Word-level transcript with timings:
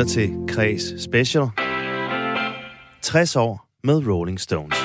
lytter 0.00 0.12
til 0.12 0.30
Kres 0.48 0.82
Special. 0.98 1.46
60 3.02 3.36
år 3.36 3.68
med 3.84 4.06
Rolling 4.06 4.40
Stones. 4.40 4.76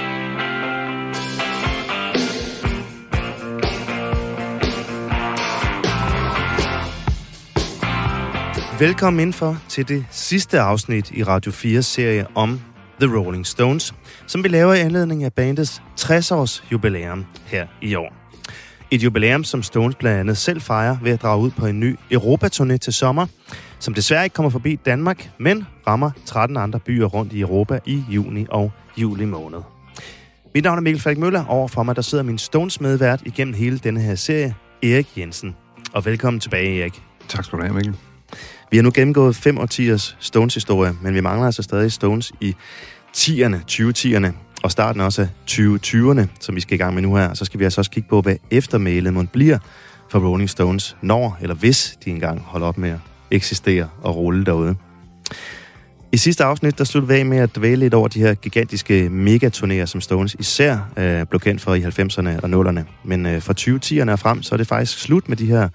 Velkommen 8.80 9.20
indenfor 9.20 9.58
til 9.70 9.88
det 9.88 10.06
sidste 10.12 10.60
afsnit 10.60 11.12
i 11.12 11.24
Radio 11.24 11.52
4 11.52 11.82
serie 11.82 12.28
om 12.36 12.62
The 13.02 13.18
Rolling 13.18 13.46
Stones, 13.48 13.94
som 14.28 14.44
vi 14.44 14.48
laver 14.48 14.74
i 14.74 14.80
anledning 14.80 15.24
af 15.24 15.34
bandets 15.34 15.82
60-års 16.00 16.64
jubilæum 16.72 17.26
her 17.46 17.68
i 17.82 17.96
år. 17.96 18.25
Et 18.92 19.04
jubilæum, 19.04 19.44
som 19.44 19.64
Stones 19.64 19.96
blandt 19.96 20.20
andet 20.20 20.38
selv 20.38 20.62
fejrer 20.62 20.98
ved 21.02 21.12
at 21.12 21.22
drage 21.22 21.40
ud 21.40 21.52
på 21.52 21.66
en 21.66 21.80
ny 21.80 21.96
Europaturné 22.14 22.78
til 22.78 22.94
sommer, 22.94 23.26
som 23.80 23.94
desværre 23.94 24.24
ikke 24.24 24.34
kommer 24.34 24.50
forbi 24.50 24.76
Danmark, 24.76 25.30
men 25.40 25.68
rammer 25.88 26.12
13 26.26 26.58
andre 26.58 26.80
byer 26.80 27.06
rundt 27.06 27.34
i 27.34 27.40
Europa 27.40 27.80
i 27.86 28.04
juni 28.10 28.46
og 28.50 28.72
juli 28.98 29.26
måned. 29.26 29.60
Mit 30.54 30.64
navn 30.64 30.78
er 30.78 30.82
Mikkel 30.82 31.02
Falk 31.02 31.18
Møller. 31.18 31.46
Overfor 31.46 31.84
mig 31.84 31.96
der 31.96 32.02
sidder 32.02 32.24
min 32.24 32.38
Stones 32.38 32.82
medvært 32.82 33.22
igennem 33.26 33.54
hele 33.54 33.78
denne 33.78 34.02
her 34.02 34.16
serie, 34.16 34.56
Erik 34.84 35.08
Jensen. 35.18 35.56
Og 35.94 36.06
velkommen 36.06 36.40
tilbage, 36.40 36.82
Erik. 36.82 37.02
Tak 37.28 37.46
skal 37.46 37.60
du 37.60 37.64
have, 37.64 37.76
Mikkel. 37.76 37.96
Vi 38.72 38.78
har 38.78 38.84
nu 38.84 38.92
gennemgået 38.96 39.36
5 39.36 39.58
årtiers 39.58 40.18
Stones-historie, 40.20 40.94
men 41.02 41.14
vi 41.14 41.22
mangler 41.22 41.46
altså 41.46 41.62
stadig 41.64 41.92
Stones 41.92 42.32
i 42.42 42.56
10'erne, 43.18 43.56
2010'erne 43.72 44.45
og 44.66 44.72
starten 44.72 45.02
også 45.02 45.22
af 45.22 45.28
2020'erne, 45.52 46.28
som 46.40 46.56
vi 46.56 46.62
skal 46.62 46.76
i 46.76 46.78
gang 46.78 46.94
med 46.94 47.02
nu 47.02 47.16
her. 47.16 47.34
Så 47.34 47.46
skal 47.46 47.60
vi 47.60 47.64
altså 47.64 47.82
også 47.82 47.92
kigge 47.92 48.10
på, 48.10 48.22
hvad 48.22 48.36
eftermælet 48.52 49.14
må 49.14 49.24
bliver 49.34 49.58
for 50.12 50.20
Rolling 50.20 50.50
Stones, 50.50 50.98
når 51.02 51.38
eller 51.42 51.56
hvis 51.56 51.98
de 52.06 52.10
engang 52.10 52.42
holder 52.42 52.68
op 52.68 52.78
med 52.78 52.90
at 52.90 52.98
eksistere 53.32 53.90
og 54.02 54.16
rulle 54.16 54.46
derude. 54.46 54.76
I 56.12 56.18
sidste 56.18 56.44
afsnit, 56.44 56.78
der 56.78 56.84
sluttede 56.84 57.14
vi 57.14 57.20
af 57.20 57.26
med 57.26 57.38
at 57.38 57.56
dvæle 57.56 57.76
lidt 57.76 57.94
over 57.94 58.08
de 58.08 58.20
her 58.20 58.34
gigantiske 58.34 59.08
megaturnéer, 59.08 59.86
som 59.86 60.02
Stones 60.02 60.36
især 60.40 60.92
øh, 60.98 61.26
blev 61.26 61.40
kendt 61.40 61.62
for 61.62 61.74
i 61.74 61.82
90'erne 61.82 62.40
og 62.44 62.70
0'erne. 62.70 62.80
Men 63.04 63.26
øh, 63.26 63.42
fra 63.42 63.54
2010'erne 63.60 64.12
og 64.12 64.20
frem, 64.20 64.44
så 64.44 64.56
er 64.56 64.58
det 64.58 64.68
faktisk 64.68 65.00
slut 65.00 65.30
med 65.30 65.38
de 65.38 65.46
her 65.46 65.70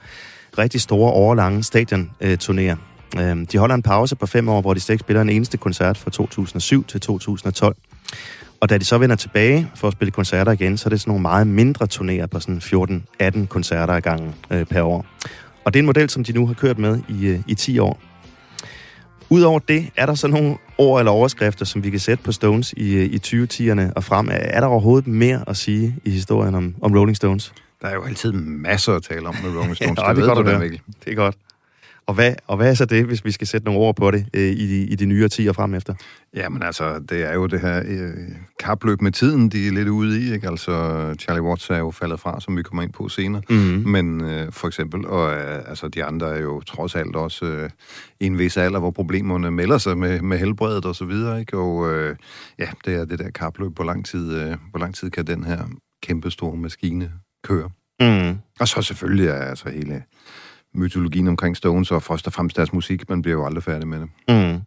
rigtig 0.58 0.80
store, 0.80 1.12
overlange 1.12 1.60
stadionturnéer. 1.60 2.77
Øh, 3.20 3.47
de 3.52 3.58
holder 3.58 3.75
en 3.75 3.82
pause 3.82 4.16
på 4.16 4.27
fem 4.27 4.48
år, 4.48 4.60
hvor 4.60 4.75
de 4.75 4.80
slet 4.80 4.94
ikke 4.94 5.02
spiller 5.02 5.22
en 5.22 5.30
eneste 5.30 5.56
koncert 5.56 5.98
fra 5.98 6.10
2007 6.10 6.84
til 6.84 7.00
2012. 7.00 7.77
Og 8.61 8.70
da 8.70 8.78
de 8.78 8.84
så 8.84 8.98
vender 8.98 9.16
tilbage 9.16 9.70
for 9.75 9.89
at 9.89 9.92
spille 9.92 10.12
koncerter 10.12 10.53
igen, 10.53 10.78
så 10.78 10.89
er 10.89 10.91
det 10.91 11.00
sådan 11.00 11.11
nogle 11.11 11.22
meget 11.22 11.47
mindre 11.47 11.86
turnéer 11.92 12.27
på 12.27 12.41
sådan 12.41 13.03
14-18 13.22 13.47
koncerter 13.47 13.97
i 13.97 14.00
gangen 14.00 14.34
øh, 14.50 14.66
per 14.66 14.83
år. 14.83 15.06
Og 15.64 15.75
det 15.75 15.78
er 15.78 15.83
en 15.83 15.86
model, 15.86 16.11
som 16.11 16.25
de 16.25 16.33
nu 16.33 16.47
har 16.47 16.55
kørt 16.55 16.78
med 16.78 17.00
i, 17.08 17.27
øh, 17.27 17.41
i 17.47 17.55
10 17.55 17.78
år. 17.78 18.00
Udover 19.31 19.58
det, 19.58 19.91
er 19.97 20.06
der 20.06 20.14
så 20.14 20.28
nogle 20.28 20.56
ord 20.78 21.00
eller 21.00 21.12
overskrifter, 21.12 21.64
som 21.64 21.84
vi 21.84 21.91
kan 21.91 22.00
sætte 22.00 22.25
på 22.25 22.33
Stones 22.33 22.75
i, 22.77 22.94
øh, 22.94 23.05
i 23.05 23.19
2010'erne 23.27 23.92
og 23.97 24.05
frem. 24.05 24.28
Er 24.33 24.61
der 24.61 24.66
overhovedet 24.66 25.06
mere 25.08 25.44
at 25.47 25.56
sige 25.56 25.97
i 26.05 26.11
historien 26.11 26.55
om, 26.55 26.75
om 26.83 26.94
Rolling 26.94 27.16
Stones? 27.16 27.53
Der 27.83 27.88
er 27.88 27.94
jo 27.94 28.03
altid 28.05 28.33
masser 28.33 28.92
at 28.92 29.03
tale 29.03 29.28
om 29.28 29.34
med 29.42 29.56
Rolling 29.56 29.77
Stones. 29.83 29.98
ja, 30.03 30.08
det, 30.08 30.16
det, 30.16 30.25
godt, 30.25 30.47
du, 30.47 30.53
det, 30.53 30.81
det 31.05 31.11
er 31.11 31.16
godt. 31.16 31.36
Og 32.06 32.15
hvad, 32.15 32.34
og 32.47 32.56
hvad 32.56 32.70
er 32.70 32.75
så 32.75 32.84
det, 32.84 33.05
hvis 33.05 33.25
vi 33.25 33.31
skal 33.31 33.47
sætte 33.47 33.65
nogle 33.65 33.81
ord 33.81 33.97
på 33.97 34.11
det 34.11 34.27
øh, 34.34 34.43
i, 34.43 34.67
de, 34.67 34.87
i 34.87 34.95
de 34.95 35.06
nye 35.06 35.25
årtier 35.25 35.53
frem 35.53 35.75
efter? 35.75 35.95
Jamen 36.34 36.62
altså, 36.62 36.98
det 36.98 37.23
er 37.23 37.34
jo 37.34 37.47
det 37.47 37.61
her 37.61 37.83
øh, 37.87 38.12
kapløb 38.61 39.03
med 39.03 39.12
tiden, 39.12 39.48
de 39.48 39.67
er 39.67 39.73
lidt 39.73 39.89
ude 39.89 40.21
i. 40.21 40.33
Ikke? 40.33 40.48
Altså, 40.48 41.15
Charlie 41.19 41.43
Watts 41.43 41.71
er 41.71 41.78
jo 41.78 41.91
faldet 41.91 42.21
fra, 42.21 42.41
som 42.41 42.56
vi 42.56 42.62
kommer 42.62 42.83
ind 42.83 42.93
på 42.93 43.09
senere. 43.09 43.43
Mm-hmm. 43.51 43.91
Men 43.91 44.25
øh, 44.25 44.53
for 44.53 44.67
eksempel, 44.67 45.06
og 45.06 45.33
øh, 45.33 45.69
altså, 45.69 45.89
de 45.89 46.05
andre 46.05 46.37
er 46.37 46.41
jo 46.41 46.61
trods 46.61 46.95
alt 46.95 47.17
også 47.17 47.45
øh, 47.45 47.71
i 48.21 48.27
en 48.27 48.39
vis 48.39 48.56
alder, 48.56 48.78
hvor 48.78 48.91
problemerne 48.91 49.51
melder 49.51 49.78
sig 49.78 49.98
med, 49.98 50.21
med 50.21 50.39
helbredet 50.39 50.84
og 50.84 50.97
så 50.97 51.05
videre. 51.05 51.41
Ikke? 51.41 51.56
Og 51.56 51.93
øh, 51.93 52.16
ja, 52.59 52.69
det 52.84 52.94
er 52.94 53.05
det 53.05 53.19
der 53.19 53.31
kapløb. 53.31 53.75
Hvor 53.75 53.84
lang 53.84 54.06
tid, 54.06 54.34
øh, 54.34 54.56
hvor 54.71 54.78
lang 54.81 54.94
tid 54.94 55.10
kan 55.10 55.27
den 55.27 55.44
her 55.44 55.59
kæmpestore 56.03 56.56
maskine 56.56 57.10
køre? 57.44 57.71
Mm. 58.00 58.39
Og 58.60 58.69
så 58.69 58.83
selvfølgelig 58.83 59.27
er 59.27 59.34
altså 59.34 59.69
hele 59.71 60.03
mytologien 60.75 61.28
omkring 61.28 61.56
Stones, 61.56 61.91
og 61.91 62.03
først 62.03 62.26
og 62.26 62.32
fremmest 62.32 62.56
deres 62.56 62.72
musik. 62.72 63.08
Man 63.08 63.22
bliver 63.22 63.36
jo 63.36 63.47
aldrig 63.47 63.64
færdig 63.64 63.88
med 63.88 64.00
det. 64.00 64.08
Mm. 64.28 64.60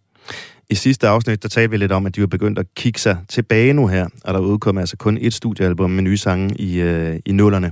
I 0.70 0.76
sidste 0.76 1.08
afsnit, 1.08 1.44
der 1.44 1.50
talte 1.50 1.72
vi 1.72 1.78
lidt 1.78 1.92
om, 1.92 2.06
at 2.06 2.16
de 2.16 2.22
var 2.22 2.28
begyndt 2.28 2.60
at 2.60 2.66
kigge 2.76 3.00
sig 3.00 3.18
tilbage 3.30 3.74
nu 3.74 3.88
her, 3.88 4.08
og 4.24 4.34
der 4.34 4.40
udkom 4.40 4.78
altså 4.78 4.98
kun 4.98 5.18
et 5.22 5.34
studiealbum 5.34 5.90
med 5.92 6.04
nye 6.04 6.18
sange 6.18 6.56
i, 6.60 6.82
øh, 6.82 7.20
i 7.26 7.32
nullerne. 7.32 7.72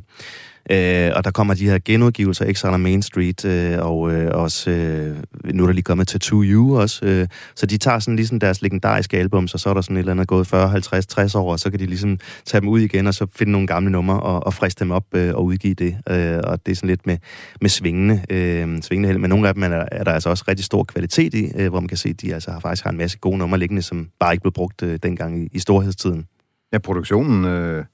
Øh, 0.70 1.12
og 1.16 1.24
der 1.24 1.32
kommer 1.32 1.54
de 1.54 1.70
her 1.70 1.80
genudgivelser, 1.86 2.46
Exile 2.46 2.74
on 2.74 2.82
Main 2.82 3.02
Street, 3.02 3.46
øh, 3.46 3.80
og 3.80 4.12
øh, 4.14 4.32
også, 4.34 4.72
øh, 4.72 5.18
nu 5.54 5.64
er 5.64 5.68
der 5.68 5.74
lige 5.74 5.84
kommet 5.84 6.08
Tattoo 6.08 6.44
You 6.44 6.78
også. 6.80 7.06
Øh, 7.06 7.28
så 7.56 7.66
de 7.66 7.78
tager 7.78 8.00
sådan 8.00 8.16
ligesom 8.16 8.40
deres 8.40 8.62
legendariske 8.62 9.18
album, 9.18 9.48
så 9.48 9.58
så 9.58 9.70
er 9.70 9.74
der 9.74 9.82
sådan 9.82 9.98
et 9.98 10.00
eller 10.00 10.12
andet 10.12 10.28
gået 10.28 10.48
40, 10.48 10.70
50, 10.70 11.08
60 11.08 11.36
år, 11.36 11.52
og 11.52 11.60
så 11.60 11.70
kan 11.70 11.80
de 11.80 11.86
ligesom 11.86 12.20
tage 12.46 12.62
dem 12.62 12.70
ud 12.70 12.80
igen, 12.80 13.08
og 13.08 13.14
så 13.14 13.28
finde 13.36 13.52
nogle 13.52 13.68
gamle 13.68 13.92
numre 13.92 14.20
og, 14.20 14.46
og 14.46 14.54
friste 14.54 14.84
dem 14.84 14.92
op 14.92 15.06
øh, 15.14 15.36
og 15.36 15.46
udgive 15.46 15.74
det. 15.74 15.98
Øh, 16.10 16.40
og 16.44 16.66
det 16.66 16.72
er 16.72 16.76
sådan 16.76 16.90
lidt 16.90 17.08
med, 17.08 17.18
med 17.62 17.70
svingende, 17.70 18.22
øh, 18.30 18.82
svingende 18.82 19.08
held. 19.08 19.18
Men 19.18 19.30
nogle 19.30 19.48
af 19.48 19.54
dem 19.54 19.64
er, 19.64 19.86
er 19.92 20.04
der 20.04 20.12
altså 20.12 20.30
også 20.30 20.44
rigtig 20.48 20.66
stor 20.66 20.84
kvalitet 20.84 21.34
i, 21.34 21.52
øh, 21.56 21.70
hvor 21.70 21.80
man 21.80 21.88
kan 21.88 21.98
se, 21.98 22.10
at 22.10 22.22
de 22.22 22.34
altså 22.34 22.52
har 22.52 22.60
faktisk 22.60 22.84
har 22.84 22.92
en 22.92 22.98
masse 22.98 23.18
gode 23.18 23.38
numre 23.38 23.60
liggende, 23.60 23.82
som 23.82 24.10
bare 24.20 24.34
ikke 24.34 24.42
blev 24.42 24.54
brugt 24.54 24.84
øh, 24.84 25.00
dengang 25.04 25.44
i, 25.44 25.48
i 25.52 25.60
storhedstiden. 25.60 26.26
Ja, 26.74 26.78
produktionen... 26.78 27.46
Øh 27.46 27.86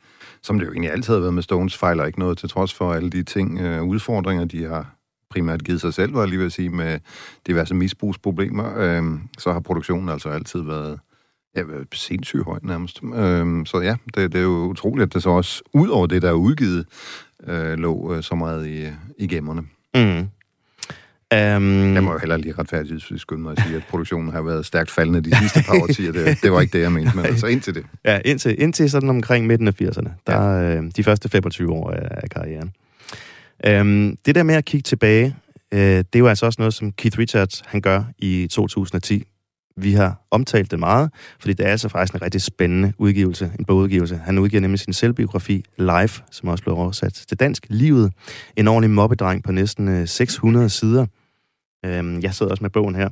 som 0.43 0.59
det 0.59 0.65
jo 0.65 0.71
egentlig 0.71 0.91
altid 0.91 1.13
har 1.13 1.19
været 1.19 1.33
med 1.33 1.43
Stones, 1.43 1.77
fejler 1.77 2.05
ikke 2.05 2.19
noget, 2.19 2.37
til 2.37 2.49
trods 2.49 2.73
for 2.73 2.93
alle 2.93 3.09
de 3.09 3.23
ting, 3.23 3.59
øh, 3.59 3.83
udfordringer, 3.83 4.45
de 4.45 4.63
har 4.63 4.95
primært 5.29 5.63
givet 5.63 5.81
sig 5.81 5.93
selv, 5.93 6.13
var 6.13 6.19
jeg 6.19 6.29
lige 6.29 6.39
ved 6.39 6.45
at 6.45 6.51
sige, 6.51 6.69
med 6.69 6.99
diverse 7.47 7.75
misbrugsproblemer, 7.75 8.77
øh, 8.77 9.03
så 9.37 9.53
har 9.53 9.59
produktionen 9.59 10.09
altså 10.09 10.29
altid 10.29 10.61
været 10.61 10.99
ja, 11.55 11.63
sindssygt 11.93 12.43
høj 12.43 12.59
nærmest. 12.63 13.03
Øh, 13.03 13.65
så 13.65 13.79
ja, 13.83 13.95
det, 14.15 14.31
det 14.31 14.39
er 14.39 14.43
jo 14.43 14.65
utroligt, 14.65 15.07
at 15.07 15.13
det 15.13 15.23
så 15.23 15.29
også, 15.29 15.63
ud 15.73 15.87
over 15.87 16.07
det, 16.07 16.21
der 16.21 16.29
er 16.29 16.33
udgivet, 16.33 16.85
øh, 17.47 17.77
lå 17.77 18.13
øh, 18.13 18.23
så 18.23 18.35
meget 18.35 18.67
i, 18.67 18.87
i 19.17 19.27
gemmerne. 19.27 19.61
Mm. 19.95 20.27
Um, 21.33 21.93
jeg 21.93 22.03
må 22.03 22.11
jo 22.11 22.19
heller 22.19 22.38
lige 22.38 22.53
retfærdigt 22.57 23.21
skynde 23.21 23.41
mig 23.41 23.51
at 23.51 23.63
sige, 23.63 23.75
at 23.75 23.83
produktionen 23.89 24.31
har 24.31 24.41
været 24.41 24.65
stærkt 24.65 24.91
faldende 24.91 25.21
de 25.21 25.38
sidste 25.38 25.63
par 25.67 25.81
årtier. 25.81 26.11
Det, 26.11 26.38
det 26.43 26.51
var 26.51 26.61
ikke 26.61 26.77
det, 26.77 26.83
jeg 26.83 26.91
mente, 26.91 27.11
men 27.15 27.25
altså 27.31 27.47
indtil 27.47 27.75
det. 27.75 27.85
Ja, 28.05 28.19
indtil, 28.25 28.61
indtil 28.61 28.89
sådan 28.89 29.09
omkring 29.09 29.47
midten 29.47 29.67
af 29.67 29.81
80'erne. 29.81 30.09
Der 30.27 30.59
ja. 30.59 30.75
øh, 30.75 30.83
de 30.95 31.03
første 31.03 31.29
25 31.29 31.71
år 31.71 31.91
af, 31.91 32.07
af 32.11 32.29
karrieren. 32.29 32.71
Um, 33.81 34.17
det 34.25 34.35
der 34.35 34.43
med 34.43 34.55
at 34.55 34.65
kigge 34.65 34.83
tilbage, 34.83 35.35
øh, 35.71 35.79
det 35.79 36.15
er 36.15 36.19
jo 36.19 36.27
altså 36.27 36.45
også 36.45 36.61
noget, 36.61 36.73
som 36.73 36.91
Keith 36.91 37.19
Richards 37.19 37.63
han 37.65 37.81
gør 37.81 38.03
i 38.17 38.47
2010. 38.51 39.23
Vi 39.77 39.93
har 39.93 40.21
omtalt 40.31 40.71
det 40.71 40.79
meget, 40.79 41.11
fordi 41.39 41.53
det 41.53 41.65
er 41.65 41.71
altså 41.71 41.89
faktisk 41.89 42.15
en 42.15 42.21
rigtig 42.21 42.41
spændende 42.41 42.93
udgivelse, 42.97 43.51
en 43.59 43.65
bogudgivelse. 43.65 44.17
Han 44.17 44.38
udgiver 44.38 44.61
nemlig 44.61 44.79
sin 44.79 44.93
selvbiografi 44.93 45.65
Life, 45.77 46.23
som 46.31 46.49
også 46.49 46.63
blev 46.63 46.75
oversat 46.75 47.13
til 47.13 47.39
dansk. 47.39 47.65
Livet, 47.69 48.13
en 48.55 48.67
ordentlig 48.67 48.91
mobbedreng 48.91 49.43
på 49.43 49.51
næsten 49.51 49.88
øh, 49.88 50.07
600 50.07 50.69
sider. 50.69 51.05
Øhm, 51.85 52.21
jeg 52.21 52.33
sidder 52.33 52.51
også 52.51 52.63
med 52.63 52.69
bogen 52.69 52.95
her. 52.95 53.09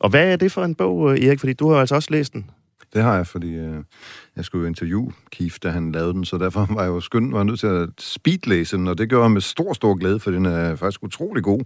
Og 0.00 0.10
hvad 0.10 0.32
er 0.32 0.36
det 0.36 0.52
for 0.52 0.64
en 0.64 0.74
bog, 0.74 1.12
øh, 1.12 1.24
Erik? 1.24 1.40
Fordi 1.40 1.52
du 1.52 1.70
har 1.70 1.80
altså 1.80 1.94
også 1.94 2.08
læst 2.10 2.32
den. 2.32 2.50
Det 2.96 3.04
har 3.04 3.16
jeg, 3.16 3.26
fordi 3.26 3.54
øh, 3.54 3.76
jeg 4.36 4.44
skulle 4.44 4.62
jo 4.62 4.68
interviewe 4.68 5.12
Keith, 5.30 5.56
da 5.62 5.70
han 5.70 5.92
lavede 5.92 6.12
den, 6.12 6.24
så 6.24 6.38
derfor 6.38 6.66
var 6.70 6.82
jeg 6.82 6.88
jo 6.88 7.00
skyndt 7.00 7.34
var 7.34 7.42
nødt 7.42 7.60
til 7.60 7.66
at 7.66 7.88
speedlæse 7.98 8.76
den, 8.76 8.88
og 8.88 8.98
det 8.98 9.08
gjorde 9.08 9.22
jeg 9.22 9.30
med 9.30 9.40
stor, 9.40 9.72
stor 9.72 9.94
glæde, 9.94 10.20
for 10.20 10.30
den 10.30 10.46
er 10.46 10.76
faktisk 10.76 11.02
utrolig 11.02 11.42
god. 11.42 11.60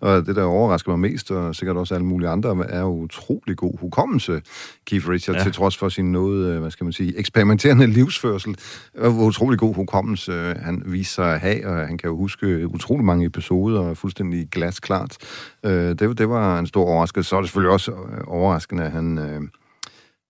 Og 0.00 0.26
det, 0.26 0.36
der 0.36 0.42
overrasker 0.42 0.96
mig 0.96 1.10
mest, 1.10 1.30
og 1.30 1.54
sikkert 1.54 1.76
også 1.76 1.94
alle 1.94 2.06
mulige 2.06 2.28
andre, 2.28 2.66
er 2.68 2.80
jo 2.80 2.88
utrolig 2.88 3.56
god 3.56 3.78
hukommelse, 3.80 4.42
Keith 4.84 5.08
Richards, 5.08 5.38
ja. 5.38 5.42
til 5.42 5.52
trods 5.52 5.76
for 5.76 5.88
sin 5.88 6.12
noget, 6.12 6.46
øh, 6.46 6.60
hvad 6.60 6.70
skal 6.70 6.84
man 6.84 6.92
sige, 6.92 7.18
eksperimenterende 7.18 7.86
livsførsel. 7.98 8.56
Og 8.98 9.12
utrolig 9.12 9.58
god 9.58 9.74
hukommelse 9.74 10.32
øh, 10.32 10.56
han 10.56 10.82
viser 10.86 11.12
sig 11.14 11.34
at 11.34 11.40
have, 11.40 11.66
og 11.66 11.86
han 11.86 11.98
kan 11.98 12.10
jo 12.10 12.16
huske 12.16 12.66
utrolig 12.66 13.04
mange 13.04 13.26
episoder, 13.26 13.80
og 13.80 13.96
fuldstændig 13.96 14.48
glasklart. 14.50 15.16
Øh, 15.64 15.72
det, 15.72 16.18
det 16.18 16.28
var 16.28 16.58
en 16.58 16.66
stor 16.66 16.84
overraskelse. 16.84 17.28
Så 17.28 17.36
er 17.36 17.40
det 17.40 17.48
selvfølgelig 17.48 17.72
også 17.72 17.92
overraskende, 18.26 18.84
at 18.84 18.90
han 18.90 19.18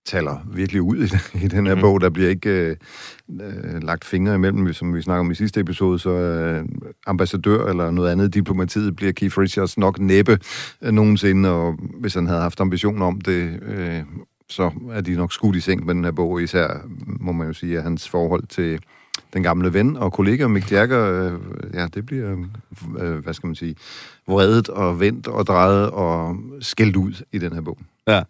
taler 0.07 0.47
virkelig 0.53 0.83
ud 0.83 0.97
i, 0.97 1.09
i 1.45 1.49
den 1.49 1.67
her 1.67 1.75
mm. 1.75 1.81
bog. 1.81 2.01
Der 2.01 2.11
bliver 2.11 2.29
ikke 2.29 2.51
øh, 2.51 2.77
øh, 3.41 3.83
lagt 3.83 4.05
fingre 4.05 4.35
imellem, 4.35 4.73
som 4.73 4.95
vi 4.95 5.03
snakker 5.03 5.21
om 5.21 5.31
i 5.31 5.35
sidste 5.35 5.61
episode, 5.61 5.99
så 5.99 6.11
øh, 6.11 6.65
ambassadør 7.07 7.67
eller 7.67 7.91
noget 7.91 8.13
andet 8.13 8.35
diplomatiet 8.35 8.97
bliver 8.97 9.13
Keith 9.13 9.39
Richards 9.39 9.79
nok 9.79 9.99
næppe 9.99 10.39
øh, 10.83 10.93
nogensinde, 10.93 11.51
og 11.51 11.79
hvis 12.01 12.15
han 12.15 12.27
havde 12.27 12.41
haft 12.41 12.61
ambition 12.61 13.03
om 13.03 13.21
det, 13.21 13.61
øh, 13.63 14.03
så 14.49 14.71
er 14.93 15.01
de 15.01 15.15
nok 15.15 15.33
skudt 15.33 15.57
i 15.57 15.61
seng 15.61 15.87
med 15.87 15.95
den 15.95 16.05
her 16.05 16.11
bog, 16.11 16.43
især 16.43 16.69
må 17.21 17.33
man 17.33 17.47
jo 17.47 17.53
sige, 17.53 17.77
at 17.77 17.83
hans 17.83 18.09
forhold 18.09 18.47
til 18.47 18.81
den 19.33 19.43
gamle 19.43 19.75
ven 19.75 19.97
og 19.97 20.13
kollega 20.13 20.49
Mick 20.49 20.73
Jagger, 20.73 21.33
øh, 21.33 21.41
ja, 21.75 21.87
det 21.95 22.07
bliver, 22.07 22.37
øh, 22.99 23.19
hvad 23.19 23.35
skal 23.35 23.47
man 23.47 23.55
sige, 23.55 23.77
vredet 24.27 24.69
og 24.69 25.01
vendt 25.01 25.29
og 25.29 25.47
drejet 25.47 25.91
og 25.91 26.37
skældt 26.61 26.97
ud 26.97 27.25
i 27.33 27.39
den 27.39 27.53
her 27.53 27.61
bog. 27.61 27.79
Ja, 28.09 28.23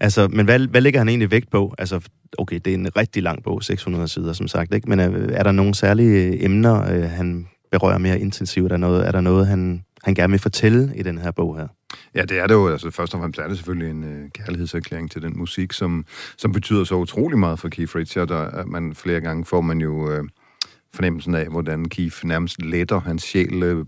altså, 0.00 0.28
men 0.28 0.46
hvad, 0.46 0.58
hvad 0.58 0.80
lægger 0.80 1.00
han 1.00 1.08
egentlig 1.08 1.30
vægt 1.30 1.50
på? 1.50 1.74
Altså, 1.78 2.08
okay, 2.38 2.60
det 2.64 2.70
er 2.70 2.74
en 2.74 2.96
rigtig 2.96 3.22
lang 3.22 3.42
bog, 3.42 3.62
600 3.62 4.08
sider, 4.08 4.32
som 4.32 4.48
sagt, 4.48 4.74
ikke? 4.74 4.88
men 4.88 5.00
er, 5.00 5.28
er 5.32 5.42
der 5.42 5.52
nogle 5.52 5.74
særlige 5.74 6.44
emner, 6.44 6.92
øh, 6.92 7.10
han 7.10 7.48
berører 7.70 7.98
mere 7.98 8.20
intensivt? 8.20 8.64
Er 8.64 8.68
der 8.68 8.76
noget, 8.76 9.06
er 9.06 9.12
der 9.12 9.20
noget 9.20 9.46
han, 9.46 9.84
han 10.04 10.14
gerne 10.14 10.30
vil 10.30 10.40
fortælle 10.40 10.92
i 10.96 11.02
den 11.02 11.18
her 11.18 11.30
bog 11.30 11.56
her? 11.56 11.68
Ja, 12.14 12.22
det 12.22 12.38
er 12.38 12.46
det 12.46 12.54
jo. 12.54 12.68
Altså, 12.68 12.90
først 12.90 13.14
og 13.14 13.20
fremmest 13.20 13.40
er 13.40 13.48
det 13.48 13.56
selvfølgelig 13.56 13.90
en 13.90 14.04
øh, 14.04 14.30
kærlighedserklæring 14.30 15.10
til 15.10 15.22
den 15.22 15.38
musik, 15.38 15.72
som, 15.72 16.04
som 16.38 16.52
betyder 16.52 16.84
så 16.84 16.94
utrolig 16.94 17.38
meget 17.38 17.58
for 17.58 17.68
Keith 17.68 17.96
Richards. 17.96 18.30
Og 18.30 18.68
man, 18.68 18.94
flere 18.94 19.20
gange 19.20 19.44
får 19.44 19.60
man 19.60 19.78
jo... 19.78 20.12
Øh, 20.12 20.24
fornemmelsen 20.96 21.34
af, 21.34 21.46
hvordan 21.46 21.88
Keith 21.88 22.24
nærmest 22.24 22.62
letter 22.62 23.00
hans 23.00 23.22
sjæl, 23.22 23.62
øh, 23.62 23.84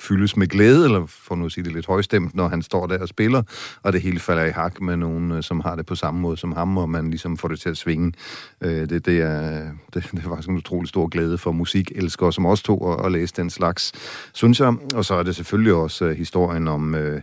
fyldes 0.00 0.36
med 0.36 0.46
glæde, 0.46 0.84
eller 0.84 1.06
for 1.06 1.34
nu 1.34 1.46
at 1.46 1.52
sige 1.52 1.64
det 1.64 1.72
lidt 1.72 1.86
højstemt, 1.86 2.34
når 2.34 2.48
han 2.48 2.62
står 2.62 2.86
der 2.86 2.98
og 2.98 3.08
spiller, 3.08 3.42
og 3.82 3.92
det 3.92 4.02
hele 4.02 4.20
falder 4.20 4.44
i 4.44 4.50
hak 4.50 4.80
med 4.80 4.96
nogen, 4.96 5.32
øh, 5.32 5.42
som 5.42 5.60
har 5.60 5.76
det 5.76 5.86
på 5.86 5.94
samme 5.94 6.20
måde 6.20 6.36
som 6.36 6.52
ham, 6.52 6.76
og 6.76 6.90
man 6.90 7.10
ligesom 7.10 7.36
får 7.36 7.48
det 7.48 7.60
til 7.60 7.68
at 7.68 7.76
svinge. 7.76 8.12
Øh, 8.60 8.88
det, 8.88 9.06
det, 9.06 9.20
er, 9.20 9.62
det, 9.94 10.08
det 10.12 10.24
er 10.24 10.28
faktisk 10.28 10.48
en 10.48 10.56
utrolig 10.56 10.88
stor 10.88 11.08
glæde 11.08 11.38
for 11.38 11.52
musikelskere 11.52 12.32
som 12.32 12.46
også 12.46 12.64
tog 12.64 12.92
at, 12.92 13.06
at 13.06 13.12
læse 13.12 13.34
den 13.36 13.50
slags, 13.50 13.92
synes 14.34 14.60
jeg. 14.60 14.74
Og 14.94 15.04
så 15.04 15.14
er 15.14 15.22
det 15.22 15.36
selvfølgelig 15.36 15.74
også 15.74 16.04
øh, 16.04 16.16
historien 16.16 16.68
om... 16.68 16.94
Øh, 16.94 17.22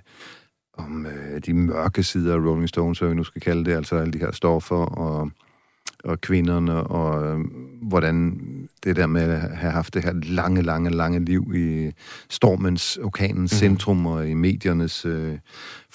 om 0.77 1.05
øh, 1.05 1.41
de 1.45 1.53
mørke 1.53 2.03
sider 2.03 2.33
af 2.33 2.37
Rolling 2.37 2.69
Stones, 2.69 2.99
hvad 2.99 3.09
vi 3.09 3.15
nu 3.15 3.23
skal 3.23 3.41
kalde 3.41 3.65
det, 3.65 3.75
altså 3.75 3.95
alle 3.95 4.13
de 4.13 4.17
her 4.17 4.31
stoffer 4.31 4.75
og 4.75 5.31
og 6.05 6.21
kvinderne, 6.21 6.83
og 6.83 7.27
øh, 7.27 7.39
hvordan 7.81 8.41
det 8.83 8.95
der 8.95 9.07
med 9.07 9.21
at 9.21 9.57
have 9.57 9.71
haft 9.71 9.93
det 9.93 10.03
her 10.03 10.13
lange, 10.23 10.61
lange, 10.61 10.89
lange 10.89 11.25
liv 11.25 11.53
i 11.55 11.91
stormens, 12.29 12.97
orkanens 12.97 13.53
mm. 13.53 13.57
centrum 13.57 14.05
og 14.05 14.27
i 14.27 14.33
mediernes 14.33 15.05
øh, 15.05 15.37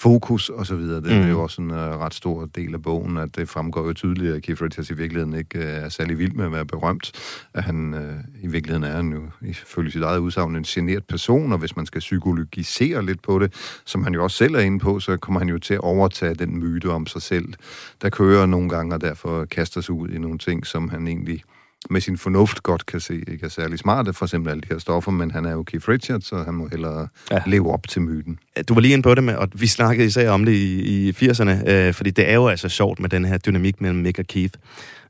fokus 0.01 0.49
og 0.49 0.65
så 0.65 0.75
videre. 0.75 1.01
Det 1.01 1.11
mm. 1.11 1.21
er 1.21 1.29
jo 1.29 1.41
også 1.43 1.61
en 1.61 1.71
uh, 1.71 1.77
ret 1.77 2.13
stor 2.13 2.45
del 2.45 2.73
af 2.73 2.81
bogen, 2.81 3.17
at 3.17 3.35
det 3.35 3.49
fremgår 3.49 3.85
jo 3.85 3.93
tydeligt, 3.93 4.33
at 4.35 4.43
Keith 4.43 4.61
Richards 4.61 4.89
i 4.89 4.93
virkeligheden 4.93 5.33
ikke 5.33 5.59
uh, 5.59 5.65
er 5.65 5.89
særlig 5.89 6.17
vild 6.17 6.33
med 6.33 6.45
at 6.45 6.51
være 6.51 6.65
berømt. 6.65 7.11
At 7.53 7.63
han 7.63 7.93
uh, 7.93 8.43
i 8.43 8.47
virkeligheden 8.47 9.11
er 9.11 9.15
jo, 9.15 9.21
ifølge 9.41 9.91
sit 9.91 10.01
eget 10.01 10.19
udsagn, 10.19 10.55
en 10.55 10.63
generet 10.63 11.05
person, 11.05 11.51
og 11.51 11.57
hvis 11.57 11.75
man 11.75 11.85
skal 11.85 11.99
psykologisere 11.99 13.05
lidt 13.05 13.21
på 13.21 13.39
det, 13.39 13.53
som 13.85 14.03
han 14.03 14.13
jo 14.13 14.23
også 14.23 14.37
selv 14.37 14.55
er 14.55 14.59
inde 14.59 14.79
på, 14.79 14.99
så 14.99 15.17
kommer 15.17 15.39
han 15.39 15.49
jo 15.49 15.59
til 15.59 15.73
at 15.73 15.81
overtage 15.81 16.35
den 16.35 16.59
myte 16.59 16.89
om 16.89 17.07
sig 17.07 17.21
selv, 17.21 17.53
der 18.01 18.09
kører 18.09 18.45
nogle 18.45 18.69
gange, 18.69 18.95
og 18.95 19.01
derfor 19.01 19.45
kaster 19.45 19.81
sig 19.81 19.95
ud 19.95 20.09
i 20.09 20.17
nogle 20.17 20.37
ting, 20.37 20.67
som 20.67 20.89
han 20.89 21.07
egentlig 21.07 21.43
med 21.89 22.01
sin 22.01 22.17
fornuft 22.17 22.63
godt 22.63 22.85
kan 22.85 22.99
se 22.99 23.23
ikke 23.27 23.45
er 23.45 23.49
særlig 23.49 23.79
smarte, 23.79 24.13
for 24.13 24.25
eksempel 24.25 24.51
alle 24.51 24.61
de 24.61 24.67
her 24.71 24.79
stoffer, 24.79 25.11
men 25.11 25.31
han 25.31 25.45
er 25.45 25.51
jo 25.51 25.63
Keith 25.63 25.89
Richards, 25.89 26.27
så 26.27 26.43
han 26.43 26.53
må 26.53 26.67
hellere 26.67 27.07
ja. 27.31 27.41
leve 27.47 27.73
op 27.73 27.87
til 27.87 28.01
myten. 28.01 28.39
Du 28.67 28.73
var 28.73 28.81
lige 28.81 28.93
inde 28.93 29.03
på 29.03 29.15
det 29.15 29.23
med, 29.23 29.35
og 29.35 29.47
vi 29.53 29.67
snakkede 29.67 30.07
især 30.07 30.29
om 30.29 30.45
det 30.45 30.53
i, 30.53 31.07
i 31.07 31.11
80'erne, 31.11 31.69
øh, 31.69 31.93
fordi 31.93 32.09
det 32.09 32.29
er 32.29 32.33
jo 32.33 32.47
altså 32.47 32.69
sjovt 32.69 32.99
med 32.99 33.09
den 33.09 33.25
her 33.25 33.37
dynamik 33.37 33.81
mellem 33.81 33.99
Mick 33.99 34.19
og 34.19 34.25
Keith. 34.25 34.53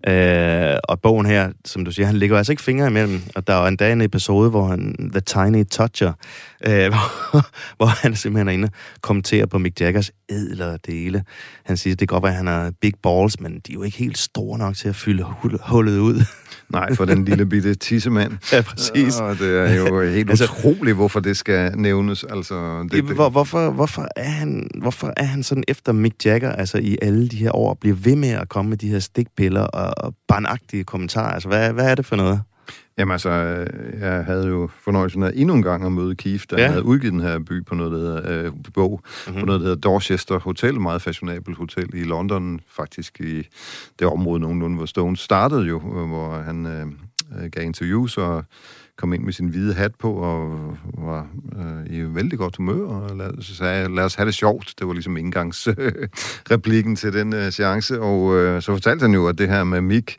Øh, 0.07 0.77
og 0.83 1.01
bogen 1.01 1.25
her, 1.25 1.51
som 1.65 1.85
du 1.85 1.91
siger, 1.91 2.05
han 2.05 2.17
ligger 2.17 2.37
altså 2.37 2.51
ikke 2.51 2.63
fingre 2.63 2.87
imellem, 2.87 3.21
og 3.35 3.47
der 3.47 3.53
er 3.53 3.67
en 3.67 3.77
en 3.91 4.01
episode, 4.01 4.49
hvor 4.49 4.67
han, 4.67 5.11
The 5.11 5.21
Tiny 5.21 5.65
Toucher, 5.71 6.13
øh, 6.67 6.89
hvor, 7.31 7.45
hvor 7.77 7.85
han 7.85 8.15
simpelthen 8.15 8.47
er 8.47 8.51
inde 8.51 8.65
og 8.65 9.01
kommenterer 9.01 9.45
på 9.45 9.57
Mick 9.57 9.81
Jaggers 9.81 10.11
ædlere 10.29 10.77
dele. 10.87 11.23
Han 11.65 11.77
siger, 11.77 11.95
det 11.95 12.09
kan 12.09 12.15
godt 12.15 12.23
være, 12.23 12.31
at 12.31 12.37
han 12.37 12.47
har 12.47 12.71
big 12.81 12.93
balls, 13.03 13.39
men 13.39 13.53
de 13.53 13.71
er 13.71 13.73
jo 13.73 13.83
ikke 13.83 13.97
helt 13.97 14.17
store 14.17 14.57
nok 14.57 14.75
til 14.75 14.89
at 14.89 14.95
fylde 14.95 15.25
hullet 15.59 15.99
ud. 15.99 16.23
Nej, 16.69 16.95
for 16.95 17.05
den 17.05 17.25
lille 17.25 17.45
bitte 17.45 17.75
tissemand. 17.75 18.31
Ja, 18.53 18.61
præcis. 18.61 19.19
Og 19.19 19.39
det 19.39 19.57
er 19.57 19.75
jo 19.75 20.01
helt 20.01 20.29
altså, 20.29 20.43
utroligt, 20.43 20.95
hvorfor 20.95 21.19
det 21.19 21.37
skal 21.37 21.77
nævnes. 21.77 22.23
Altså, 22.23 22.81
det, 22.81 22.91
det. 22.91 23.15
Hvor, 23.15 23.29
hvorfor, 23.29 23.71
hvorfor, 23.71 24.07
er 24.15 24.29
han, 24.29 24.69
hvorfor 24.81 25.13
er 25.17 25.23
han 25.23 25.43
sådan 25.43 25.63
efter 25.67 25.91
Mick 25.91 26.25
Jagger, 26.25 26.51
altså 26.51 26.77
i 26.77 26.97
alle 27.01 27.27
de 27.27 27.37
her 27.37 27.55
år, 27.55 27.73
bliver 27.73 27.95
ved 27.95 28.15
med 28.15 28.29
at 28.29 28.49
komme 28.49 28.69
med 28.69 28.77
de 28.77 28.89
her 28.89 28.99
stikpiller 28.99 29.61
og, 29.61 30.05
og 30.05 30.15
barnagtige 30.27 30.83
kommentarer? 30.83 31.33
Altså, 31.33 31.47
hvad, 31.47 31.73
hvad 31.73 31.91
er 31.91 31.95
det 31.95 32.05
for 32.05 32.15
noget? 32.15 32.41
Jamen 32.97 33.11
altså, 33.11 33.29
jeg 33.99 34.25
havde 34.25 34.47
jo 34.47 34.69
fornøjelsen 34.83 35.23
af 35.23 35.31
endnu 35.35 35.55
en 35.55 35.63
gang 35.63 35.85
at 35.85 35.91
møde 35.91 36.15
Keith, 36.15 36.43
der 36.49 36.61
ja. 36.61 36.67
havde 36.67 36.83
udgivet 36.83 37.13
den 37.13 37.21
her 37.21 37.39
by 37.39 37.65
på 37.65 37.75
noget, 37.75 37.91
der 37.91 37.97
hedder, 37.97 38.45
øh, 38.45 38.51
bog, 38.73 39.01
mm-hmm. 39.27 39.39
på 39.39 39.45
noget, 39.45 39.61
der 39.61 39.67
hedder 39.67 39.81
Dorchester 39.81 40.39
Hotel, 40.39 40.79
meget 40.79 41.01
fashionabelt 41.01 41.57
hotel 41.57 41.89
i 41.93 42.03
London, 42.03 42.59
faktisk 42.69 43.19
i 43.19 43.47
det 43.99 44.07
område 44.07 44.39
nogenlunde, 44.39 44.77
hvor 44.77 44.85
Stone 44.85 45.17
startede 45.17 45.61
jo, 45.65 45.79
hvor 45.79 46.41
han 46.41 46.65
øh, 46.65 47.51
gav 47.51 47.63
interviews 47.63 48.17
og 48.17 48.43
kom 48.97 49.13
ind 49.13 49.23
med 49.23 49.33
sin 49.33 49.47
hvide 49.47 49.73
hat 49.73 49.91
på 49.99 50.13
og 50.13 50.77
var 50.97 51.27
øh, 51.59 51.95
i 51.95 52.15
vældig 52.15 52.39
godt 52.39 52.55
humør 52.55 52.87
og 52.87 53.17
lad, 53.17 53.41
sagde 53.41 53.95
lad 53.95 54.03
os 54.03 54.15
have 54.15 54.25
det 54.25 54.33
sjovt. 54.33 54.73
Det 54.79 54.87
var 54.87 54.93
ligesom 54.93 55.17
indgangsreplikken 55.17 56.95
til 56.95 57.13
den 57.13 57.33
øh, 57.33 57.51
seance, 57.51 58.01
og 58.01 58.35
øh, 58.35 58.61
så 58.61 58.71
fortalte 58.71 59.01
han 59.01 59.13
jo, 59.13 59.27
at 59.27 59.37
det 59.37 59.49
her 59.49 59.63
med 59.63 59.81
Mick, 59.81 60.17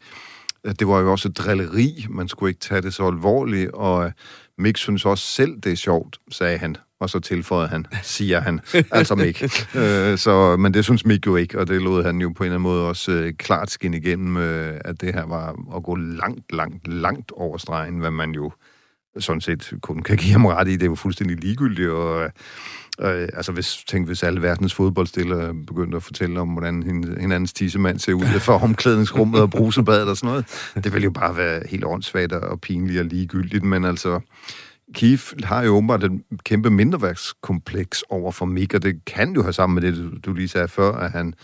det 0.64 0.88
var 0.88 1.00
jo 1.00 1.11
også 1.11 1.29
drilleri, 1.29 2.06
man 2.11 2.29
skulle 2.29 2.50
ikke 2.50 2.61
tage 2.61 2.82
det 2.82 2.94
så 2.94 3.06
alvorligt, 3.06 3.70
og 3.70 4.12
Mick 4.59 4.76
synes 4.79 5.05
også 5.05 5.26
selv, 5.26 5.61
det 5.61 5.73
er 5.73 5.76
sjovt, 5.76 6.19
sagde 6.31 6.59
han. 6.59 6.76
Og 7.00 7.11
så 7.11 7.20
tilføjede 7.20 7.69
han, 7.69 7.87
siger 8.03 8.41
han, 8.41 8.61
altså 8.91 9.14
Mick. 9.14 9.43
øh, 9.76 10.19
så, 10.19 10.56
men 10.56 10.75
det 10.75 10.85
synes 10.85 11.05
Mick 11.05 11.26
jo 11.26 11.37
ikke, 11.37 11.59
og 11.59 11.69
det 11.69 11.82
lod 11.82 12.05
han 12.05 12.20
jo 12.20 12.29
på 12.29 12.43
en 12.43 12.47
eller 12.47 12.55
anden 12.55 12.62
måde 12.62 12.88
også 12.88 13.12
øh, 13.12 13.32
klart 13.32 13.70
skinne 13.70 13.97
igennem, 13.97 14.37
øh, 14.37 14.81
at 14.85 15.00
det 15.00 15.14
her 15.14 15.26
var 15.26 15.76
at 15.76 15.82
gå 15.82 15.94
langt, 15.94 16.53
langt, 16.53 16.88
langt 16.88 17.32
over 17.32 17.58
stregen, 17.58 17.99
hvad 17.99 18.11
man 18.11 18.31
jo 18.31 18.53
sådan 19.19 19.41
set 19.41 19.73
kun 19.82 20.03
kan 20.03 20.17
give 20.17 20.32
ham 20.32 20.47
ret 20.47 20.69
i. 20.69 20.73
Det 20.73 20.82
er 20.82 20.87
jo 20.87 20.94
fuldstændig 20.94 21.37
ligegyldigt, 21.37 21.88
og 21.88 22.23
Øh, 22.25 22.31
Øh, 23.00 23.29
altså 23.35 23.53
hvis, 23.53 23.85
tænk, 23.89 24.06
hvis 24.06 24.23
alle 24.23 24.43
verdens 24.43 24.75
fodboldstillere 24.75 25.55
begyndte 25.67 25.97
at 25.97 26.03
fortælle 26.03 26.41
om, 26.41 26.49
hvordan 26.49 26.83
hinandens 27.21 27.53
tissemand 27.53 27.99
ser 27.99 28.12
ud 28.12 28.41
for 28.41 28.53
omklædningsrummet 28.53 29.41
og 29.41 29.50
brusebadet 29.50 30.09
og 30.09 30.17
sådan 30.17 30.31
noget. 30.31 30.73
Det 30.85 30.93
ville 30.93 31.05
jo 31.05 31.11
bare 31.11 31.37
være 31.37 31.62
helt 31.69 31.85
åndssvagt 31.85 32.33
og 32.33 32.61
pinligt 32.61 33.00
og 33.00 33.05
ligegyldigt, 33.05 33.65
men 33.65 33.85
altså... 33.85 34.21
Keith 34.94 35.23
har 35.44 35.62
jo 35.62 35.77
åbenbart 35.77 36.05
et 36.05 36.23
kæmpe 36.44 36.71
mindreværkskompleks 36.71 38.05
over 38.09 38.33
for 38.33 38.47
Mick, 38.47 38.75
og 38.75 38.83
det 38.83 39.05
kan 39.05 39.33
jo 39.33 39.43
have 39.43 39.53
sammen 39.53 39.75
med 39.75 39.83
det, 39.83 39.97
du, 39.97 40.31
du 40.31 40.33
lige 40.35 40.49
sagde 40.49 40.69
før, 40.69 40.93
at 40.93 41.11
han 41.11 41.35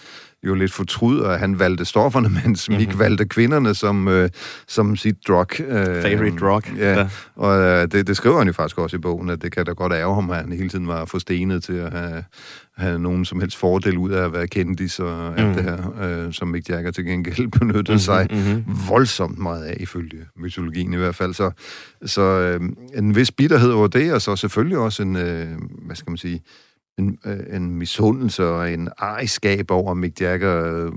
jo 0.47 0.55
lidt 0.55 0.73
fortryder, 0.73 1.29
at 1.29 1.39
han 1.39 1.59
valgte 1.59 1.85
stofferne, 1.85 2.29
mens 2.45 2.69
Mick 2.69 2.81
mm-hmm. 2.81 2.99
valgte 2.99 3.25
kvinderne 3.25 3.75
som, 3.75 4.09
øh, 4.09 4.31
som 4.67 4.97
sit 4.97 5.17
drug. 5.29 5.61
Øh, 5.61 6.03
Favorite 6.03 6.37
drug. 6.37 6.63
Ja, 6.77 6.99
ja. 6.99 7.09
og 7.37 7.61
øh, 7.61 7.89
det, 7.93 8.07
det 8.07 8.17
skriver 8.17 8.39
han 8.39 8.47
jo 8.47 8.53
faktisk 8.53 8.79
også 8.79 8.97
i 8.97 9.01
bogen, 9.01 9.29
at 9.31 9.43
det 9.43 9.53
kan 9.53 9.65
da 9.67 9.73
godt 9.73 9.93
ærge 9.93 10.15
ham, 10.15 10.31
at 10.31 10.37
han 10.37 10.53
hele 10.53 10.69
tiden 10.69 10.89
var 10.89 11.05
forstenet 11.05 11.63
til 11.65 11.73
at 11.73 11.93
have, 11.93 12.25
have 12.77 12.99
nogen 12.99 13.25
som 13.25 13.41
helst 13.41 13.57
fordel 13.57 13.99
ud 13.99 14.11
af 14.11 14.25
at 14.25 14.33
være 14.33 14.47
kendis 14.47 14.99
og 14.99 15.39
alt 15.39 15.49
mm. 15.49 15.55
det 15.55 15.65
her, 15.65 16.03
øh, 16.03 16.33
som 16.33 16.49
Mick 16.49 16.69
Jagger 16.69 16.91
til 16.91 17.05
gengæld 17.05 17.49
benyttede 17.59 17.83
mm-hmm, 17.83 17.99
sig 17.99 18.29
mm-hmm. 18.31 18.65
voldsomt 18.89 19.39
meget 19.39 19.65
af, 19.65 19.77
ifølge 19.81 20.27
mytologien 20.37 20.93
i 20.93 20.97
hvert 20.97 21.15
fald. 21.15 21.35
Så, 21.35 21.51
så 22.07 22.23
øh, 22.23 22.61
en 22.95 23.17
vis 23.17 23.31
bitterhed 23.31 23.71
over 23.71 23.87
det, 23.87 24.13
og 24.13 24.23
så 24.23 24.37
selvfølgelig 24.37 24.79
også 24.79 25.03
en, 25.03 25.17
øh, 25.17 25.49
hvad 25.87 25.97
skal 25.97 26.11
man 26.11 26.19
sige, 26.19 26.35
øh, 26.35 26.68
en 26.99 27.75
misundelse 27.75 28.45
og 28.45 28.73
en 28.73 28.89
ejerskab 28.99 29.71
over 29.71 29.95
Mick 29.95 30.21
Jagger 30.21 30.87
øh, 30.87 30.93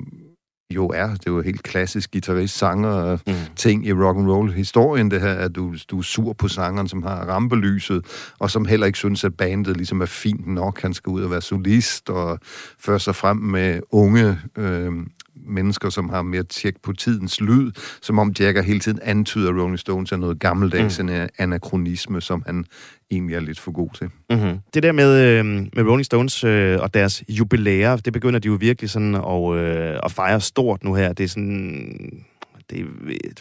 jo 0.76 0.88
er. 0.88 1.08
Det 1.08 1.28
er 1.28 1.32
jo 1.32 1.42
helt 1.42 1.64
klassisk 1.64 2.12
guitarist, 2.12 2.58
sanger 2.58 3.18
mm. 3.28 3.34
ting 3.56 3.86
i 3.86 3.94
rock 3.94 4.18
and 4.18 4.32
roll 4.32 4.54
historien 4.54 5.12
det 5.12 5.22
her, 5.22 5.34
at 5.34 5.56
du, 5.56 5.76
du 5.92 5.98
er 5.98 6.02
sur 6.02 6.34
på 6.34 6.48
sangeren, 6.48 6.88
som 6.88 7.04
har 7.04 7.26
rampelyset, 7.26 8.06
og 8.40 8.52
som 8.52 8.66
heller 8.66 8.86
ikke 8.86 8.98
synes, 8.98 9.24
at 9.24 9.38
bandet 9.38 9.78
ligesom 9.78 10.02
er 10.02 10.06
fint 10.06 10.48
nok. 10.48 10.82
Han 10.82 10.94
skal 10.94 11.10
ud 11.10 11.22
og 11.22 11.32
være 11.32 11.42
solist 11.42 12.10
og 12.10 12.40
føre 12.80 13.00
sig 13.00 13.16
frem 13.16 13.38
med 13.38 13.80
unge 13.92 14.40
øh, 14.58 14.92
mennesker, 15.36 15.90
som 15.90 16.10
har 16.10 16.22
mere 16.22 16.44
tjek 16.44 16.76
på 16.84 16.94
tidens 16.94 17.42
lyd, 17.42 17.72
som 18.02 18.20
om 18.20 18.34
Jagger 18.40 18.62
hele 18.62 18.80
tiden 18.80 19.00
antyder, 19.04 19.50
at 19.50 19.56
Rolling 19.62 19.80
Stones 19.80 20.12
er 20.12 20.18
noget 20.18 20.40
gammeldags, 20.40 21.00
mm. 21.00 21.10
en 21.10 21.30
anachronisme, 21.38 22.22
som 22.22 22.44
han 22.46 22.66
egentlig 23.12 23.36
er 23.36 23.40
lidt 23.40 23.60
for 23.60 23.72
god 23.72 23.90
til. 23.98 24.10
Mm-hmm. 24.30 24.60
Det 24.74 24.84
der 24.84 24.92
med, 24.92 25.22
øh, 25.22 25.46
med 25.46 25.84
Rolling 25.84 26.06
Stones 26.06 26.44
øh, 26.44 26.80
og 26.82 26.94
deres 26.94 27.24
jubilæer, 27.30 27.96
det 27.96 28.14
begynder 28.14 28.40
de 28.40 28.48
jo 28.48 28.58
virkelig 28.60 28.90
sådan 28.90 29.16
at, 29.16 29.56
øh, 29.56 30.00
at 30.04 30.12
fejre 30.12 30.42
stort 30.42 30.84
nu 30.84 30.94
her. 30.94 31.14
Det 31.14 31.24
er 31.24 31.28
sådan... 31.28 32.24
Det 32.70 32.80
er 32.80 32.86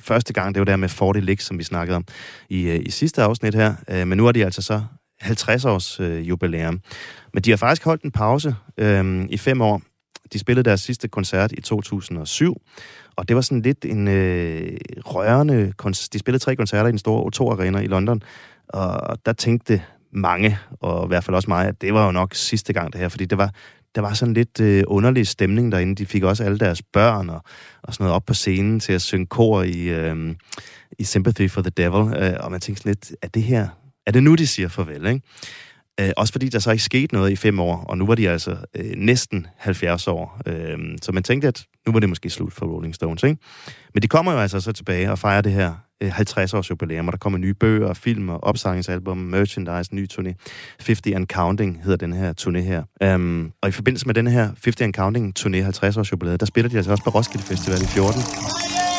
første 0.01 0.33
gang, 0.33 0.55
det 0.55 0.61
var 0.61 0.65
der 0.65 0.77
med 0.77 0.89
40 0.89 1.21
Licks, 1.21 1.45
som 1.45 1.59
vi 1.59 1.65
snakkede 1.65 1.97
om 1.97 2.05
i, 2.49 2.63
øh, 2.63 2.81
i 2.87 2.91
sidste 2.91 3.23
afsnit 3.23 3.55
her. 3.55 3.75
Øh, 3.91 4.07
men 4.07 4.19
nu 4.19 4.27
er 4.27 4.33
de 4.33 4.45
altså 4.45 4.63
så 4.63 4.83
50 5.21 5.65
års 5.65 6.01
øh, 6.01 6.29
jubilæum. 6.29 6.81
Men 7.35 7.43
de 7.43 7.51
har 7.51 7.57
faktisk 7.57 7.85
holdt 7.85 8.03
en 8.03 8.11
pause 8.11 8.55
øh, 8.79 9.25
i 9.29 9.37
fem 9.37 9.61
år. 9.61 9.83
De 10.33 10.39
spillede 10.39 10.65
deres 10.69 10.81
sidste 10.81 11.09
koncert 11.09 11.53
i 11.53 11.61
2007, 11.61 12.63
og 13.17 13.29
det 13.29 13.37
var 13.37 13.43
sådan 13.43 13.63
lidt 13.63 13.85
en 13.85 14.09
øh, 14.09 14.79
rørende... 14.97 15.73
De 16.13 16.19
spillede 16.19 16.45
tre 16.45 16.57
koncerter 16.57 16.89
i 16.89 16.91
den 16.91 16.99
store 16.99 17.31
O2 17.31 17.53
Arena 17.53 17.79
i 17.79 17.87
London, 17.87 18.23
og 18.69 19.19
der 19.27 19.33
tænkte 19.33 19.83
mange, 20.13 20.59
og 20.81 21.05
i 21.05 21.09
hvert 21.09 21.25
fald 21.25 21.35
også 21.35 21.51
mig, 21.51 21.67
at 21.69 21.81
det 21.81 21.95
var 21.95 22.07
jo 22.07 22.13
nok 22.13 22.35
sidste 22.35 22.73
gang 22.73 22.93
det 22.93 23.01
her, 23.01 23.09
fordi 23.09 23.25
det 23.25 23.39
var, 23.39 23.51
der 23.95 24.01
var 24.01 24.13
sådan 24.13 24.35
lidt 24.35 24.61
øh, 24.61 24.85
underlig 24.87 25.27
stemning 25.27 25.73
derinde. 25.73 25.95
De 25.95 26.07
fik 26.07 26.23
også 26.23 26.45
alle 26.45 26.59
deres 26.59 26.83
børn 26.83 27.31
og, 27.31 27.43
og 27.83 27.95
sådan 27.95 28.05
noget 28.05 28.15
op 28.15 28.27
på 28.27 28.35
scenen 28.35 28.81
til 28.81 28.93
at 28.93 29.03
synge 29.03 29.27
kor 29.27 29.63
i, 29.63 29.89
øh, 29.89 30.35
i 30.99 31.05
Sympathy 31.05 31.51
for 31.51 31.63
the 31.63 31.71
Devil, 31.71 32.17
øh, 32.17 32.33
og 32.41 32.51
man 32.51 32.61
tænkte 32.61 32.83
sådan 32.83 32.91
lidt, 32.91 33.13
er 33.23 33.29
det 33.29 33.43
her, 33.43 33.69
er 34.07 34.13
det 34.13 34.23
nu, 34.23 34.35
de 34.35 34.47
siger 34.47 34.69
farvel, 34.69 35.07
ikke? 35.07 35.21
Øh, 36.01 36.11
også 36.17 36.33
fordi 36.33 36.49
der 36.49 36.59
så 36.59 36.71
ikke 36.71 36.85
skete 36.85 37.15
noget 37.15 37.31
i 37.31 37.37
fem 37.37 37.61
år, 37.61 37.85
og 37.89 37.99
nu 37.99 38.07
var 38.07 38.15
de 38.15 38.29
altså 38.29 38.57
øh, 38.77 38.93
næsten 38.97 39.47
70 39.57 40.09
år. 40.09 40.41
Øh, 40.47 40.79
så 41.03 41.13
man 41.13 41.23
tænkte, 41.23 41.49
at 41.49 41.65
nu 41.87 41.93
var 41.93 42.01
det 42.01 42.09
måske 42.09 42.31
slut 42.31 42.53
for 42.53 42.67
Rolling 42.67 42.95
Stones. 42.95 43.23
Ikke? 43.23 43.37
Men 43.95 44.03
de 44.03 44.09
kommer 44.09 44.33
jo 44.33 44.39
altså 44.39 44.61
så 44.61 44.73
tilbage 44.73 45.11
og 45.11 45.19
fejrer 45.19 45.41
det 45.41 45.53
her 45.53 45.73
øh, 46.03 46.13
50 46.13 46.55
års 46.55 46.71
jubilæum, 46.71 47.09
og 47.09 47.13
der 47.13 47.19
kommer 47.19 47.39
nye 47.39 47.55
bøger, 47.55 47.95
film 47.95 48.29
og 48.29 48.45
opsangningsalbum, 48.45 49.17
merchandise, 49.17 49.95
ny 49.95 50.09
turné. 50.13 50.35
50 50.87 51.15
and 51.15 51.27
Counting 51.27 51.83
hedder 51.83 51.97
den 51.97 52.13
her 52.13 52.33
turné 52.41 52.59
her. 52.59 53.15
Um, 53.15 53.53
og 53.63 53.69
i 53.69 53.73
forbindelse 53.73 54.07
med 54.07 54.15
den 54.15 54.27
her 54.27 54.43
50 54.43 54.81
and 54.81 54.95
Counting 54.95 55.39
turné 55.39 55.57
50 55.57 55.97
års 55.97 56.13
jubilæet, 56.13 56.41
der 56.41 56.47
spiller 56.47 56.69
de 56.69 56.77
altså 56.77 56.91
også 56.91 57.05
på 57.05 57.11
Roskilde 57.11 57.45
Festival 57.45 57.83
i 57.83 57.87
14. 57.87 58.90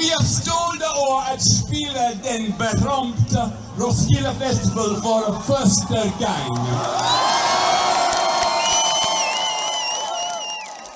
Vi 0.00 0.08
har 0.14 0.24
stolte 0.40 0.86
over 1.04 1.20
at 1.34 1.40
spille 1.58 2.04
den 2.28 2.42
berømte 2.62 3.40
Roskilde 3.80 4.32
Festival 4.42 4.90
for 5.04 5.18
første 5.48 5.98
gang. 6.22 6.46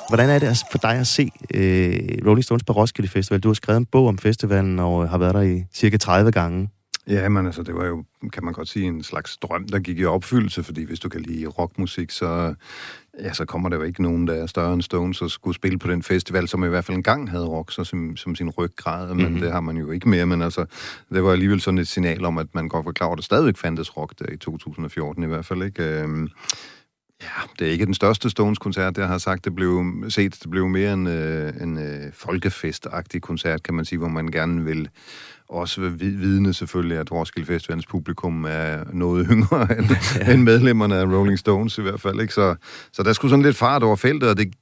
Hvordan 0.09 0.31
er 0.31 0.39
det 0.39 0.65
for 0.71 0.79
dig 0.79 0.91
at 0.91 1.07
se 1.07 1.31
øh, 1.55 1.99
Rolling 2.27 2.45
Stones 2.45 2.65
på 2.65 2.73
Roskilde 2.73 3.11
Festival? 3.11 3.41
Du 3.41 3.49
har 3.49 3.55
skrevet 3.55 3.79
en 3.79 3.87
bog 3.87 4.09
om 4.09 4.19
festivalen 4.19 4.79
og 4.79 5.09
har 5.09 5.19
været 5.19 5.35
der 5.35 5.41
i 5.41 5.65
cirka 5.75 5.97
30 5.97 6.33
gange. 6.33 6.69
Ja, 7.09 7.29
men 7.29 7.47
altså, 7.47 7.63
det 7.63 7.75
var 7.75 7.87
jo, 7.87 8.05
kan 8.33 8.45
man 8.45 8.53
godt 8.53 8.69
sige, 8.69 8.87
en 8.87 9.03
slags 9.03 9.37
drøm, 9.37 9.69
der 9.69 9.79
gik 9.79 9.99
i 9.99 10.05
opfyldelse, 10.05 10.63
fordi 10.63 10.85
hvis 10.85 11.01
du 11.01 11.09
kan 11.09 11.21
lide 11.21 11.47
rockmusik, 11.47 12.11
så, 12.11 12.55
ja, 13.21 13.33
så 13.33 13.45
kommer 13.45 13.69
der 13.69 13.77
jo 13.77 13.83
ikke 13.83 14.03
nogen, 14.03 14.27
der 14.27 14.35
er 14.35 14.47
større 14.47 14.75
end 14.75 14.83
Stones 14.83 15.23
og 15.23 15.31
skulle 15.31 15.55
spille 15.55 15.79
på 15.79 15.91
den 15.91 16.03
festival, 16.03 16.49
som 16.49 16.65
i 16.65 16.69
hvert 16.69 16.85
fald 16.85 16.97
engang 16.97 17.31
havde 17.31 17.47
rock 17.47 17.73
så 17.73 17.85
som, 17.85 18.17
som 18.17 18.35
sin 18.35 18.51
ryggrad, 18.51 19.09
men 19.09 19.27
mm-hmm. 19.27 19.41
det 19.41 19.53
har 19.53 19.61
man 19.61 19.77
jo 19.77 19.91
ikke 19.91 20.09
mere, 20.09 20.27
men 20.27 20.43
altså, 20.43 20.65
det 21.13 21.25
var 21.25 21.33
alligevel 21.33 21.61
sådan 21.61 21.79
et 21.79 21.89
signal 21.89 22.25
om, 22.25 22.39
at 22.39 22.55
man 22.55 22.69
godt 22.69 22.87
var 22.87 22.93
klar 22.93 23.07
over, 23.07 23.15
at 23.15 23.19
der 23.19 23.23
stadigvæk 23.23 23.57
fandtes 23.57 23.97
rock 23.97 24.19
der 24.19 24.33
i 24.33 24.37
2014 24.37 25.23
i 25.23 25.27
hvert 25.27 25.47
fald, 25.47 25.63
ikke? 25.63 25.83
Øhm, 25.83 26.29
Ja, 27.23 27.43
det 27.59 27.67
er 27.67 27.73
ikke 27.73 27.87
den 27.87 27.95
største 27.95 28.31
Stones-koncert, 28.31 28.99
jeg 28.99 29.09
har 29.09 29.19
sagt. 29.19 29.45
Det 29.45 29.55
blev 29.55 29.85
set, 30.09 30.39
det 30.43 30.51
blev 30.51 30.69
mere 30.69 30.93
en, 30.93 31.07
øh, 31.07 31.53
en 31.63 31.79
øh, 31.79 32.13
folkefestagtig 32.13 33.23
koncert, 33.23 33.63
kan 33.63 33.75
man 33.75 33.85
sige, 33.85 33.99
hvor 33.99 34.09
man 34.09 34.29
gerne 34.29 34.65
vil 34.65 34.89
også 35.51 35.81
vidne 35.99 36.55
selvfølgelig, 36.55 36.99
at 36.99 37.13
Roskilde 37.13 37.47
Festivalens 37.47 37.87
publikum 37.87 38.45
er 38.49 38.85
noget 38.93 39.27
yngre 39.31 39.79
end, 39.79 39.87
ja. 40.21 40.33
end 40.33 40.43
medlemmerne 40.43 40.97
af 40.97 41.05
Rolling 41.05 41.39
Stones 41.39 41.79
i 41.79 41.83
hvert 41.83 42.01
fald. 42.01 42.21
Ikke? 42.21 42.35
Så, 42.35 42.55
så 42.93 43.03
der 43.03 43.13
skulle 43.13 43.31
sådan 43.31 43.45
lidt 43.45 43.57
fart 43.57 43.83
over 43.83 43.97
feltet, 43.97 44.29
og 44.29 44.37
det 44.37 44.53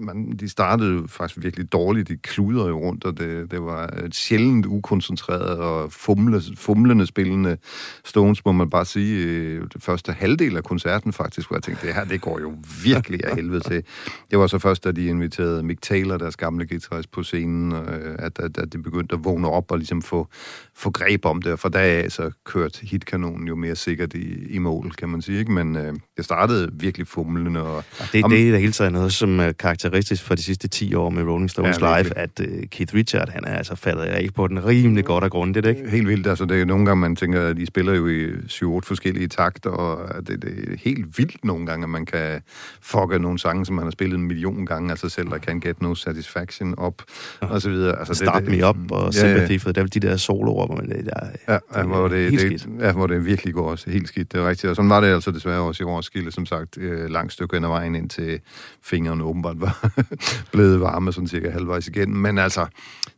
man, 0.00 0.32
de 0.32 0.48
startede 0.48 0.94
jo 0.94 1.06
faktisk 1.06 1.42
virkelig 1.42 1.72
dårligt. 1.72 2.08
De 2.08 2.16
kludrede 2.16 2.68
jo 2.68 2.78
rundt, 2.80 3.04
og 3.04 3.18
det, 3.18 3.50
det 3.50 3.62
var 3.62 3.86
et 4.04 4.14
sjældent 4.14 4.66
ukoncentreret 4.66 5.58
og 5.58 5.92
fumle, 5.92 6.42
fumlende 6.56 7.06
spillende 7.06 7.56
Stones, 8.04 8.44
må 8.44 8.52
man 8.52 8.70
bare 8.70 8.84
sige. 8.84 9.24
Øh, 9.24 9.62
det 9.74 9.82
første 9.82 10.12
halvdel 10.12 10.56
af 10.56 10.64
koncerten 10.64 11.12
faktisk, 11.12 11.48
hvor 11.48 11.56
jeg 11.56 11.62
tænkte, 11.62 11.86
det 11.86 11.94
her, 11.94 12.04
det 12.04 12.20
går 12.20 12.40
jo 12.40 12.54
virkelig 12.84 13.24
af 13.24 13.36
helvede 13.36 13.60
til. 13.60 13.82
Det 14.30 14.38
var 14.38 14.46
så 14.46 14.58
først, 14.58 14.84
da 14.84 14.92
de 14.92 15.06
inviterede 15.06 15.62
Mick 15.62 15.82
Taylor, 15.82 16.16
deres 16.16 16.36
gamle 16.36 16.66
guitarist, 16.66 17.10
på 17.10 17.22
scenen, 17.22 17.72
øh, 17.72 18.16
at, 18.18 18.38
at, 18.38 18.58
at 18.58 18.72
de 18.72 18.82
begyndte 18.82 19.14
at 19.14 19.24
vågne 19.24 19.50
op 19.50 19.70
og 19.70 19.78
ligesom 19.78 20.02
få, 20.02 20.28
få 20.74 20.90
greb 20.90 21.24
om 21.24 21.42
det. 21.42 21.52
Og 21.52 21.58
fra 21.58 21.68
dag 21.68 22.04
af, 22.04 22.12
så 22.12 22.30
kørte 22.44 22.86
hitkanonen 22.86 23.48
jo 23.48 23.56
mere 23.56 23.76
sikkert 23.76 24.14
i, 24.14 24.46
i 24.50 24.58
mål, 24.58 24.92
kan 24.92 25.08
man 25.08 25.22
sige. 25.22 25.38
Ikke? 25.38 25.52
Men 25.52 25.76
øh, 25.76 25.94
det 26.16 26.24
startede 26.24 26.70
virkelig 26.72 27.06
fumlende. 27.06 27.62
Og, 27.62 27.84
det, 28.12 28.24
om, 28.24 28.30
det 28.30 28.48
er 28.48 28.50
det 28.50 28.60
hele 28.60 28.72
taget 28.72 28.92
noget, 28.92 29.12
som 29.12 29.38
uh, 29.38 29.46
karakteristisk 29.88 30.24
for 30.24 30.34
de 30.34 30.42
sidste 30.42 30.68
10 30.68 30.94
år 30.94 31.10
med 31.10 31.22
Rolling 31.22 31.50
Stones 31.50 31.80
ja, 31.80 32.02
Live, 32.02 32.18
at 32.18 32.40
uh, 32.40 32.46
Keith 32.70 32.94
Richard, 32.94 33.28
han 33.28 33.44
er 33.44 33.56
altså 33.56 33.74
faldet 33.76 34.02
af 34.02 34.28
på 34.34 34.46
den 34.46 34.64
rimelig 34.64 35.04
godt 35.04 35.24
og 35.24 35.30
grundigt, 35.30 35.66
ikke? 35.66 35.90
Helt 35.90 36.08
vildt. 36.08 36.26
Altså, 36.26 36.44
det 36.44 36.60
er 36.60 36.64
nogle 36.64 36.86
gange, 36.86 37.00
man 37.00 37.16
tænker, 37.16 37.46
at 37.46 37.56
de 37.56 37.66
spiller 37.66 37.94
jo 37.94 38.08
i 38.08 38.26
7-8 38.26 38.64
forskellige 38.64 39.28
takter, 39.28 39.70
og 39.70 40.26
det, 40.26 40.42
det 40.42 40.72
er 40.72 40.76
helt 40.78 41.18
vildt 41.18 41.44
nogle 41.44 41.66
gange, 41.66 41.84
at 41.84 41.90
man 41.90 42.06
kan 42.06 42.40
fucke 42.80 43.18
nogle 43.18 43.38
sange, 43.38 43.66
som 43.66 43.76
man 43.76 43.84
har 43.84 43.90
spillet 43.90 44.18
en 44.18 44.26
million 44.26 44.66
gange, 44.66 44.90
altså 44.90 45.08
selv 45.08 45.28
der 45.28 45.38
kan 45.38 45.60
Get 45.60 45.82
No 45.82 45.94
Satisfaction 45.94 46.74
op, 46.78 47.02
ja. 47.42 47.46
og 47.46 47.62
så 47.62 47.70
videre. 47.70 47.98
Altså, 47.98 48.14
Start 48.14 48.42
det, 48.42 48.50
det, 48.50 48.58
Me 48.58 48.68
Up 48.68 48.76
og 48.90 49.14
ja, 49.14 49.20
Sympathy 49.20 49.52
ja. 49.52 49.56
for 49.56 49.72
det 49.72 49.94
de 49.94 50.00
der 50.00 50.16
soloer, 50.16 50.66
hvor 50.66 50.76
man, 50.76 50.88
det 50.88 51.10
er, 51.16 51.26
ja, 51.48 51.58
ja, 51.76 51.82
hvor 51.82 52.08
det, 52.08 52.32
det, 52.32 52.50
det, 52.50 52.68
ja, 52.80 52.92
hvor 52.92 53.06
det 53.06 53.26
virkelig 53.26 53.54
går 53.54 53.70
også 53.70 53.90
helt 53.90 54.08
skidt. 54.08 54.32
Det 54.32 54.40
er 54.40 54.48
rigtigt. 54.48 54.70
Og 54.70 54.76
sådan 54.76 54.90
var 54.90 55.00
det 55.00 55.08
altså 55.08 55.30
desværre 55.30 55.60
også 55.60 55.82
i 55.82 55.86
Roskilde, 55.86 56.32
som 56.32 56.46
sagt, 56.46 56.78
øh, 56.78 57.10
langt 57.10 57.32
stykke 57.32 57.56
hen 57.56 57.64
ad 57.64 57.68
vejen 57.68 57.94
ind 57.94 58.10
til 58.10 58.40
fingrene 58.82 59.24
åbenbart 59.24 59.60
var 59.60 59.77
blevet 60.52 60.80
varme 60.80 61.12
sådan 61.12 61.28
cirka 61.28 61.50
halvvejs 61.50 61.88
igen. 61.88 62.16
Men 62.16 62.38
altså, 62.38 62.66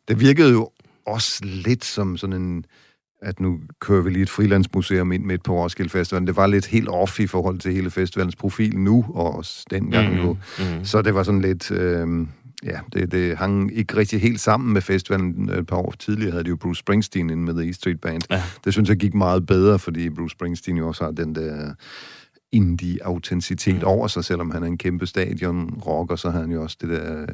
det 0.09 0.21
virkede 0.21 0.53
jo 0.53 0.71
også 1.07 1.41
lidt 1.43 1.85
som 1.85 2.17
sådan 2.17 2.43
en 2.43 2.65
at 3.23 3.41
nu 3.41 3.61
kører 3.81 4.03
vi 4.03 4.11
lige 4.11 4.23
et 4.23 4.31
frilandsmuseum 4.31 5.13
ind 5.13 5.25
midt 5.25 5.43
på 5.43 5.63
Roskilde 5.63 5.91
Festival. 5.91 6.27
Det 6.27 6.37
var 6.37 6.47
lidt 6.47 6.67
helt 6.67 6.89
off 6.89 7.21
i 7.21 7.27
forhold 7.27 7.59
til 7.59 7.73
hele 7.73 7.91
festivalens 7.91 8.37
profil 8.37 8.79
nu, 8.79 9.05
og 9.15 9.37
også 9.37 9.65
dengang 9.71 10.15
mm, 10.15 10.21
nu. 10.21 10.39
Mm. 10.59 10.85
Så 10.85 11.03
det 11.03 11.15
var 11.15 11.23
sådan 11.23 11.41
lidt... 11.41 11.71
Øh, 11.71 12.27
ja, 12.65 12.79
det, 12.93 13.13
det 13.13 13.37
hang 13.37 13.77
ikke 13.77 13.97
rigtig 13.97 14.21
helt 14.21 14.41
sammen 14.41 14.73
med 14.73 14.81
festivalen. 14.81 15.49
Et 15.49 15.67
par 15.67 15.77
år 15.77 15.95
tidligere 15.99 16.31
havde 16.31 16.45
de 16.45 16.49
jo 16.49 16.57
Bruce 16.57 16.79
Springsteen 16.79 17.31
ind 17.31 17.41
med 17.41 17.55
The 17.55 17.71
E 17.71 17.73
Street 17.73 18.01
Band. 18.01 18.23
Ja. 18.31 18.43
Det 18.65 18.73
synes 18.73 18.89
jeg 18.89 18.97
gik 18.97 19.15
meget 19.15 19.47
bedre, 19.47 19.79
fordi 19.79 20.11
Bruce 20.11 20.33
Springsteen 20.33 20.77
jo 20.77 20.89
også 20.89 21.05
har 21.05 21.11
den 21.11 21.35
der 21.35 21.75
indie-autenticitet 22.53 23.83
mm. 23.83 23.85
over 23.85 24.07
sig, 24.07 24.25
selvom 24.25 24.51
han 24.51 24.63
er 24.63 24.67
en 24.67 24.79
kæmpe 24.79 25.07
stadion-rocker, 25.07 26.17
så 26.17 26.31
har 26.31 26.41
han 26.41 26.53
jo 26.53 26.63
også 26.63 26.77
det 26.81 26.89
der 26.89 27.27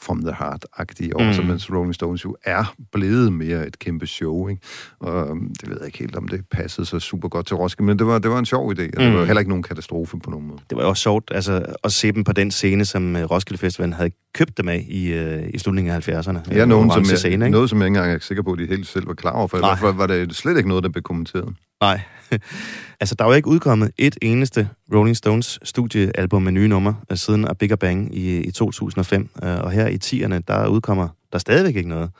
From 0.00 0.22
the 0.22 0.32
Heart-agtige 0.32 1.14
over, 1.14 1.42
mm. 1.42 1.48
mens 1.48 1.70
Rolling 1.70 1.94
Stones 1.94 2.24
jo 2.24 2.36
er 2.44 2.74
blevet 2.92 3.32
mere 3.32 3.66
et 3.66 3.78
kæmpe 3.78 4.06
show, 4.06 4.48
ikke? 4.48 4.62
Og 5.00 5.28
øhm, 5.28 5.54
det 5.60 5.68
ved 5.68 5.76
jeg 5.76 5.86
ikke 5.86 5.98
helt, 5.98 6.16
om 6.16 6.28
det 6.28 6.44
passede 6.50 6.86
så 6.86 6.98
super 6.98 7.28
godt 7.28 7.46
til 7.46 7.56
Roskilde, 7.56 7.86
men 7.86 7.98
det 7.98 8.06
var, 8.06 8.18
det 8.18 8.30
var 8.30 8.38
en 8.38 8.46
sjov 8.46 8.72
idé, 8.72 8.82
og 8.82 9.02
mm. 9.04 9.10
det 9.10 9.14
var 9.14 9.24
heller 9.24 9.40
ikke 9.40 9.48
nogen 9.48 9.62
katastrofe 9.62 10.18
på 10.18 10.30
nogen 10.30 10.46
måde. 10.46 10.58
Det 10.70 10.76
var 10.76 10.82
jo 10.82 10.88
også 10.88 11.02
sjovt 11.02 11.30
altså, 11.34 11.66
at 11.84 11.92
se 11.92 12.12
dem 12.12 12.24
på 12.24 12.32
den 12.32 12.50
scene, 12.50 12.84
som 12.84 13.16
øh, 13.16 13.30
Roskilde 13.30 13.60
Festivalen 13.60 13.92
havde 13.92 14.10
købt 14.34 14.58
dem 14.58 14.68
af 14.68 14.86
i, 14.88 15.14
i 15.54 15.58
slutningen 15.58 15.94
af 15.94 16.08
70'erne. 16.08 16.54
Ja, 16.54 16.64
nogen, 16.64 16.90
som 16.90 17.04
jeg, 17.10 17.18
scene, 17.18 17.50
noget, 17.50 17.70
som 17.70 17.78
jeg 17.78 17.86
ikke 17.86 17.98
engang 17.98 18.14
er 18.14 18.18
sikker 18.18 18.42
på, 18.42 18.52
at 18.52 18.58
de 18.58 18.66
helt 18.66 18.86
selv 18.86 19.06
var 19.06 19.14
klar 19.14 19.32
over, 19.32 19.46
for 19.46 19.58
Nej. 19.58 19.90
var 19.90 20.06
det 20.06 20.36
slet 20.36 20.56
ikke 20.56 20.68
noget, 20.68 20.84
der 20.84 20.90
blev 20.90 21.02
kommenteret. 21.02 21.54
Nej. 21.82 22.00
altså, 23.00 23.14
der 23.14 23.24
er 23.24 23.28
jo 23.28 23.34
ikke 23.34 23.48
udkommet 23.48 23.90
et 23.98 24.18
eneste 24.22 24.68
Rolling 24.94 25.16
Stones 25.16 25.58
studiealbum 25.62 26.42
med 26.42 26.52
nye 26.52 26.68
numre 26.68 26.96
øh, 27.10 27.16
siden 27.16 27.48
A 27.48 27.52
Bigger 27.52 27.76
Bang 27.76 28.16
i, 28.16 28.40
i 28.40 28.50
2005. 28.50 29.30
Øh, 29.42 29.60
og 29.60 29.70
her 29.70 29.86
i 29.86 29.98
10'erne, 30.04 30.40
der 30.48 30.66
udkommer 30.66 31.08
der 31.32 31.38
stadigvæk 31.38 31.76
ikke 31.76 31.88
noget. 31.88 32.10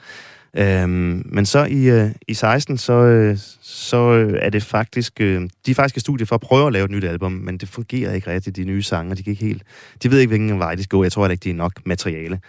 Øhm, 0.57 1.23
men 1.25 1.47
så 1.47 1.65
i, 1.65 1.91
øh, 1.91 2.11
i 2.29 2.35
16, 2.35 2.79
så, 2.79 2.93
øh, 2.93 3.39
så 3.63 4.13
øh, 4.13 4.39
er 4.43 4.51
det 4.51 4.63
faktisk... 4.63 5.21
øh, 5.21 5.49
de 5.67 5.71
er 5.71 5.75
faktisk 5.75 5.97
i 5.97 6.01
studiet 6.01 6.29
for 6.29 6.35
at 6.35 6.41
prøve 6.41 6.67
at 6.67 6.73
lave 6.73 6.85
et 6.85 6.91
nyt 6.91 7.05
album, 7.05 7.33
men 7.33 7.59
det 7.59 7.69
fungerer 7.69 8.13
ikke 8.13 8.31
rigtigt, 8.31 8.57
de 8.57 8.65
nye 8.65 8.83
sange. 8.83 9.17
De, 9.17 9.23
kan 9.23 9.31
ikke 9.31 9.45
helt, 9.45 9.63
de 10.03 10.11
ved 10.11 10.19
ikke, 10.19 10.29
hvilken 10.29 10.59
vej 10.59 10.75
de 10.75 10.83
skal 10.83 10.97
gå. 10.97 11.03
Jeg 11.03 11.13
tror 11.13 11.29
ikke, 11.29 11.45
de 11.45 11.51
er 11.51 11.55
nok 11.55 11.73
materiale. 11.87 12.41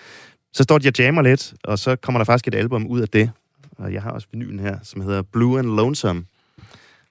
Så 0.54 0.64
står 0.64 0.78
de 0.78 0.88
og 0.88 0.94
jammer 1.00 1.22
lidt, 1.22 1.54
og 1.64 1.80
så 1.80 1.96
kommer 1.96 2.20
der 2.20 2.26
faktisk 2.26 2.48
et 2.48 2.56
album 2.56 2.88
ud 2.88 3.02
af 3.02 3.08
det. 3.08 3.32
Og 3.78 3.94
jeg 3.94 4.02
har 4.02 4.12
også 4.12 4.28
vinylen 4.32 4.60
her, 4.60 4.78
som 4.84 5.02
hedder 5.02 5.22
Blue 5.22 5.60
and 5.60 5.68
Lonesome. 5.68 6.24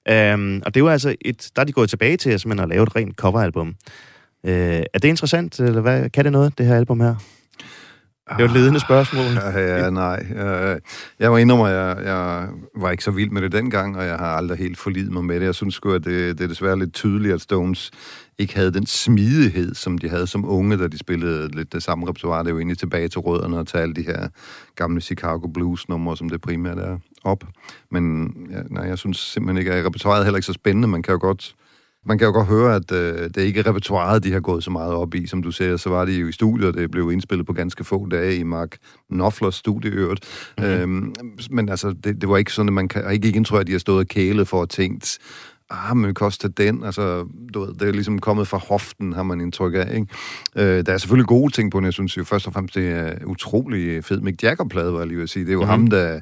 Um, 0.09 0.61
og 0.65 0.73
det 0.73 0.79
er 0.79 0.83
jo 0.83 0.89
altså 0.89 1.15
et, 1.21 1.49
der 1.55 1.61
er 1.61 1.65
de 1.65 1.71
gået 1.71 1.89
tilbage 1.89 2.17
til 2.17 2.29
at, 2.29 2.45
at 2.59 2.69
lave 2.69 2.83
et 2.83 2.95
rent 2.95 3.15
coveralbum. 3.15 3.67
Uh, 4.43 4.51
er 4.51 4.99
det 5.01 5.05
interessant, 5.05 5.59
eller 5.59 5.81
hvad, 5.81 6.09
kan 6.09 6.23
det 6.23 6.31
noget, 6.31 6.57
det 6.57 6.65
her 6.65 6.75
album 6.75 6.99
her? 6.99 7.15
Det 8.29 8.37
var 8.37 8.45
et 8.45 8.51
ledende 8.51 8.79
spørgsmål. 8.79 9.25
Ja, 9.55 9.83
ja 9.83 9.89
nej. 9.89 10.25
Jeg, 10.35 10.79
jeg 11.19 11.31
var 11.31 11.37
indrømme, 11.37 11.69
at 11.69 11.75
jeg, 11.75 12.05
jeg 12.05 12.47
var 12.75 12.91
ikke 12.91 13.03
så 13.03 13.11
vild 13.11 13.29
med 13.29 13.41
det 13.41 13.51
dengang, 13.51 13.97
og 13.97 14.05
jeg 14.05 14.17
har 14.17 14.27
aldrig 14.27 14.57
helt 14.57 14.77
forlidt 14.77 15.11
mig 15.11 15.25
med 15.25 15.39
det. 15.39 15.45
Jeg 15.45 15.55
synes 15.55 15.75
sgu, 15.75 15.91
at 15.91 16.03
det, 16.03 16.37
det 16.37 16.43
er 16.43 16.47
desværre 16.47 16.79
lidt 16.79 16.93
tydeligt, 16.93 17.33
at 17.33 17.41
Stones 17.41 17.91
ikke 18.37 18.55
havde 18.55 18.73
den 18.73 18.85
smidighed, 18.85 19.75
som 19.75 19.97
de 19.97 20.09
havde 20.09 20.27
som 20.27 20.49
unge, 20.49 20.77
da 20.77 20.87
de 20.87 20.97
spillede 20.97 21.55
lidt 21.55 21.73
det 21.73 21.83
samme 21.83 22.07
repertoire. 22.07 22.43
Det 22.43 22.47
er 22.47 22.51
jo 22.51 22.57
egentlig 22.57 22.77
tilbage 22.77 23.07
til 23.07 23.19
rødderne 23.19 23.57
og 23.57 23.67
til 23.67 23.77
alle 23.77 23.93
de 23.93 24.01
her 24.01 24.27
gamle 24.75 25.01
Chicago 25.01 25.47
Blues-numre, 25.47 26.17
som 26.17 26.29
det 26.29 26.41
primært 26.41 26.77
er 26.77 26.97
op. 27.23 27.43
Men 27.91 28.33
ja, 28.51 28.61
nej, 28.69 28.83
jeg 28.83 28.97
synes 28.97 29.17
simpelthen 29.17 29.57
ikke, 29.57 29.73
at 29.73 29.85
repertoireet 29.85 30.19
er 30.19 30.23
heller 30.23 30.37
ikke 30.37 30.45
så 30.45 30.53
spændende. 30.53 30.87
Man 30.87 31.01
kan 31.01 31.11
jo 31.11 31.19
godt 31.21 31.55
man 32.05 32.17
kan 32.17 32.27
jo 32.27 32.33
godt 32.33 32.47
høre, 32.47 32.75
at 32.75 32.91
øh, 32.91 33.29
det 33.35 33.37
ikke 33.37 33.59
er 33.59 33.67
repertoireet, 33.67 34.23
de 34.23 34.33
har 34.33 34.39
gået 34.39 34.63
så 34.63 34.71
meget 34.71 34.93
op 34.93 35.15
i. 35.15 35.27
Som 35.27 35.43
du 35.43 35.51
siger, 35.51 35.77
så 35.77 35.89
var 35.89 36.05
det 36.05 36.21
jo 36.21 36.27
i 36.27 36.31
studiet, 36.31 36.67
og 36.67 36.73
det 36.73 36.91
blev 36.91 37.11
indspillet 37.11 37.47
på 37.47 37.53
ganske 37.53 37.83
få 37.83 38.07
dage 38.09 38.35
i 38.35 38.43
Mark 38.43 38.77
Knopflers 39.11 39.55
studieøret. 39.55 40.19
Mm-hmm. 40.57 40.73
Øhm, 40.73 41.15
men 41.49 41.69
altså, 41.69 41.95
det, 42.03 42.21
det 42.21 42.29
var 42.29 42.37
ikke 42.37 42.51
sådan, 42.51 42.69
at 42.69 42.73
man 42.73 42.87
kan 42.87 43.11
ikke 43.11 43.29
indtryk, 43.29 43.61
at 43.61 43.67
de 43.67 43.71
har 43.71 43.79
stået 43.79 43.99
og 43.99 44.07
kælet 44.07 44.47
for 44.47 44.61
at 44.61 44.69
tænkt, 44.69 45.19
ah, 45.73 45.97
men 45.97 46.15
tage 46.15 46.53
den. 46.57 46.83
Altså, 46.83 47.25
du 47.53 47.59
ved, 47.59 47.73
det 47.73 47.87
er 47.87 47.91
ligesom 47.91 48.19
kommet 48.19 48.47
fra 48.47 48.57
hoften, 48.57 49.13
har 49.13 49.23
man 49.23 49.41
indtryk 49.41 49.73
af, 49.73 49.95
ikke? 49.95 50.07
Øh, 50.55 50.85
der 50.85 50.93
er 50.93 50.97
selvfølgelig 50.97 51.27
gode 51.27 51.53
ting 51.53 51.71
på 51.71 51.77
den. 51.77 51.85
Jeg 51.85 51.93
synes 51.93 52.17
jo 52.17 52.23
først 52.23 52.47
og 52.47 52.53
fremmest, 52.53 52.75
det 52.75 52.91
er 52.91 53.25
utrolig 53.25 54.05
fed 54.05 54.21
Mick 54.21 54.43
Jagger-plade, 54.43 54.93
var 54.93 54.99
jeg 54.99 55.07
lige 55.07 55.17
vil 55.17 55.27
sige. 55.27 55.45
Det 55.45 55.49
er 55.49 55.53
jo 55.53 55.59
mm-hmm. 55.59 55.69
ham, 55.69 55.87
der, 55.87 56.19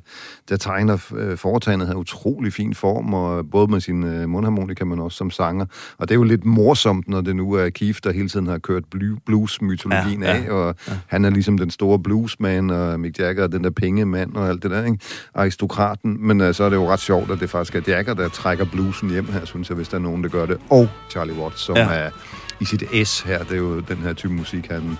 der 0.49 0.57
tegner 0.57 0.97
øh, 1.15 1.37
foretagendet, 1.37 1.87
har 1.87 1.95
utrolig 1.95 2.53
fin 2.53 2.73
form, 2.73 3.13
og 3.13 3.49
både 3.51 3.67
med 3.67 3.81
sin 3.81 4.03
øh, 4.03 4.29
mundharmonika, 4.29 4.85
men 4.85 4.99
også 4.99 5.17
som 5.17 5.31
sanger. 5.31 5.65
Og 5.97 6.09
det 6.09 6.15
er 6.15 6.19
jo 6.19 6.23
lidt 6.23 6.45
morsomt, 6.45 7.07
når 7.07 7.21
det 7.21 7.35
nu 7.35 7.53
er 7.53 7.69
Keith, 7.69 7.99
der 8.03 8.11
hele 8.11 8.29
tiden 8.29 8.47
har 8.47 8.57
kørt 8.57 8.83
blues-mytologien 9.25 10.23
ja, 10.23 10.35
ja, 10.35 10.43
af, 10.43 10.51
og 10.51 10.75
ja. 10.87 10.93
han 11.07 11.25
er 11.25 11.29
ligesom 11.29 11.57
den 11.57 11.69
store 11.69 11.99
bluesman, 11.99 12.69
og 12.69 12.99
Mick 12.99 13.19
Jagger 13.19 13.43
er 13.43 13.47
den 13.47 13.63
der 13.63 13.69
pengemand 13.69 14.35
og 14.35 14.49
alt 14.49 14.63
det 14.63 14.71
der, 14.71 14.85
ikke? 14.85 14.97
Aristokraten. 15.35 16.27
Men 16.27 16.41
øh, 16.41 16.53
så 16.53 16.63
er 16.63 16.69
det 16.69 16.75
jo 16.75 16.89
ret 16.89 16.99
sjovt, 16.99 17.31
at 17.31 17.39
det 17.39 17.49
faktisk 17.49 17.75
er 17.75 17.81
Jagger, 17.87 18.13
der 18.13 18.29
trækker 18.29 18.65
bluesen 18.65 19.09
hjem 19.09 19.25
her 19.25 19.40
her, 19.41 19.45
synes 19.45 19.69
jeg, 19.69 19.75
hvis 19.75 19.87
der 19.87 19.97
er 19.97 20.01
nogen, 20.01 20.23
der 20.23 20.29
gør 20.29 20.45
det. 20.45 20.57
Og 20.69 20.89
Charlie 21.09 21.35
Watts, 21.35 21.61
som 21.61 21.75
Ja. 21.77 21.87
er 21.91 22.09
i 22.59 22.65
sit 22.65 22.83
S 23.07 23.19
her. 23.21 23.39
Det 23.43 23.51
er 23.51 23.57
jo 23.57 23.79
den 23.79 23.97
her 23.97 24.13
type 24.13 24.33
musik, 24.33 24.67
han 24.71 24.97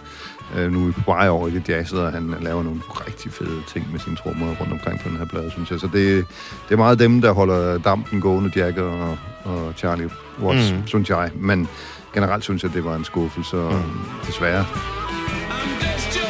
øh, 0.57 0.71
nu 0.71 0.87
er 0.87 0.91
på 0.91 1.01
vej 1.05 1.29
over 1.29 1.47
i 1.47 1.51
det 1.51 1.69
jazzet, 1.69 1.99
og 1.99 2.11
han 2.11 2.35
laver 2.41 2.63
nogle 2.63 2.81
rigtig 3.07 3.31
fede 3.33 3.61
ting 3.73 3.91
med 3.91 3.99
sine 3.99 4.15
trommer 4.15 4.47
rundt 4.61 4.73
omkring 4.73 4.99
på 4.99 5.09
den 5.09 5.17
her 5.17 5.25
plade, 5.25 5.51
synes 5.51 5.71
jeg. 5.71 5.79
Så 5.79 5.87
det, 5.93 6.25
det 6.67 6.73
er 6.73 6.77
meget 6.77 6.99
dem, 6.99 7.21
der 7.21 7.31
holder 7.31 7.77
dampen 7.77 8.21
gående, 8.21 8.51
Jack 8.55 8.77
og, 8.77 9.17
og 9.43 9.73
Charlie 9.77 10.09
Watts, 10.41 10.71
Mm. 10.71 10.87
synes 10.87 11.09
jeg. 11.09 11.31
Men 11.35 11.67
generelt 12.13 12.43
synes 12.43 12.63
jeg, 12.63 12.73
det 12.73 12.85
var 12.85 12.95
en 12.95 13.03
skuffelse, 13.05 13.57
og 13.57 13.73
Mm. 13.73 13.79
mm. 13.79 13.99
desværre. 14.27 14.65
I'm 14.65 16.20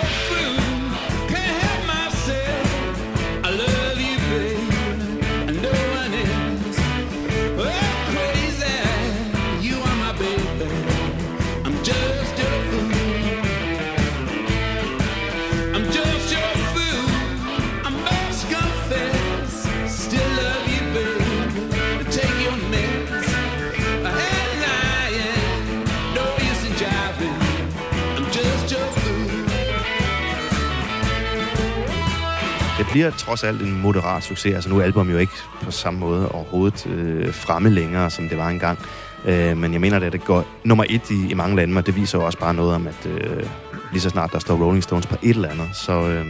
bliver 32.92 33.12
trods 33.12 33.44
alt 33.44 33.62
en 33.62 33.82
moderat 33.82 34.24
succes. 34.24 34.54
Altså 34.56 34.70
nu 34.70 34.80
er 34.80 34.84
album 34.84 35.10
jo 35.10 35.18
ikke 35.18 35.34
på 35.62 35.72
samme 35.72 36.00
måde 36.00 36.30
overhovedet 36.30 36.88
øh, 36.88 37.34
fremme 37.34 37.70
længere, 37.70 38.10
som 38.10 38.30
det 38.30 38.38
var 38.38 38.50
engang. 38.50 38.80
Øh, 39.26 39.58
men 39.58 39.74
jeg 39.74 39.82
mener, 39.82 40.00
at 40.00 40.14
det 40.14 40.26
går 40.26 40.46
nummer 40.64 40.86
et 40.90 41.10
i, 41.10 41.32
i 41.32 41.34
mange 41.34 41.56
lande, 41.56 41.78
og 41.78 41.86
det 41.86 41.96
viser 41.96 42.20
jo 42.20 42.26
også 42.26 42.40
bare 42.40 42.54
noget 42.54 42.76
om, 42.76 42.88
at 42.88 43.06
øh, 43.06 43.44
lige 43.92 44.02
så 44.02 44.10
snart 44.10 44.32
der 44.34 44.40
står 44.40 44.56
Rolling 44.66 44.84
Stones 44.84 45.06
på 45.08 45.16
et 45.22 45.30
eller 45.30 45.50
andet, 45.50 45.70
så, 45.74 45.92
øh, 46.10 46.26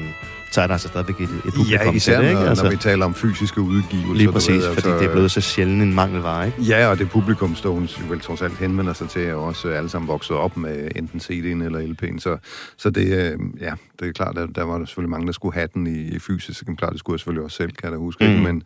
så 0.51 0.61
er 0.61 0.67
der 0.67 0.73
altså 0.73 0.87
stadigvæk 0.87 1.15
et, 1.21 1.23
et 1.23 1.53
publikum 1.55 1.65
Ja, 1.69 1.91
især 1.91 2.13
til 2.15 2.23
det, 2.23 2.29
ikke? 2.29 2.41
når, 2.41 2.49
Altså, 2.49 2.63
når 2.63 2.71
vi 2.71 2.77
taler 2.77 3.05
om 3.05 3.13
fysiske 3.13 3.61
udgivelser. 3.61 4.13
lige 4.13 4.31
præcis, 4.31 4.49
ved, 4.63 4.73
fordi 4.73 4.87
det 4.87 5.05
er 5.05 5.11
blevet 5.11 5.31
så 5.31 5.41
sjældent 5.41 5.81
en 5.81 5.93
mangelvare, 5.93 6.45
ikke? 6.45 6.61
Ja, 6.61 6.87
og 6.87 6.99
det 6.99 7.09
publikum, 7.09 7.55
Stones 7.55 8.09
vel 8.09 8.19
trods 8.19 8.41
alt 8.41 8.57
henvender 8.57 8.93
sig 8.93 9.09
til, 9.09 9.21
er 9.21 9.33
også 9.33 9.67
alle 9.69 9.89
sammen 9.89 10.07
vokset 10.07 10.35
op 10.37 10.57
med 10.57 10.87
enten 10.95 11.19
CD'en 11.19 11.63
eller 11.65 11.79
LP'en. 11.79 12.19
Så, 12.19 12.37
så 12.77 12.89
det, 12.89 13.05
øh, 13.31 13.39
ja, 13.61 13.73
det 13.99 14.07
er 14.07 14.11
klart, 14.11 14.37
at 14.37 14.49
der 14.55 14.63
var 14.63 14.77
der 14.77 14.85
selvfølgelig 14.85 15.09
mange, 15.09 15.25
der 15.27 15.33
skulle 15.33 15.53
have 15.53 15.67
den 15.73 15.87
i, 15.87 16.15
i 16.15 16.19
fysisk 16.19 16.61
eksemplar. 16.61 16.89
Det 16.89 16.99
skulle 16.99 17.13
jeg 17.15 17.19
selvfølgelig 17.19 17.43
også 17.43 17.57
selv, 17.57 17.71
kan 17.71 17.83
jeg 17.83 17.91
da 17.91 17.97
huske. 17.97 18.27
Mm. 18.27 18.33
Mm. 18.33 18.39
Men, 18.43 18.63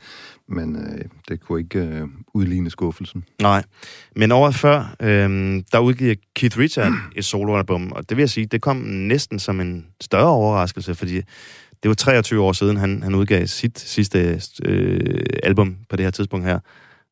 men 0.48 0.75
øh, 0.75 1.06
det 1.30 1.42
kunne 1.42 1.60
ikke 1.60 1.80
øh, 1.80 2.08
udligne 2.34 2.70
skuffelsen. 2.70 3.24
Nej, 3.42 3.64
men 4.16 4.32
året 4.32 4.56
før, 4.56 4.96
øhm, 5.00 5.64
der 5.72 5.80
udgiver 5.80 6.16
Keith 6.36 6.58
Richard 6.58 6.92
et 7.16 7.25
soloalbum, 7.25 7.92
og 7.92 8.10
det 8.10 8.18
vil 8.18 8.22
jeg 8.22 8.30
sige, 8.30 8.46
det 8.46 8.62
kom 8.62 8.78
næsten 8.78 9.40
som 9.40 9.62
en 9.62 9.86
større 10.02 10.30
overraskelse, 10.30 10.96
fordi 10.96 11.16
det 11.84 11.90
var 11.90 11.94
23 11.94 12.42
år 12.42 12.54
siden, 12.54 12.78
han, 12.78 13.04
han 13.04 13.16
udgav 13.16 13.48
sit 13.48 13.80
sidste 13.80 14.42
øh, 14.64 15.25
album 15.44 15.78
på 15.90 15.96
det 15.96 16.06
her 16.06 16.12
tidspunkt 16.12 16.46
her. 16.46 16.60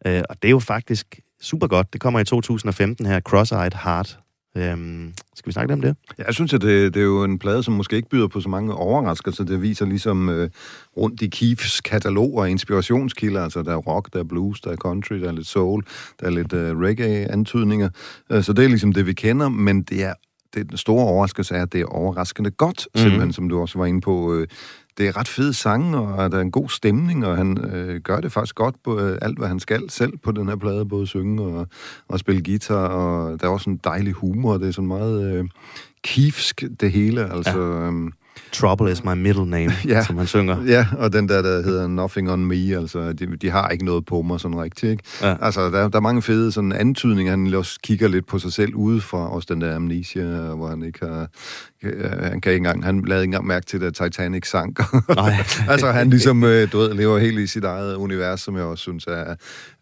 Øh, 0.06 0.22
og 0.30 0.36
det 0.42 0.48
er 0.48 0.52
jo 0.52 0.60
faktisk 0.60 1.20
super 1.42 1.68
godt. 1.68 1.94
Det 1.94 2.02
kommer 2.02 2.20
i 2.20 2.26
2015 2.26 3.06
her, 3.06 3.20
Cross-Eyed 3.30 3.84
Heart. 3.84 4.20
Øhm, 4.58 5.14
skal 5.36 5.48
vi 5.48 5.52
snakke 5.52 5.74
om 5.74 5.82
det? 5.82 5.96
Ja, 6.18 6.24
jeg 6.26 6.34
synes, 6.34 6.54
at 6.54 6.62
det, 6.62 6.94
det 6.94 7.00
er 7.00 7.06
jo 7.06 7.24
en 7.24 7.40
plade, 7.40 7.64
som 7.64 7.74
måske 7.74 7.96
ikke 7.96 8.10
byder 8.10 8.28
på 8.28 8.42
så 8.42 8.50
mange 8.50 8.74
overraskelser. 8.74 9.44
Det 9.44 9.62
viser 9.62 9.86
ligesom 9.86 10.30
øh, 10.30 10.50
rundt 10.98 11.22
i 11.22 11.28
Keiths 11.28 11.82
katalog 11.82 12.38
og 12.38 12.50
inspirationskilder. 12.50 13.44
Altså, 13.44 13.64
der 13.64 13.72
er 13.72 13.78
rock, 13.78 14.14
der 14.14 14.20
er 14.20 14.24
blues, 14.24 14.62
der 14.62 14.72
er 14.72 14.76
country, 14.76 15.16
der 15.16 15.28
er 15.28 15.32
lidt 15.32 15.48
soul, 15.48 15.84
der 16.20 16.26
er 16.26 16.32
lidt 16.32 16.54
øh, 16.54 16.78
reggae-antydninger. 16.78 17.90
Øh, 18.32 18.44
så 18.44 18.54
det 18.54 18.66
er 18.66 18.70
ligesom 18.70 18.94
det, 18.94 19.06
vi 19.06 19.14
kender, 19.14 19.50
men 19.50 19.84
det 19.84 20.04
er 20.04 20.14
det, 20.54 20.70
den 20.70 20.78
store 20.78 21.06
overraskelse 21.06 21.56
er, 21.56 21.62
at 21.62 21.74
det 21.74 21.82
er 21.82 21.86
overraskende 21.86 22.52
godt, 22.52 22.88
mm. 22.96 23.02
simpelthen, 23.02 23.34
som 23.34 23.50
du 23.50 23.62
også 23.62 23.78
var 23.80 23.86
inde 23.86 24.02
på. 24.02 24.36
Øh, 24.36 24.48
det 24.98 25.08
er 25.08 25.18
ret 25.18 25.28
fede 25.28 25.54
sange, 25.54 25.98
og 25.98 26.32
der 26.32 26.38
er 26.38 26.42
en 26.42 26.52
god 26.52 26.70
stemning, 26.70 27.26
og 27.26 27.38
han 27.38 27.58
øh, 27.74 28.02
gør 28.02 28.20
det 28.20 28.32
faktisk 28.32 28.56
godt 28.56 28.76
på 28.84 29.00
øh, 29.00 29.18
alt, 29.22 29.38
hvad 29.38 29.48
han 29.48 29.60
skal 29.60 29.90
selv 29.90 30.18
på 30.18 30.32
den 30.32 30.48
her 30.48 30.56
plade, 30.56 30.86
både 30.86 31.08
synge 31.08 31.44
og, 31.44 31.68
og 32.08 32.20
spille 32.20 32.44
guitar, 32.44 32.88
og 32.88 33.42
der 33.42 33.48
er 33.48 33.52
også 33.52 33.70
en 33.70 33.80
dejlig 33.84 34.14
humor, 34.14 34.58
det 34.58 34.68
er 34.68 34.72
sådan 34.72 34.88
meget 34.88 35.34
øh, 35.34 35.46
kiefsk, 36.04 36.64
det 36.80 36.92
hele, 36.92 37.34
altså... 37.34 37.60
Ja. 37.60 37.88
Øhm, 37.88 38.14
Trouble 38.52 38.92
is 38.92 39.04
my 39.04 39.14
middle 39.14 39.46
name, 39.50 39.72
Ja. 39.88 40.04
som 40.04 40.18
han 40.18 40.28
synger. 40.28 40.64
ja, 40.66 40.88
og 40.98 41.14
den 41.14 41.30
der, 41.30 41.42
der 41.42 41.64
hedder 41.64 41.88
Nothing 41.88 42.32
on 42.32 42.46
Me, 42.46 42.56
altså, 42.56 43.14
de, 43.14 43.28
de 43.42 43.50
har 43.50 43.70
ikke 43.70 43.86
noget 43.86 44.06
på 44.06 44.22
mig 44.22 44.40
sådan 44.40 44.62
rigtigt, 44.62 44.92
ikke? 44.92 45.04
Ja. 45.22 45.36
Altså, 45.42 45.70
der, 45.70 45.88
der 45.90 45.98
er 45.98 46.02
mange 46.02 46.22
fede 46.22 46.52
sådan 46.52 46.72
antydninger, 46.72 47.32
han 47.32 47.54
også 47.54 47.80
kigger 47.84 48.08
lidt 48.08 48.28
på 48.28 48.40
sig 48.40 48.54
selv 48.54 48.76
udefra, 48.76 49.30
også 49.34 49.48
den 49.54 49.62
der 49.62 49.76
amnesia, 49.76 50.24
hvor 50.54 50.68
han 50.70 50.84
ikke 50.84 51.00
har... 51.06 51.28
øh, 51.84 52.12
Han 52.22 52.42
kan 52.42 52.52
ikke 52.52 52.58
engang, 52.58 52.84
han 52.84 53.02
lavede 53.08 53.24
ikke 53.24 53.28
engang 53.30 53.48
mærke 53.48 53.66
til, 53.66 53.84
at 53.84 53.94
Titanic 53.94 54.50
sank. 54.50 54.80
Nej. 55.16 55.34
altså, 55.70 55.92
han 55.92 56.10
ligesom, 56.10 56.44
øh, 56.44 56.72
du 56.72 56.78
ved, 56.78 56.94
lever 56.94 57.18
helt 57.20 57.40
i 57.40 57.48
sit 57.48 57.64
eget 57.64 57.96
univers, 57.96 58.42
som 58.42 58.56
jeg 58.56 58.64
også 58.64 58.82
synes 58.82 59.06
er... 59.08 59.36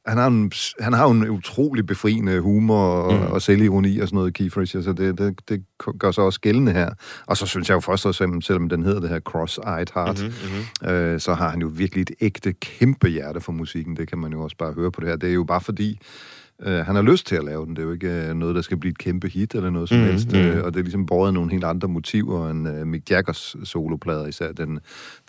Han 0.06 0.18
har, 0.18 0.28
en, 0.28 0.52
han 0.80 0.94
har 0.94 1.08
en 1.08 1.30
utrolig 1.30 1.86
befriende 1.86 2.40
humor 2.42 2.86
og, 2.88 3.14
mm. 3.14 3.32
og 3.32 3.42
selvironi 3.42 4.00
og 4.00 4.08
sådan 4.08 4.18
noget, 4.18 4.34
Keith 4.34 4.58
Richards, 4.58 4.86
så 4.86 4.94
det, 4.94 5.18
det, 5.18 5.50
det 5.50 5.64
gør 6.00 6.12
sig 6.12 6.24
også 6.24 6.40
gældende 6.42 6.72
her. 6.72 6.90
Og 7.28 7.38
så 7.38 7.46
synes 7.46 7.70
jeg 7.70 7.76
jo 7.76 7.80
først 7.80 8.06
og 8.06 8.16
fremmest, 8.16 8.48
selvom 8.48 8.70
den 8.70 8.84
hedder 8.84 9.00
det 9.00 9.10
her 9.10 9.20
Cross-Eyed 9.30 9.92
Heart, 9.96 10.22
mm-hmm. 10.24 10.90
øh, 10.94 11.20
så 11.20 11.34
har 11.34 11.50
han 11.50 11.62
jo 11.62 11.68
virkelig 11.74 12.02
et 12.02 12.12
ægte 12.22 12.54
kæmpe 12.54 13.08
hjerte 13.08 13.42
for 13.42 13.52
musikken. 13.52 13.98
Det 13.98 14.08
kan 14.10 14.18
man 14.18 14.32
jo 14.32 14.42
også 14.42 14.58
bare 14.58 14.74
høre 14.74 14.92
på 14.92 15.02
det 15.02 15.10
her. 15.10 15.16
Det 15.16 15.30
er 15.30 15.34
jo 15.34 15.44
bare 15.44 15.62
fordi, 15.62 16.00
øh, 16.64 16.86
han 16.86 16.96
har 16.96 17.02
lyst 17.02 17.28
til 17.28 17.36
at 17.36 17.44
lave 17.44 17.66
den. 17.66 17.76
Det 17.76 17.82
er 17.82 17.86
jo 17.86 17.92
ikke 17.92 18.10
øh, 18.28 18.34
noget, 18.34 18.56
der 18.56 18.62
skal 18.62 18.78
blive 18.78 18.92
et 18.92 18.98
kæmpe 18.98 19.28
hit 19.28 19.56
eller 19.56 19.70
noget 19.70 19.90
som 19.90 19.98
Mhm, 19.98 20.06
mm, 20.06 20.12
helst. 20.12 20.28
mhm. 20.32 20.40
Øh, 20.42 20.64
og 20.64 20.74
det 20.74 20.80
er 20.80 20.84
ligesom 20.84 21.06
båret 21.06 21.28
af 21.28 21.34
nogle 21.34 21.52
helt 21.52 21.64
andre 21.64 21.88
motiver 21.88 22.50
end 22.50 22.68
øh, 22.70 22.88
Mick 22.88 23.12
Jaggers 23.12 23.56
soloplader, 23.64 24.28
især 24.28 24.52
den, 24.52 24.80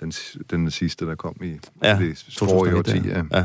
den, 0.00 0.12
den 0.50 0.70
sidste, 0.70 1.06
der 1.06 1.14
kom 1.14 1.34
i 1.42 1.52
Ja, 1.82 1.98
det 1.98 2.24
forrige 2.38 2.72
2001, 2.72 2.76
årti. 2.76 3.08
Ja. 3.08 3.22
Ja. 3.40 3.44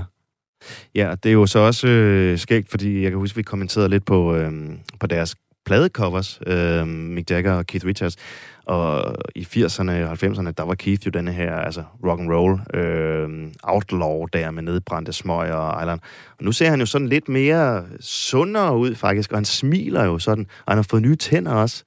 Ja, 0.96 1.16
det 1.24 1.30
er 1.30 1.34
jo 1.34 1.46
så 1.46 1.60
også 1.60 1.88
øh, 1.88 2.38
skægt, 2.38 2.70
fordi 2.70 3.02
jeg 3.02 3.12
kan 3.12 3.20
huske, 3.20 3.36
vi 3.36 3.44
kommenterede 3.44 3.90
lidt 3.90 4.06
på, 4.06 4.36
øh, 4.36 4.52
på 5.00 5.08
deres 5.08 5.36
pladecovers, 5.66 6.40
øh, 6.48 6.88
Mick 6.88 7.32
Jagger 7.32 7.54
og 7.54 7.66
Keith 7.66 7.86
Richards. 7.86 8.16
Og 8.66 9.16
i 9.36 9.42
80'erne 9.42 9.92
og 9.92 10.12
90'erne, 10.12 10.52
der 10.52 10.64
var 10.64 10.76
Keith 10.76 11.06
jo 11.06 11.12
denne 11.12 11.32
her, 11.32 11.56
altså 11.56 11.84
rock 12.06 12.20
and 12.20 12.32
roll 12.32 12.60
øh, 12.74 13.52
outlaw 13.64 14.26
der 14.34 14.52
med 14.52 14.64
nedbrændte 14.64 15.14
smøg 15.14 15.52
og 15.52 15.82
island. 15.82 16.00
Og 16.40 16.46
nu 16.46 16.52
ser 16.52 16.70
han 16.70 16.80
jo 16.80 16.86
sådan 16.86 17.08
lidt 17.08 17.30
mere 17.30 17.86
sundere 18.00 18.78
ud 18.78 18.96
faktisk, 18.96 19.32
og 19.32 19.38
han 19.38 19.46
smiler 19.46 20.04
jo 20.06 20.20
sådan, 20.20 20.46
og 20.66 20.72
han 20.72 20.78
har 20.78 20.88
fået 20.90 21.02
nye 21.02 21.16
tænder 21.16 21.54
også. 21.54 21.84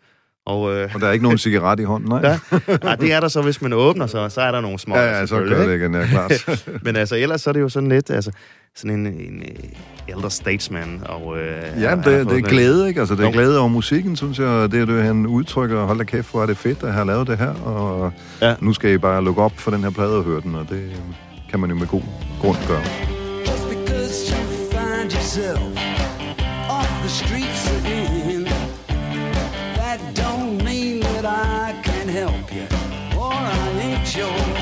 Og, 0.51 0.73
øh, 0.77 0.91
Og 0.95 1.01
der 1.01 1.07
er 1.07 1.13
ikke 1.13 1.23
nogen 1.23 1.39
cigaret 1.39 1.81
i 1.81 1.83
hånden, 1.85 2.09
nej. 2.09 2.21
ja, 2.29 2.39
ja, 2.85 2.95
det 3.01 3.13
er 3.13 3.21
der 3.21 3.29
så, 3.29 3.43
hvis 3.43 3.63
man 3.63 3.73
åbner, 3.73 4.07
så, 4.07 4.29
så 4.29 4.41
er 4.41 4.51
der 4.53 4.61
nogle 4.61 4.79
små. 4.79 4.97
ja, 4.97 5.19
ja 5.19 5.27
så 5.27 5.37
gør 5.39 5.67
det 5.67 5.75
igen, 5.81 5.95
ja, 5.95 6.07
klart. 6.07 6.33
Men 6.85 6.97
altså, 6.97 7.17
ellers 7.17 7.41
så 7.41 7.51
er 7.51 7.53
det 7.53 7.61
jo 7.61 7.69
sådan 7.69 7.89
lidt, 7.89 8.11
altså, 8.11 8.31
sådan 8.77 8.97
en, 9.01 9.07
en 9.07 9.43
øh, 9.43 10.17
elder 10.17 10.29
statesman. 10.29 11.03
Og, 11.09 11.39
øh, 11.39 11.83
Ja, 11.83 11.95
det, 11.97 12.05
det 12.05 12.15
er 12.15 12.25
den- 12.25 12.43
glæde, 12.45 12.89
ikke? 12.89 13.01
Altså, 13.01 13.15
det 13.15 13.21
er 13.21 13.27
Jo. 13.27 13.33
glæde 13.33 13.59
over 13.59 13.69
musikken, 13.69 14.17
synes 14.17 14.39
jeg. 14.39 14.73
Det 14.73 14.81
er 14.81 14.85
det, 14.87 15.03
han 15.05 15.27
udtrykker. 15.27 15.85
Hold 15.85 15.99
da 15.99 16.05
kæft, 16.05 16.31
hvor 16.31 16.43
er 16.43 16.47
det 16.47 16.57
fedt 16.57 16.83
at 16.83 16.93
have 16.93 17.07
lavet 17.07 17.27
det 17.29 17.39
her. 17.39 17.55
Og 17.55 18.13
Ja. 18.43 18.55
nu 18.61 18.73
skal 18.73 18.91
I 18.93 18.99
bare 18.99 19.25
lukke 19.25 19.43
op 19.43 19.53
for 19.57 19.71
den 19.71 19.83
her 19.83 19.91
plade 19.91 20.17
og 20.17 20.25
høre 20.25 20.41
den, 20.41 20.55
og 20.55 20.67
det 20.71 20.83
kan 21.51 21.61
man 21.61 21.71
jo 21.71 21.77
med 21.77 21.87
god 21.87 22.03
grund 22.41 22.57
gøre. 22.69 22.83
Just 23.47 23.69
because 23.69 24.33
you 24.35 24.71
find 24.71 25.13
yourself 25.13 26.00
your 34.21 34.60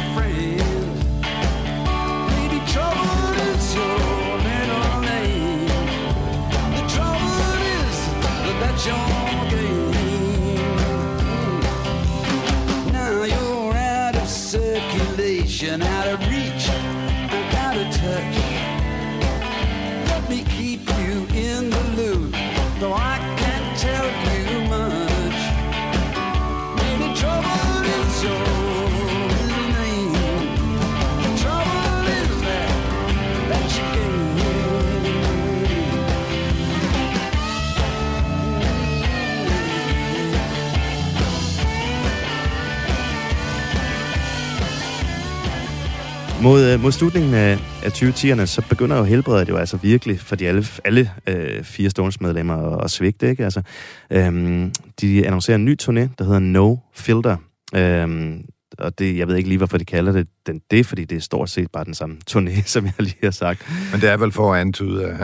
Mod, 46.42 46.64
øh, 46.64 46.80
mod 46.80 46.92
slutningen 46.92 47.34
af, 47.34 47.58
af 47.82 47.90
2010'erne, 47.90 48.46
så 48.46 48.62
begynder 48.68 48.96
jo 48.96 49.04
helbredet 49.04 49.48
jo 49.48 49.56
altså 49.56 49.76
virkelig 49.76 50.20
for 50.20 50.36
de 50.36 50.48
alle, 50.48 50.66
alle 50.84 51.10
øh, 51.26 51.64
fire 51.64 51.90
Stones-medlemmer 51.90 52.76
at, 52.76 52.84
at 52.84 52.90
svigte, 52.90 53.30
ikke? 53.30 53.44
Altså, 53.44 53.62
øhm, 54.10 54.72
de 55.00 55.26
annoncerer 55.26 55.54
en 55.54 55.64
ny 55.64 55.76
turné, 55.82 56.08
der 56.18 56.24
hedder 56.24 56.38
No 56.38 56.76
Filter. 56.94 57.36
Øhm, 57.74 58.44
og 58.78 58.98
det, 58.98 59.16
jeg 59.16 59.28
ved 59.28 59.36
ikke 59.36 59.48
lige, 59.48 59.58
hvorfor 59.58 59.78
de 59.78 59.84
kalder 59.84 60.12
det 60.12 60.28
den, 60.46 60.60
det, 60.70 60.86
fordi 60.86 61.04
det 61.04 61.16
er 61.16 61.20
stort 61.20 61.50
set 61.50 61.70
bare 61.70 61.84
den 61.84 61.94
samme 61.94 62.16
turné, 62.30 62.62
som 62.66 62.84
jeg 62.84 62.94
lige 62.98 63.16
har 63.22 63.30
sagt. 63.30 63.66
Men 63.92 64.00
det 64.00 64.08
er 64.10 64.16
vel 64.16 64.32
for 64.32 64.54
at 64.54 64.60
antyde 64.60 65.18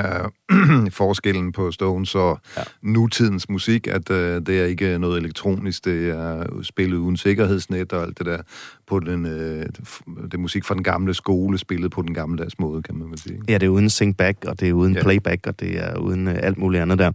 uh, 0.51 0.91
forskellen 1.01 1.53
på 1.53 1.71
Stones 1.71 2.15
og 2.15 2.41
ja. 2.57 2.63
nutidens 2.83 3.49
musik, 3.49 3.87
at 3.87 4.11
uh, 4.11 4.17
det 4.17 4.49
er 4.49 4.65
ikke 4.65 4.99
noget 4.99 5.19
elektronisk, 5.19 5.85
det 5.85 6.11
er 6.11 6.63
spillet 6.63 6.97
uden 6.97 7.17
sikkerhedsnet 7.17 7.93
og 7.93 8.03
alt 8.03 8.19
det 8.19 8.27
der 8.27 8.39
på 8.87 9.01
den, 9.01 9.25
uh, 9.25 9.63
det 10.31 10.41
musik 10.41 10.65
fra 10.65 10.75
den 10.75 10.83
gamle 10.83 11.15
skole, 11.15 11.59
spillet 11.59 11.91
på 11.91 12.03
den 12.03 12.15
gammeldags 12.15 12.59
måde, 12.59 12.83
kan 12.83 12.95
man 12.95 13.11
vel 13.11 13.19
sige. 13.19 13.41
Ja, 13.49 13.55
det 13.55 13.67
er 13.67 13.71
uden 13.71 13.91
singback, 13.91 14.45
og 14.47 14.61
det 14.61 14.69
er 14.69 14.73
uden 14.73 14.95
ja. 14.95 15.03
playback, 15.03 15.47
og 15.47 15.61
det 15.61 15.85
er 15.85 15.97
uden 15.97 16.27
uh, 16.29 16.35
alt 16.37 16.59
muligt 16.59 16.83
andet 16.83 16.99
der. 16.99 17.11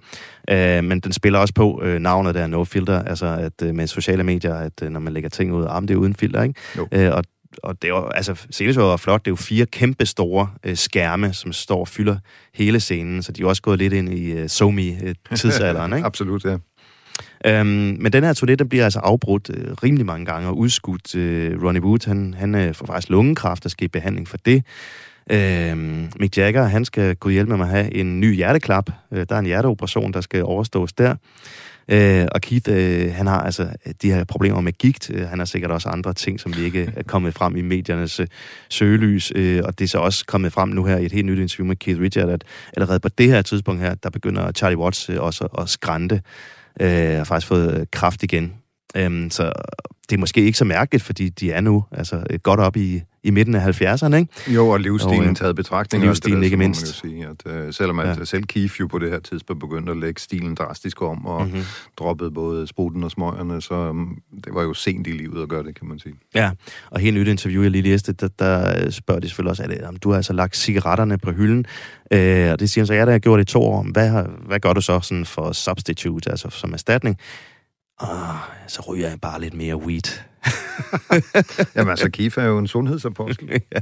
Uh, 0.52 0.84
men 0.86 1.00
den 1.00 1.14
spiller 1.14 1.40
også 1.40 1.54
på 1.54 1.82
uh, 1.84 1.88
navnet 1.88 2.36
der, 2.36 2.48
No 2.48 2.64
Filter, 2.64 3.04
altså 3.04 3.26
at 3.26 3.70
uh, 3.70 3.76
med 3.76 3.88
sociale 3.88 4.24
medier, 4.24 4.56
at 4.56 4.82
uh, 4.84 4.90
når 4.90 5.00
man 5.00 5.14
lægger 5.14 5.30
ting 5.30 5.54
ud, 5.54 5.66
ah, 5.70 5.82
det 5.82 5.92
er 5.92 5.96
uden 5.96 6.16
filter, 6.16 6.44
ikke? 6.44 7.10
Uh, 7.10 7.16
og 7.16 7.24
og 7.64 7.82
det 7.82 7.88
er 7.88 7.92
jo, 7.92 8.08
altså, 8.08 8.46
sceneshow 8.52 8.86
var 8.86 8.98
flot. 8.98 9.26
Det 9.26 9.28
er 9.28 9.32
jo 9.32 9.36
fire 9.36 9.66
kæmpe 9.66 10.06
store 10.06 10.50
øh, 10.64 10.76
skærme, 10.76 11.34
som 11.34 11.54
står 11.54 11.80
og 11.80 11.88
fylder 11.88 12.18
hele 12.54 12.80
scenen, 12.80 13.24
så 13.24 13.32
de 13.32 13.42
er 13.42 13.48
også 13.48 13.62
gået 13.62 13.80
lidt 13.80 13.94
ind 13.94 14.14
i 14.14 14.32
øh, 14.32 14.50
SoMe-tidsalderen, 14.50 15.94
ikke? 15.96 16.06
Absolut, 16.06 16.46
ja. 16.46 16.58
Øhm, 17.46 17.98
men 18.00 18.14
den 18.14 18.24
her 18.24 18.34
turné, 18.34 18.56
den 18.56 18.70
bliver 18.70 18.84
altså 18.84 19.00
afbrudt 19.00 19.50
øh, 19.54 19.74
rimelig 19.84 20.06
mange 20.06 20.26
gange 20.26 20.48
og 20.48 20.58
udskudt. 20.58 21.16
Øh, 21.16 21.64
Ronnie 21.64 21.84
Wood, 21.84 22.08
han, 22.08 22.34
han 22.38 22.56
øh, 22.56 22.76
får 22.76 22.86
faktisk 22.86 23.10
lungekræft 23.10 23.66
og 23.66 23.72
skal 23.72 23.86
i 23.86 23.88
behandling 23.88 24.28
for 24.28 24.38
det. 24.38 24.64
Øhm, 25.32 26.12
Mick 26.20 26.38
Jagger, 26.38 26.64
han 26.64 26.86
skal 26.86 27.16
kunne 27.16 27.34
hjælpe 27.34 27.58
med 27.58 27.66
at 27.66 27.72
have 27.72 27.94
en 27.94 28.20
ny 28.20 28.36
hjerteklap. 28.36 28.90
Øh, 29.12 29.26
der 29.30 29.36
er 29.36 29.40
en 29.40 29.46
hjerteoperation, 29.46 30.14
der 30.14 30.22
skal 30.22 30.44
overstås 30.44 30.94
der. 30.94 31.16
Øh, 31.92 32.28
og 32.32 32.42
Keith, 32.42 32.72
øh, 32.72 33.14
han 33.14 33.28
har 33.28 33.42
altså 33.42 33.64
øh, 33.64 33.94
de 34.02 34.12
her 34.12 34.24
problemer 34.24 34.62
med 34.62 34.74
gigt. 34.74 35.12
Øh, 35.14 35.28
han 35.28 35.40
har 35.40 35.46
sikkert 35.46 35.72
også 35.72 35.90
andre 35.90 36.14
ting, 36.14 36.40
som 36.40 36.58
vi 36.58 36.64
ikke 36.64 36.94
er 36.96 37.04
kommet 37.04 37.34
frem 37.34 37.56
i 37.56 37.62
mediernes 37.62 38.20
øh, 38.20 38.28
søgelys. 38.70 39.32
Øh, 39.36 39.62
og 39.66 39.80
det 39.80 39.86
er 39.86 39.90
så 39.90 39.98
også 39.98 40.26
kommet 40.26 40.54
frem 40.54 40.70
nu 40.70 40.86
her 40.86 40.98
i 40.98 41.06
et 41.06 41.12
helt 41.12 41.26
nyt 41.26 41.40
interview 41.40 41.68
med 41.68 41.76
Keith 41.76 42.02
Richard, 42.02 42.30
at 42.30 42.44
allerede 42.78 43.00
på 43.00 43.10
det 43.10 43.28
her 43.28 43.42
tidspunkt 43.42 43.82
her, 43.82 43.94
der 43.96 44.10
begynder 44.10 44.52
Charlie 44.52 44.78
Watts 44.78 45.10
øh, 45.10 45.18
også 45.20 45.48
at 45.58 45.70
skrænte. 45.70 46.22
Øh, 46.80 47.18
har 47.18 47.24
faktisk 47.24 47.48
fået 47.48 47.80
øh, 47.80 47.86
kraft 47.92 48.24
igen. 48.24 48.54
Øhm, 48.96 49.30
så 49.30 49.52
det 50.10 50.16
er 50.16 50.20
måske 50.20 50.42
ikke 50.42 50.58
så 50.58 50.66
mærkeligt, 50.66 51.04
fordi 51.04 51.30
de 51.30 51.52
er 51.52 51.62
nu 51.62 51.86
altså, 51.92 52.24
godt 52.44 52.60
op 52.60 52.78
i, 52.78 53.02
i 53.24 53.32
midten 53.32 53.56
af 53.56 53.82
70'erne, 53.82 54.16
ikke? 54.16 54.28
Jo, 54.48 54.70
og 54.70 54.80
livsstilen 54.80 55.24
og, 55.24 55.30
øh, 55.30 55.36
taget 55.36 55.56
betragtning. 55.56 56.04
Livsstilen 56.04 56.44
ikke 56.44 56.58
mindst. 56.58 57.04
Man 57.04 57.12
jo 57.12 57.36
sige, 57.44 57.52
at, 57.56 57.68
uh, 57.68 57.74
selvom 57.74 58.00
at 58.00 58.20
ja. 58.20 58.26
selv 58.26 58.44
Keith 58.44 58.80
jo 58.80 58.88
på 58.88 59.00
det 59.00 59.12
her 59.12 59.20
tidspunkt 59.20 59.60
begyndte 59.60 59.92
at 59.92 59.98
lægge 59.98 60.22
stilen 60.22 60.56
drastisk 60.56 61.02
om, 61.02 61.26
og 61.26 61.46
mm-hmm. 61.46 61.62
droppede 61.98 62.32
både 62.32 62.68
spruten 62.68 63.04
og 63.04 63.12
smøgerne, 63.12 63.62
så 63.62 63.74
um, 63.74 64.18
det 64.46 64.54
var 64.54 64.62
jo 64.62 64.74
sent 64.74 65.08
i 65.08 65.12
livet 65.12 65.42
at 65.42 65.50
gøre 65.50 65.64
det, 65.64 65.80
kan 65.80 65.88
man 65.88 66.00
sige. 66.00 66.16
Ja, 66.36 66.52
og 66.92 67.00
helt 67.00 67.18
nyt 67.18 67.28
interview, 67.28 67.62
jeg 67.62 67.72
lige 67.72 67.82
læste, 67.82 68.14
der, 68.14 68.28
der 68.28 68.90
spørger 68.92 69.20
de 69.20 69.28
selvfølgelig 69.28 69.50
også, 69.50 69.64
at 69.64 69.84
om 69.84 69.96
du 69.96 70.10
har 70.10 70.16
altså 70.16 70.34
lagt 70.34 70.58
cigaretterne 70.58 71.18
på 71.18 71.32
hylden, 71.32 71.66
øh, 72.14 72.52
og 72.52 72.60
det 72.60 72.70
siger 72.70 72.82
han 72.82 72.88
så, 72.88 72.94
ja, 72.94 73.00
det 73.00 73.08
har 73.08 73.12
jeg 73.12 73.22
gjort 73.22 73.40
i 73.40 73.44
to 73.44 73.64
år. 73.64 73.86
Hvad, 73.92 74.26
hvad 74.48 74.60
gør 74.60 74.74
du 74.74 74.82
så 74.82 75.00
sådan 75.02 75.26
for 75.26 75.52
substitute, 75.52 76.30
altså 76.30 76.50
som 76.50 76.74
erstatning? 76.74 77.18
Ah, 78.00 78.36
så 78.68 78.82
ryger 78.82 79.10
jeg 79.10 79.22
bare 79.22 79.42
lidt 79.42 79.54
mere 79.54 79.78
weed. 79.78 80.22
Jamen 81.76 81.92
altså, 81.92 82.10
Kif 82.10 82.38
er 82.38 82.44
jo 82.44 82.58
en 82.58 82.68
sundhedsapostel. 82.68 83.50
ja. 83.76 83.80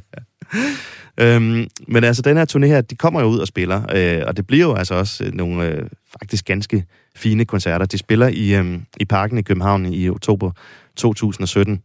øhm, 1.17 1.67
men 1.88 2.03
altså, 2.03 2.21
den 2.21 2.38
her 2.38 2.45
turné 2.51 2.65
her, 2.65 2.82
de 2.82 2.95
kommer 2.95 3.21
jo 3.21 3.27
ud 3.27 3.39
og 3.39 3.47
spiller, 3.47 3.82
øh, 3.95 4.23
og 4.27 4.38
det 4.38 4.47
bliver 4.47 4.67
jo 4.67 4.75
altså 4.75 4.95
også 4.95 5.23
øh, 5.23 5.34
nogle 5.34 5.65
øh, 5.65 5.89
faktisk 6.19 6.45
ganske 6.45 6.86
fine 7.15 7.45
koncerter. 7.45 7.86
De 7.86 7.97
spiller 7.97 8.27
i, 8.27 8.56
øh, 8.56 8.80
i 8.99 9.06
Parken 9.06 9.38
i 9.38 9.41
København 9.41 9.86
i 9.86 10.10
oktober 10.10 10.51
2017. 10.95 11.82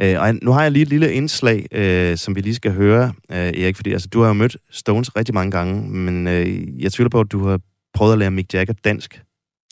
Øh, 0.00 0.20
og 0.20 0.34
nu 0.42 0.52
har 0.52 0.62
jeg 0.62 0.72
lige 0.72 0.82
et 0.82 0.88
lille 0.88 1.12
indslag, 1.12 1.66
øh, 1.72 2.16
som 2.16 2.36
vi 2.36 2.40
lige 2.40 2.54
skal 2.54 2.72
høre, 2.72 3.12
øh, 3.32 3.36
Erik, 3.36 3.76
fordi 3.76 3.92
altså, 3.92 4.08
du 4.08 4.20
har 4.20 4.28
jo 4.28 4.32
mødt 4.32 4.56
Stones 4.70 5.16
rigtig 5.16 5.34
mange 5.34 5.50
gange, 5.50 5.90
men 5.90 6.26
øh, 6.26 6.82
jeg 6.82 6.92
tvivler 6.92 7.10
på, 7.10 7.20
at 7.20 7.32
du 7.32 7.46
har 7.46 7.60
prøvet 7.94 8.12
at 8.12 8.18
lære 8.18 8.30
Mick 8.30 8.54
Jagger 8.54 8.74
dansk. 8.84 9.22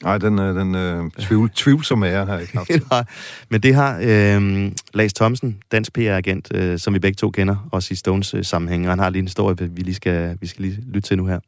Nej, 0.04 0.18
den, 0.18 0.38
øh, 0.38 0.54
den 0.54 0.74
øh, 0.74 1.10
tvivl, 1.18 1.50
tvivlsomme 1.64 2.08
ære 2.08 2.26
har 2.26 2.32
jeg 2.32 2.42
ikke 2.42 2.56
haft. 2.56 2.90
Nej, 2.90 3.04
men 3.48 3.60
det 3.60 3.74
har 3.74 3.98
øh, 4.02 4.72
Lars 4.94 5.12
Thomsen, 5.12 5.62
dansk 5.72 5.92
PR-agent, 5.92 6.54
øh, 6.54 6.78
som 6.78 6.94
vi 6.94 6.98
begge 6.98 7.16
to 7.16 7.30
kender, 7.30 7.68
også 7.72 7.92
i 7.92 7.94
Stones 7.94 8.34
øh, 8.34 8.44
sammenhæng. 8.44 8.88
Han 8.88 8.98
har 8.98 9.10
lige 9.10 9.20
en 9.20 9.26
historie, 9.26 9.70
vi 9.70 9.82
lige 9.82 9.94
skal, 9.94 10.38
vi 10.40 10.46
skal 10.46 10.64
lige 10.64 10.82
lytte 10.86 11.08
til 11.08 11.16
nu 11.16 11.26
her. 11.26 11.40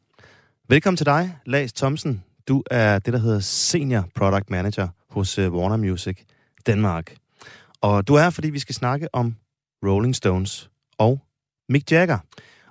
Velkommen 0.69 0.97
til 0.97 1.07
dig, 1.07 1.37
Lars 1.47 1.73
Thomsen. 1.73 2.23
Du 2.49 2.63
er 2.71 2.99
det, 2.99 3.13
der 3.13 3.19
hedder 3.19 3.41
Senior 3.41 4.09
Product 4.15 4.51
Manager 4.51 4.89
hos 5.11 5.39
øh, 5.39 5.53
Warner 5.53 5.77
Music 5.77 6.19
Danmark. 6.67 7.15
Og 7.81 8.09
du 8.09 8.15
er 8.15 8.31
fordi 8.31 8.51
vi 8.51 8.59
skal 8.59 8.75
snakke 8.75 9.15
om 9.15 9.35
Rolling 9.87 10.17
Stones 10.17 10.71
og 10.99 11.21
Mick 11.69 11.93
Jagger. 11.93 12.19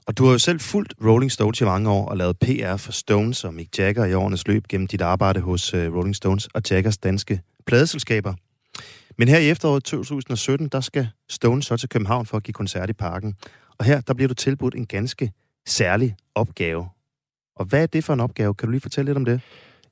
Og 0.10 0.18
du 0.18 0.26
har 0.26 0.32
jo 0.32 0.38
selv 0.38 0.60
fulgt 0.60 0.94
Rolling 1.06 1.32
Stones 1.32 1.62
i 1.62 1.64
mange 1.64 1.90
år 1.90 2.06
og 2.06 2.18
lavet 2.18 2.40
PR 2.40 2.76
for 2.78 2.92
Stones 2.92 3.44
og 3.44 3.54
Mick 3.54 3.80
Jagger 3.80 4.06
i 4.06 4.14
årenes 4.14 4.48
løb 4.48 4.68
gennem 4.68 4.88
dit 4.88 5.02
arbejde 5.02 5.40
hos 5.40 5.74
øh, 5.74 5.96
Rolling 5.96 6.16
Stones 6.16 6.48
og 6.48 6.62
Jaggers 6.70 6.98
danske 6.98 7.42
pladeselskaber. 7.68 8.34
Men 9.18 9.28
her 9.28 9.38
i 9.38 9.50
efteråret 9.50 9.84
2017, 9.84 10.68
der 10.68 10.80
skal 10.80 11.08
Stones 11.30 11.66
så 11.66 11.78
til 11.78 11.90
København 11.90 12.26
for 12.26 12.38
at 12.38 12.44
give 12.44 12.54
koncert 12.54 12.90
i 12.90 12.94
parken. 12.94 13.36
Og 13.78 13.86
her, 13.86 14.02
der 14.02 14.14
bliver 14.14 14.28
du 14.28 14.34
tilbudt 14.34 14.76
en 14.76 14.86
ganske 14.86 15.32
særlig 15.68 16.16
opgave. 16.36 16.90
Og 17.56 17.66
hvad 17.66 17.84
er 17.84 17.88
det 17.88 18.04
for 18.04 18.14
en 18.14 18.20
opgave? 18.20 18.54
Kan 18.54 18.68
du 18.68 18.72
lige 18.72 18.82
fortælle 18.82 19.10
lidt 19.10 19.18
om 19.18 19.26
det? 19.26 19.42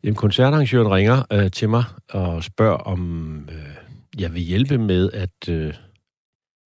Jamen, 0.04 0.16
koncertarrangøren 0.16 0.92
ringer 0.92 1.24
øh, 1.32 1.52
til 1.52 1.70
mig 1.70 1.84
og 2.10 2.44
spørger, 2.44 2.78
om 2.78 3.50
øh, 3.52 4.22
jeg 4.22 4.34
vil 4.34 4.42
hjælpe 4.42 4.78
med 4.78 5.12
at 5.12 5.50
øh, 5.50 5.74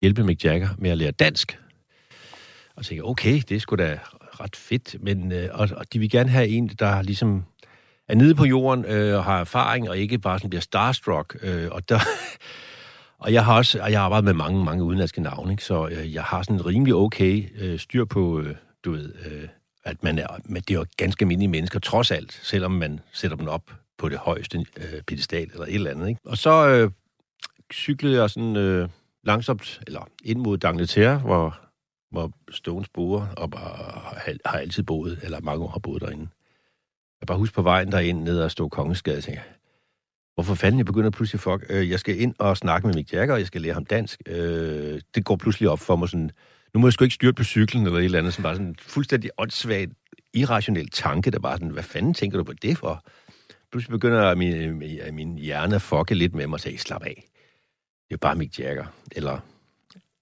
hjælpe 0.03 0.25
Mick 0.25 0.45
Jagger 0.45 0.69
med 0.79 0.91
at 0.91 0.99
lære 0.99 1.11
dansk. 1.11 1.59
Og 2.79 2.85
tænker, 2.85 3.05
okay, 3.05 3.43
det 3.49 3.57
er 3.57 3.61
sgu 3.61 3.77
da 3.77 3.99
ret 4.41 4.57
fedt, 4.57 4.97
men 5.01 5.33
øh, 5.33 5.49
og, 5.53 5.69
og 5.77 5.93
de 5.93 5.99
vil 5.99 6.11
gerne 6.11 6.31
have 6.31 6.49
en, 6.49 6.69
der 6.69 7.03
ligesom 7.03 7.45
er 8.09 8.15
nede 8.15 8.35
på 8.35 8.45
jorden 8.45 8.85
øh, 8.85 9.17
og 9.17 9.25
har 9.25 9.41
erfaring, 9.41 9.89
og 9.89 9.99
ikke 9.99 10.19
bare 10.19 10.39
sådan 10.39 10.51
bliver 10.51 10.61
starstruck. 10.61 11.37
Øh, 11.43 11.69
og 11.71 11.89
der... 11.89 11.99
Og 13.21 13.33
jeg 13.33 13.45
har 13.45 13.57
også 13.57 13.83
og 13.83 13.91
jeg 13.93 14.01
har 14.01 14.05
arbejdet 14.05 14.25
med 14.25 14.33
mange, 14.33 14.65
mange 14.65 14.85
udenlandske 14.85 15.21
navne, 15.21 15.51
ikke? 15.53 15.65
så 15.65 15.89
øh, 15.89 16.15
jeg 16.15 16.23
har 16.23 16.43
sådan 16.43 16.67
rimelig 16.67 16.95
okay 16.95 17.49
øh, 17.59 17.79
styr 17.79 18.05
på, 18.05 18.41
øh, 18.41 18.55
du 18.85 18.93
ved, 18.93 19.15
øh, 19.27 19.49
at 19.85 20.03
man 20.03 20.19
er, 20.19 20.27
men 20.45 20.63
det 20.63 20.75
er 20.75 20.79
jo 20.79 20.87
ganske 20.97 21.23
almindelige 21.23 21.49
mennesker, 21.49 21.79
trods 21.79 22.11
alt, 22.11 22.41
selvom 22.43 22.71
man 22.71 23.01
sætter 23.13 23.37
dem 23.37 23.49
op 23.49 23.71
på 23.99 24.09
det 24.09 24.19
højeste 24.19 24.59
øh, 24.77 25.03
pedestal 25.07 25.51
eller 25.53 25.65
et 25.65 25.75
eller 25.75 25.91
andet. 25.91 26.09
Ikke? 26.09 26.21
Og 26.25 26.39
så 26.39 26.69
øh, 26.69 26.91
cyklede 27.73 28.21
jeg 28.21 28.31
sådan 28.31 28.57
øh, 28.57 28.89
langsomt, 29.25 29.81
eller 29.87 30.09
ind 30.25 30.39
mod 30.39 30.59
Dangleterre, 30.59 31.19
hvor 31.19 31.59
hvor 32.11 32.33
Stones 32.51 32.89
boer, 32.89 33.27
og 33.37 33.51
har 34.45 34.59
altid 34.59 34.83
boet, 34.83 35.21
eller 35.23 35.41
mange 35.41 35.65
år 35.65 35.69
har 35.69 35.79
boet 35.79 36.03
derinde. 36.03 36.29
Jeg 37.21 37.27
bare 37.27 37.39
husker 37.39 37.55
på 37.55 37.63
vejen 37.63 37.93
derind, 37.93 38.23
ned 38.23 38.41
og 38.41 38.51
stå 38.51 38.69
Kongensgade, 38.69 39.21
tænker 39.21 39.43
hvorfor 40.39 40.55
fanden 40.55 40.79
jeg 40.79 40.87
begynder 40.87 41.11
pludselig, 41.11 41.41
fuck, 41.41 41.67
øh, 41.69 41.91
jeg 41.91 42.01
skal 42.01 42.21
ind 42.21 42.35
og 42.39 42.57
snakke 42.57 42.87
med 42.87 42.95
Mick 42.95 43.13
Jagger, 43.13 43.35
og 43.35 43.41
jeg 43.41 43.47
skal 43.47 43.61
lære 43.61 43.75
ham 43.75 43.85
dansk. 43.85 44.23
Øh, 44.27 45.01
det 45.15 45.25
går 45.25 45.37
pludselig 45.37 45.69
op 45.69 45.81
for 45.81 45.97
mig 45.97 46.09
sådan, 46.09 46.31
nu 46.75 46.81
må 46.81 46.87
jeg 46.87 46.93
sgu 46.93 47.05
ikke 47.05 47.15
styre 47.15 47.33
på 47.33 47.45
cyklen, 47.45 47.87
eller 47.87 47.99
et 47.99 48.05
eller 48.05 48.19
andet, 48.19 48.35
som 48.35 48.45
var 48.45 48.53
sådan 48.53 48.75
fuldstændig 48.81 49.31
åndssvagt, 49.39 49.93
irrationel 50.35 50.91
tanke, 50.91 51.31
der 51.31 51.39
var 51.41 51.53
sådan, 51.53 51.69
hvad 51.69 51.83
fanden 51.83 52.15
tænker 52.15 52.39
du 52.39 52.45
på 52.45 52.53
det 52.53 52.79
for? 52.79 53.05
Pludselig 53.71 53.93
begynder 53.93 54.35
min, 54.35 54.83
min 55.13 55.39
hjerne 55.39 55.75
at 55.75 55.83
fucke 55.83 56.15
lidt 56.15 56.35
med 56.35 56.47
mig 56.47 56.55
og 56.55 56.61
sige, 56.61 56.79
slap 56.79 57.03
af. 57.03 57.25
Det 58.09 58.15
er 58.15 58.19
bare 58.19 58.37
Mick 58.37 58.59
Jagger. 58.59 58.87
Eller 59.13 59.41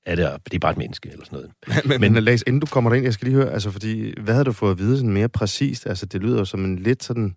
er 0.06 0.16
det, 0.16 0.44
det 0.44 0.54
er 0.54 0.58
bare 0.58 0.72
et 0.72 0.78
menneske, 0.78 1.10
eller 1.12 1.24
sådan 1.24 1.38
noget. 1.38 1.50
men, 1.86 2.00
men, 2.00 2.12
men 2.12 2.24
Lars, 2.24 2.42
inden 2.46 2.60
du 2.60 2.66
kommer 2.66 2.90
derind, 2.90 3.04
jeg 3.04 3.14
skal 3.14 3.28
lige 3.28 3.36
høre, 3.36 3.52
altså 3.52 3.70
fordi, 3.70 4.20
hvad 4.20 4.34
havde 4.34 4.44
du 4.44 4.52
fået 4.52 4.70
at 4.70 4.78
vide 4.78 4.96
sådan 4.96 5.12
mere 5.12 5.28
præcist? 5.28 5.86
Altså, 5.86 6.06
det 6.06 6.22
lyder 6.22 6.38
jo 6.38 6.44
som 6.44 6.64
en 6.64 6.78
lidt 6.78 7.04
sådan, 7.04 7.36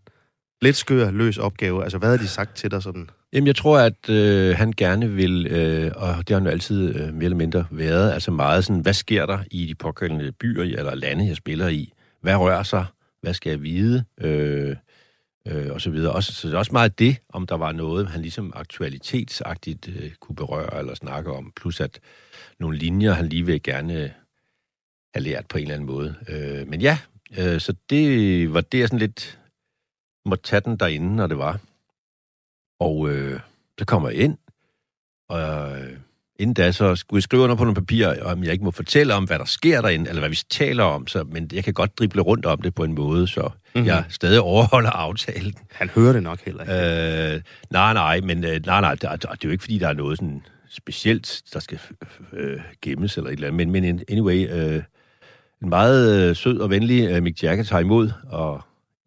lidt 0.61 0.75
skør, 0.75 1.11
løs 1.11 1.37
opgave. 1.37 1.83
Altså, 1.83 1.97
hvad 1.97 2.09
har 2.09 2.17
de 2.17 2.27
sagt 2.27 2.55
til 2.55 2.71
dig 2.71 2.83
sådan? 2.83 3.09
Jamen, 3.33 3.47
jeg 3.47 3.55
tror, 3.55 3.79
at 3.79 4.09
øh, 4.09 4.57
han 4.57 4.73
gerne 4.77 5.09
vil, 5.09 5.47
øh, 5.47 5.91
og 5.95 6.17
det 6.17 6.29
har 6.29 6.35
han 6.35 6.43
jo 6.43 6.49
altid 6.49 6.95
øh, 6.95 7.13
mere 7.13 7.25
eller 7.25 7.37
mindre 7.37 7.65
været, 7.71 8.11
altså 8.11 8.31
meget 8.31 8.65
sådan, 8.65 8.81
hvad 8.81 8.93
sker 8.93 9.25
der 9.25 9.39
i 9.51 9.65
de 9.65 9.75
pågældende 9.75 10.31
byer 10.31 10.63
eller 10.63 10.95
lande, 10.95 11.27
jeg 11.27 11.35
spiller 11.35 11.67
i? 11.67 11.93
Hvad 12.21 12.35
rører 12.35 12.63
sig? 12.63 12.85
Hvad 13.21 13.33
skal 13.33 13.49
jeg 13.49 13.63
vide? 13.63 14.03
Øh, 14.21 14.75
øh, 15.47 15.71
og 15.71 15.81
så 15.81 15.89
videre. 15.89 16.13
Også, 16.13 16.33
så 16.33 16.47
det 16.47 16.53
er 16.53 16.57
også 16.57 16.71
meget 16.71 16.99
det, 16.99 17.17
om 17.29 17.47
der 17.47 17.57
var 17.57 17.71
noget, 17.71 18.07
han 18.07 18.21
ligesom 18.21 18.53
aktualitetsagtigt 18.55 19.87
øh, 19.87 20.11
kunne 20.19 20.35
berøre 20.35 20.79
eller 20.79 20.95
snakke 20.95 21.31
om, 21.31 21.51
plus 21.55 21.79
at 21.79 21.99
nogle 22.59 22.77
linjer, 22.77 23.13
han 23.13 23.27
lige 23.27 23.45
vil 23.45 23.63
gerne 23.63 23.93
have 25.13 25.23
lært 25.23 25.45
på 25.47 25.57
en 25.57 25.61
eller 25.61 25.75
anden 25.75 25.87
måde. 25.87 26.15
Øh, 26.29 26.67
men 26.67 26.81
ja, 26.81 26.97
øh, 27.37 27.59
så 27.59 27.73
det 27.89 28.53
var 28.53 28.61
det, 28.61 28.79
jeg 28.79 28.87
sådan 28.87 28.99
lidt 28.99 29.39
måtte 30.25 30.43
tage 30.43 30.59
den 30.61 30.77
derinde, 30.77 31.15
når 31.15 31.27
det 31.27 31.37
var. 31.37 31.59
Og 32.79 33.09
øh, 33.09 33.39
så 33.79 33.85
kommer 33.85 34.09
jeg 34.09 34.17
ind, 34.19 34.37
og 35.29 35.77
øh, 35.79 35.97
inden 36.39 36.53
da, 36.53 36.71
så 36.71 36.95
skulle 36.95 37.17
jeg 37.17 37.23
skrive 37.23 37.43
under 37.43 37.55
på 37.55 37.63
nogle 37.63 37.75
papirer, 37.75 38.23
om 38.23 38.43
jeg 38.43 38.51
ikke 38.51 38.63
må 38.63 38.71
fortælle 38.71 39.13
om, 39.13 39.23
hvad 39.23 39.39
der 39.39 39.45
sker 39.45 39.81
derinde, 39.81 40.09
eller 40.09 40.21
hvad 40.21 40.29
vi 40.29 40.39
taler 40.49 40.83
om, 40.83 41.07
så, 41.07 41.23
men 41.23 41.49
jeg 41.53 41.63
kan 41.63 41.73
godt 41.73 41.99
drible 41.99 42.21
rundt 42.21 42.45
om 42.45 42.61
det 42.61 42.75
på 42.75 42.83
en 42.83 42.93
måde, 42.95 43.27
så 43.27 43.41
Mhm. 43.41 43.51
mm-hmm. 43.75 43.87
jeg 43.87 44.05
stadig 44.09 44.41
overholder 44.41 44.89
aftalen. 44.89 45.53
Han 45.71 45.89
hører 45.89 46.13
det 46.13 46.23
nok 46.23 46.39
heller 46.45 46.61
ikke. 46.63 47.35
Øh, 47.35 47.41
nej, 47.69 47.93
nej, 47.93 48.21
men 48.21 48.43
øh, 48.43 48.61
nej, 48.65 48.81
nej, 48.81 48.91
det, 48.95 49.01
det 49.01 49.25
er 49.25 49.37
jo 49.43 49.49
ikke, 49.49 49.61
fordi 49.61 49.77
der 49.79 49.87
er 49.87 49.93
noget 49.93 50.17
sådan 50.17 50.45
specielt, 50.69 51.41
der 51.53 51.59
skal 51.59 51.79
øh, 52.33 52.61
gemmes 52.81 53.17
eller 53.17 53.29
et 53.29 53.33
eller 53.33 53.47
andet, 53.47 53.67
men, 53.67 53.83
men 53.83 54.03
anyway, 54.09 54.49
øh, 54.51 54.83
en 55.61 55.69
meget 55.69 56.29
øh, 56.29 56.35
sød 56.35 56.59
og 56.59 56.69
venlig 56.69 57.09
øh, 57.09 57.23
Mick 57.23 57.43
Jagger 57.43 57.63
tager 57.63 57.81
imod, 57.81 58.11
og 58.23 58.61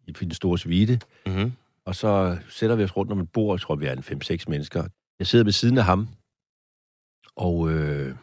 i 0.07 0.11
den 0.11 0.31
store 0.31 0.57
svite, 0.57 0.99
Mm-hmm. 1.25 1.51
og 1.85 1.95
så 1.95 2.37
sætter 2.49 2.75
vi 2.75 2.83
os 2.83 2.97
rundt 2.97 3.11
om 3.11 3.19
et 3.19 3.31
bord, 3.31 3.59
tror, 3.59 3.75
vi 3.75 3.85
er 3.85 3.93
en 3.93 4.21
5-6 4.21 4.43
mennesker. 4.47 4.83
Jeg 5.19 5.27
sidder 5.27 5.45
ved 5.45 5.51
siden 5.51 5.77
af 5.77 5.83
ham, 5.83 6.07
og 7.35 7.71
øh, 7.71 8.15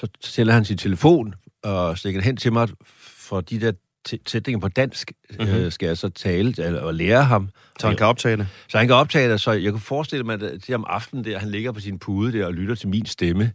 så 0.00 0.06
tæller 0.20 0.52
han 0.52 0.64
sin 0.64 0.78
telefon 0.78 1.34
og 1.62 1.98
stikker 1.98 2.20
den 2.20 2.24
hen 2.24 2.36
til 2.36 2.52
mig, 2.52 2.68
for 3.28 3.40
de 3.40 3.60
der 3.60 3.72
sætninger 4.26 4.60
på 4.60 4.68
dansk 4.68 5.12
mm-hmm. 5.30 5.54
øh, 5.54 5.72
skal 5.72 5.86
jeg 5.86 5.98
så 5.98 6.08
tale 6.08 6.54
eller, 6.58 6.80
og 6.80 6.94
lære 6.94 7.24
ham. 7.24 7.48
Så 7.80 7.86
han 7.86 7.96
kan 7.96 8.06
optage 8.06 8.36
det. 8.36 8.46
Så 8.68 8.78
han 8.78 8.86
kan 8.86 8.96
optage 8.96 9.32
det, 9.32 9.40
så 9.40 9.52
jeg 9.52 9.70
kunne 9.72 9.80
forestille 9.80 10.24
mig, 10.24 10.42
at 10.42 10.62
til 10.62 10.74
om 10.74 10.84
aftenen 10.88 11.24
der, 11.24 11.38
han 11.38 11.48
ligger 11.48 11.72
på 11.72 11.80
sin 11.80 11.98
pude 11.98 12.38
der 12.38 12.46
og 12.46 12.54
lytter 12.54 12.74
til 12.74 12.88
min 12.88 13.06
stemme, 13.06 13.52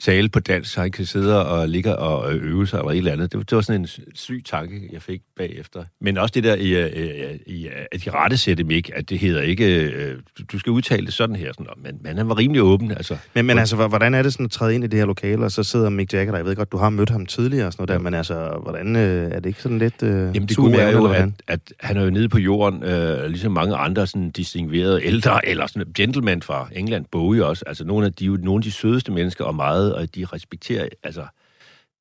tale 0.00 0.28
på 0.28 0.40
dansk, 0.40 0.72
så 0.72 0.80
han 0.80 0.90
kan 0.90 1.06
sidde 1.06 1.46
og 1.48 1.68
ligge 1.68 1.96
og 1.96 2.34
øve 2.34 2.66
sig 2.66 2.78
eller 2.78 2.90
et 2.90 2.96
eller 2.98 3.12
andet. 3.12 3.32
Det, 3.32 3.38
var- 3.38 3.44
det 3.44 3.56
var 3.56 3.62
sådan 3.62 3.80
en 3.80 3.88
syg 4.14 4.42
tanke, 4.46 4.88
jeg 4.92 5.02
fik 5.02 5.20
bagefter. 5.36 5.84
Men 6.00 6.18
også 6.18 6.32
det 6.34 6.44
der 6.44 6.54
i, 6.54 6.68
øh, 6.70 7.36
i 7.46 7.66
øh, 7.66 7.72
at 7.92 8.04
de 8.04 8.10
rette 8.10 8.36
sætte 8.36 8.64
mig, 8.64 8.82
at 8.96 9.10
det 9.10 9.18
hedder 9.18 9.42
ikke, 9.42 9.84
øh, 9.92 10.14
du- 10.52 10.58
skal 10.58 10.70
udtale 10.70 11.06
det 11.06 11.14
sådan 11.14 11.36
her, 11.36 11.52
sådan, 11.52 11.66
men, 11.84 11.98
men 12.02 12.16
han 12.18 12.28
var 12.28 12.38
rimelig 12.38 12.62
åben, 12.62 12.90
altså. 12.90 13.16
Men, 13.34 13.46
men 13.46 13.58
altså, 13.58 13.76
hvor- 13.76 13.88
hvordan 13.88 14.14
er 14.14 14.22
det 14.22 14.32
sådan 14.32 14.44
at 14.46 14.50
træde 14.52 14.74
ind 14.74 14.84
i 14.84 14.86
det 14.86 14.98
her 14.98 15.06
lokale, 15.06 15.44
og 15.44 15.50
så 15.52 15.62
sidder 15.62 15.88
Mick 15.90 16.12
Jagger 16.14 16.32
der? 16.32 16.38
Jeg 16.38 16.46
ved 16.46 16.56
godt, 16.56 16.72
du 16.72 16.76
har 16.76 16.90
mødt 16.90 17.10
ham 17.10 17.26
tidligere 17.26 17.66
og 17.66 17.72
sådan 17.72 17.82
noget 17.82 17.98
der, 17.98 18.04
men 18.04 18.14
altså, 18.14 18.58
hvordan 18.62 18.96
øh, 18.96 19.30
er 19.30 19.40
det 19.40 19.46
ikke 19.46 19.62
sådan 19.62 19.78
lidt 19.78 20.02
øh, 20.02 20.10
Jamen 20.10 20.34
det 20.48 20.56
gode 20.56 20.72
i 20.72 20.76
er 20.76 20.90
jo, 20.90 21.04
at, 21.06 21.28
at 21.48 21.60
han 21.80 21.96
er 21.96 22.04
jo 22.04 22.10
nede 22.10 22.28
på 22.28 22.38
jorden, 22.38 22.82
øh, 22.84 23.24
ligesom 23.28 23.52
mange 23.52 23.76
andre 23.76 24.06
sådan 24.06 24.30
distinguerede 24.30 25.04
ældre, 25.04 25.48
eller 25.48 25.66
sådan 25.66 25.92
gentleman 25.94 26.42
fra 26.42 26.68
England, 26.72 27.04
Bowie 27.12 27.44
også. 27.46 27.64
Altså 27.66 27.84
nogle 27.84 28.06
af 28.06 28.12
de, 28.12 28.26
nogle 28.44 28.58
af 28.58 28.62
de 28.62 28.72
sødeste 28.72 29.12
mennesker, 29.12 29.44
og 29.44 29.54
meget, 29.54 29.87
og 29.94 30.14
de 30.14 30.24
respekterer, 30.24 30.88
altså, 31.02 31.26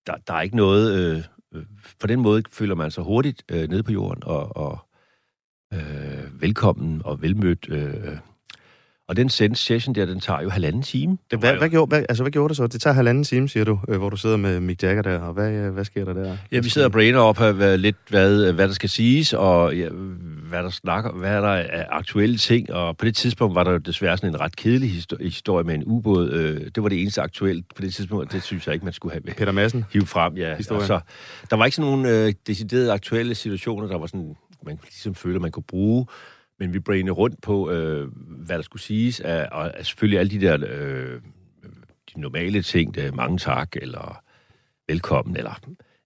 der, 0.08 0.14
der 0.28 0.34
er 0.34 0.42
ikke 0.42 0.56
noget, 0.56 0.96
øh, 1.00 1.24
øh, 1.56 1.64
på 2.00 2.08
den 2.08 2.20
måde 2.20 2.44
føler 2.52 2.76
man 2.76 2.92
sig 2.92 3.04
hurtigt 3.04 3.44
øh, 3.50 3.70
nede 3.70 3.84
på 3.84 3.92
jorden, 3.92 4.24
og, 4.26 4.58
og 4.58 4.80
øh, 5.74 6.42
velkommen 6.42 7.02
og 7.06 7.22
velmødt. 7.22 7.70
Øh, 7.70 8.18
og 9.08 9.18
den 9.18 9.30
session 9.30 9.96
der, 9.96 10.06
den 10.06 10.20
tager 10.20 10.42
jo 10.42 10.50
halvanden 10.50 10.82
time. 10.82 11.18
Det, 11.32 11.40
hvad, 11.40 11.56
hvad, 11.56 11.70
gjorde, 11.70 11.90
hvad, 11.90 12.06
altså, 12.10 12.24
hvad 12.24 12.32
gjorde 12.32 12.50
det 12.50 12.58
så? 12.58 12.68
Det 12.68 12.82
tager 12.82 12.94
halvanden 12.94 13.24
time, 13.24 13.50
siger 13.50 13.64
du, 13.64 13.80
øh, 13.88 13.98
hvor 13.98 14.10
du 14.10 14.18
sidder 14.18 14.38
med 14.38 14.60
Mick 14.60 14.84
Jagger 14.84 15.02
der, 15.02 15.20
og 15.20 15.34
hvad, 15.34 15.52
øh, 15.52 15.74
hvad 15.74 15.86
sker 15.86 16.06
der 16.06 16.14
der? 16.14 16.38
Ja, 16.52 16.60
vi 16.60 16.70
sidder 16.70 16.88
og 16.88 16.92
brainer 16.92 17.20
op 17.20 17.42
af 17.42 17.54
hvad, 17.54 17.78
lidt, 17.78 17.96
hvad, 18.10 18.54
hvad 18.54 18.68
der 18.68 18.74
skal 18.74 18.90
siges, 18.90 19.34
og 19.34 19.78
ja, 19.78 19.90
hvad 20.48 20.64
der 20.64 20.70
snakker, 20.70 21.12
hvad 21.12 21.42
der 21.42 21.48
er 21.50 21.86
aktuelle 21.90 22.38
ting. 22.38 22.74
Og 22.74 22.98
på 22.98 23.06
det 23.06 23.16
tidspunkt 23.16 23.56
var 23.56 23.64
der 23.64 23.72
jo 23.72 23.78
desværre 23.78 24.18
sådan 24.18 24.30
en 24.30 24.40
ret 24.40 24.56
kedelig 24.56 24.90
histo- 24.90 25.24
historie 25.24 25.64
med 25.64 25.76
en 25.76 25.84
ubåd. 25.86 26.32
Øh, 26.32 26.72
det 26.76 26.84
var 26.84 26.90
det 26.90 27.02
eneste 27.02 27.22
aktuelt 27.22 27.76
på 27.76 27.82
det 27.82 27.94
tidspunkt, 27.94 28.32
det 28.32 28.44
synes 28.44 28.68
jeg 28.68 28.74
ikke, 28.74 28.86
man 28.86 28.94
skulle 28.94 29.14
have 29.14 29.22
Peter 29.22 29.52
Madsen. 29.52 29.86
hive 29.94 30.06
frem. 30.06 30.38
Ja. 30.38 30.56
Historien. 30.56 30.82
Altså, 30.82 31.00
der 31.50 31.56
var 31.56 31.66
ikke 31.66 31.76
sådan 31.76 31.92
nogle 31.92 32.10
øh, 32.10 32.34
deciderede 32.48 32.94
aktuelle 32.94 33.36
situationer, 33.36 33.88
der 33.88 33.98
var 33.98 34.06
sådan, 34.08 34.36
man 34.66 34.80
ligesom 34.84 35.16
føler, 35.16 35.40
man 35.40 35.52
kunne 35.52 35.64
bruge. 35.64 36.06
Men 36.60 36.74
vi 36.74 36.80
brainede 36.80 37.12
rundt 37.12 37.42
på, 37.42 37.72
øh, 37.72 38.08
hvad 38.28 38.56
der 38.56 38.62
skulle 38.62 38.82
siges, 38.82 39.20
af, 39.20 39.48
og 39.52 39.74
selvfølgelig 39.82 40.20
alle 40.20 40.40
de 40.40 40.42
der 40.46 40.58
øh, 40.70 41.22
de 42.16 42.22
normale 42.22 42.62
ting, 42.62 42.96
der 42.96 43.12
mange 43.12 43.38
tak, 43.38 43.76
eller 43.76 44.22
velkommen, 44.88 45.38
eller 45.38 45.60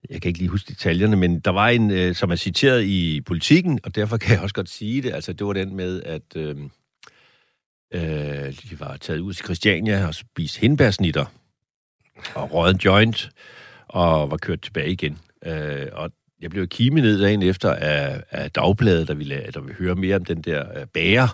jeg 0.09 0.21
kan 0.21 0.29
ikke 0.29 0.39
lige 0.39 0.49
huske 0.49 0.69
detaljerne, 0.69 1.15
men 1.15 1.39
der 1.39 1.51
var 1.51 1.67
en, 1.69 1.91
øh, 1.91 2.15
som 2.15 2.31
er 2.31 2.35
citeret 2.35 2.83
i 2.83 3.21
politikken, 3.25 3.79
og 3.83 3.95
derfor 3.95 4.17
kan 4.17 4.33
jeg 4.33 4.41
også 4.41 4.55
godt 4.55 4.69
sige 4.69 5.01
det. 5.01 5.13
Altså, 5.13 5.33
det 5.33 5.47
var 5.47 5.53
den 5.53 5.75
med, 5.75 6.03
at 6.03 6.35
øh, 6.35 6.55
øh, 7.93 8.53
de 8.69 8.79
var 8.79 8.97
taget 8.97 9.19
ud 9.19 9.33
til 9.33 9.45
Christiania 9.45 10.07
og 10.07 10.15
spist 10.15 10.57
hindbærsnitter 10.57 11.25
og 12.35 12.53
røget 12.53 12.73
en 12.73 12.79
joint 12.79 13.29
og 13.87 14.31
var 14.31 14.37
kørt 14.37 14.61
tilbage 14.61 14.91
igen. 14.91 15.17
Øh, 15.45 15.87
og 15.91 16.11
jeg 16.41 16.49
blev 16.49 16.67
kimet 16.67 17.03
ned 17.03 17.21
dagen 17.21 17.41
efter 17.41 17.73
af, 17.73 18.23
af 18.29 18.51
dagbladet, 18.51 19.07
der 19.07 19.13
ville, 19.13 19.45
der 19.53 19.59
ville 19.61 19.75
høre 19.75 19.95
mere 19.95 20.15
om 20.15 20.25
den 20.25 20.41
der 20.41 20.79
øh, 20.79 20.85
bager. 20.87 21.27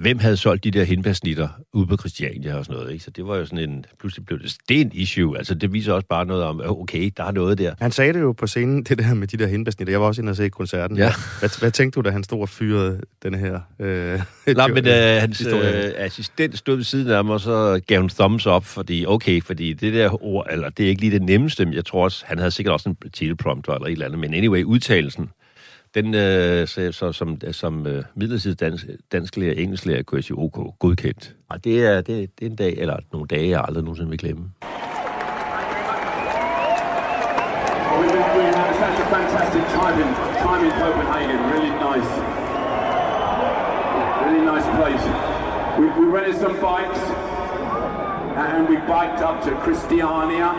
Hvem 0.00 0.18
havde 0.18 0.36
solgt 0.36 0.64
de 0.64 0.70
der 0.70 0.84
hindbærsnitter 0.84 1.48
ude 1.72 1.86
på 1.86 1.96
Christiania 1.96 2.54
og 2.56 2.64
sådan 2.64 2.76
noget, 2.78 2.92
ikke? 2.92 3.04
Så 3.04 3.10
det 3.10 3.26
var 3.26 3.36
jo 3.36 3.46
sådan 3.46 3.70
en... 3.70 3.84
Pludselig 4.00 4.26
blev 4.26 4.38
det, 4.38 4.56
det 4.68 4.80
en 4.80 4.90
issue. 4.94 5.38
Altså, 5.38 5.54
det 5.54 5.72
viser 5.72 5.92
også 5.92 6.06
bare 6.08 6.26
noget 6.26 6.42
om, 6.44 6.60
okay, 6.64 7.10
der 7.16 7.24
er 7.24 7.30
noget 7.32 7.58
der. 7.58 7.74
Han 7.80 7.90
sagde 7.90 8.12
det 8.12 8.20
jo 8.20 8.32
på 8.32 8.46
scenen, 8.46 8.84
det 8.84 8.98
der 8.98 9.14
med 9.14 9.26
de 9.26 9.36
der 9.36 9.46
hindbærsnitter. 9.46 9.92
Jeg 9.92 10.00
var 10.00 10.06
også 10.06 10.22
inde 10.22 10.30
og 10.30 10.36
se 10.36 10.48
koncerten. 10.48 10.96
Ja. 10.96 11.12
Hvad, 11.38 11.60
hvad 11.60 11.70
tænkte 11.70 11.96
du, 11.96 12.00
da 12.02 12.10
han 12.10 12.24
stod 12.24 12.40
og 12.40 12.48
fyrede 12.48 13.00
den 13.22 13.34
her... 13.34 13.60
Øh, 13.80 14.20
Nej, 14.56 14.68
men 14.68 14.86
øh, 14.88 15.20
hans 15.20 15.38
historie? 15.38 15.86
øh, 15.86 15.92
assistent 15.96 16.58
stod 16.58 16.76
ved 16.76 16.84
siden 16.84 17.10
af 17.10 17.24
mig, 17.24 17.34
og 17.34 17.40
så 17.40 17.80
gav 17.86 18.00
hun 18.00 18.08
thumbs 18.08 18.46
up, 18.46 18.64
fordi 18.64 19.06
okay, 19.06 19.42
fordi 19.42 19.72
det 19.72 19.94
der 19.94 20.24
ord, 20.24 20.46
eller 20.50 20.68
det 20.68 20.84
er 20.84 20.88
ikke 20.88 21.00
lige 21.00 21.12
det 21.12 21.22
nemmeste, 21.22 21.64
men 21.64 21.74
jeg 21.74 21.84
tror 21.84 22.04
også, 22.04 22.24
han 22.26 22.38
havde 22.38 22.50
sikkert 22.50 22.72
også 22.72 22.88
en 22.88 22.96
teleprompter 23.12 23.74
eller 23.74 23.86
et 23.86 23.92
eller 23.92 24.06
andet, 24.06 24.18
men 24.18 24.34
anyway, 24.34 24.62
udtalelsen, 24.62 25.30
den 25.96 26.14
øh, 26.14 26.66
så, 26.68 26.92
så, 26.92 27.12
som, 27.12 27.38
som 27.52 27.86
øh, 27.86 28.04
midlertidig 28.14 28.60
dansk, 28.60 28.86
dansklærer 29.12 29.54
og 29.54 29.60
engelsklærer 29.60 30.02
kunne 30.02 30.16
jeg 30.16 30.24
sige, 30.24 30.38
ok, 30.38 30.78
godkendt. 30.78 31.34
Og 31.48 31.64
det 31.64 31.86
er, 31.86 32.00
det, 32.00 32.06
det 32.40 32.46
er 32.46 32.50
en 32.50 32.56
dag, 32.56 32.74
eller 32.78 32.96
nogle 33.12 33.26
dage, 33.26 33.48
jeg 33.48 33.64
aldrig 33.68 33.84
nogensinde 33.84 34.10
vil 34.10 34.18
glemme. 34.18 34.50
Such 38.86 39.00
a 39.04 39.08
fantastic 39.16 39.64
time 39.78 39.98
in, 40.02 40.08
time 40.46 40.62
in 40.66 40.72
Copenhagen. 40.82 41.38
Really 41.52 41.72
nice. 41.88 42.10
Really 44.24 44.44
nice 44.52 44.68
place. 44.78 45.04
We, 45.78 45.86
we 45.98 46.04
rented 46.16 46.36
some 46.44 46.56
bikes 46.70 47.00
and 48.44 48.68
we 48.68 48.76
biked 48.76 49.20
up 49.28 49.36
to 49.44 49.50
Christiania. 49.64 50.50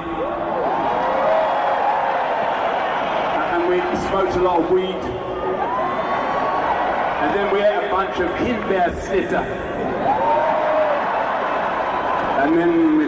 And 3.54 3.62
we 3.70 3.78
smoked 4.08 4.36
a 4.36 4.42
lot 4.42 4.60
of 4.64 4.72
weed. 4.72 5.27
And 7.22 7.30
then 7.36 7.48
we 7.54 7.60
ate 7.70 7.86
a 7.86 7.96
bunch 7.98 8.16
of 8.26 8.30
Hindbear 8.44 8.90
snitter. 9.06 9.44
And 12.42 12.52
then 12.60 12.98
we 12.98 13.06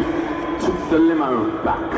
took 0.63 0.79
the 0.89 0.99
limo 1.09 1.31
back. 1.63 1.89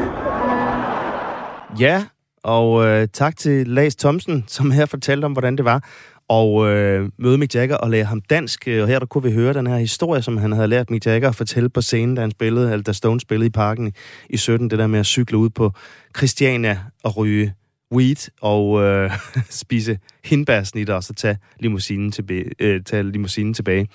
Ja, 1.79 2.05
og 2.43 2.85
øh, 2.85 3.07
tak 3.13 3.37
til 3.37 3.67
Lars 3.67 3.95
Thomsen, 3.95 4.43
som 4.47 4.71
her 4.71 4.85
fortalte 4.85 5.25
om, 5.25 5.31
hvordan 5.31 5.55
det 5.55 5.65
var 5.65 5.83
og 6.31 6.67
øh, 6.67 7.09
møde 7.17 7.37
Mick 7.37 7.55
Jagger 7.55 7.75
og 7.75 7.89
lære 7.89 8.03
ham 8.03 8.21
dansk. 8.21 8.67
Og 8.67 8.87
her 8.87 8.99
der 8.99 9.05
kunne 9.05 9.23
vi 9.23 9.31
høre 9.31 9.53
den 9.53 9.67
her 9.67 9.77
historie, 9.77 10.21
som 10.21 10.37
han 10.37 10.51
havde 10.51 10.67
lært 10.67 10.89
Mick 10.89 11.05
Jagger 11.05 11.29
at 11.29 11.35
fortælle 11.35 11.69
på 11.69 11.81
scenen, 11.81 12.15
da 12.15 12.21
han 12.21 12.31
spillede, 12.31 12.71
eller 12.71 12.83
da 12.83 12.91
Stone 12.91 13.19
spillede 13.19 13.47
i 13.47 13.49
parken 13.49 13.93
i 14.29 14.37
17. 14.37 14.69
Det 14.69 14.79
der 14.79 14.87
med 14.87 14.99
at 14.99 15.05
cykle 15.05 15.37
ud 15.37 15.49
på 15.49 15.71
Christiania 16.17 16.79
og 17.03 17.17
ryge 17.17 17.53
weed 17.91 18.29
og 18.41 18.81
øh, 18.83 19.11
spise 19.49 19.99
hindbærsnitter 20.25 20.93
og 20.93 21.03
så 21.03 21.13
tage 21.13 21.37
limousinen, 21.59 22.11
tilbage, 22.11 22.51
øh, 22.59 22.83
tage 22.83 23.03
limousinen 23.03 23.53
tilbage. 23.53 23.87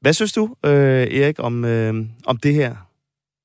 Hvad 0.00 0.12
synes 0.12 0.32
du, 0.32 0.56
øh, 0.66 1.06
Erik, 1.06 1.36
om, 1.38 1.64
øh, 1.64 1.94
om 2.26 2.36
det 2.36 2.54
her? 2.54 2.91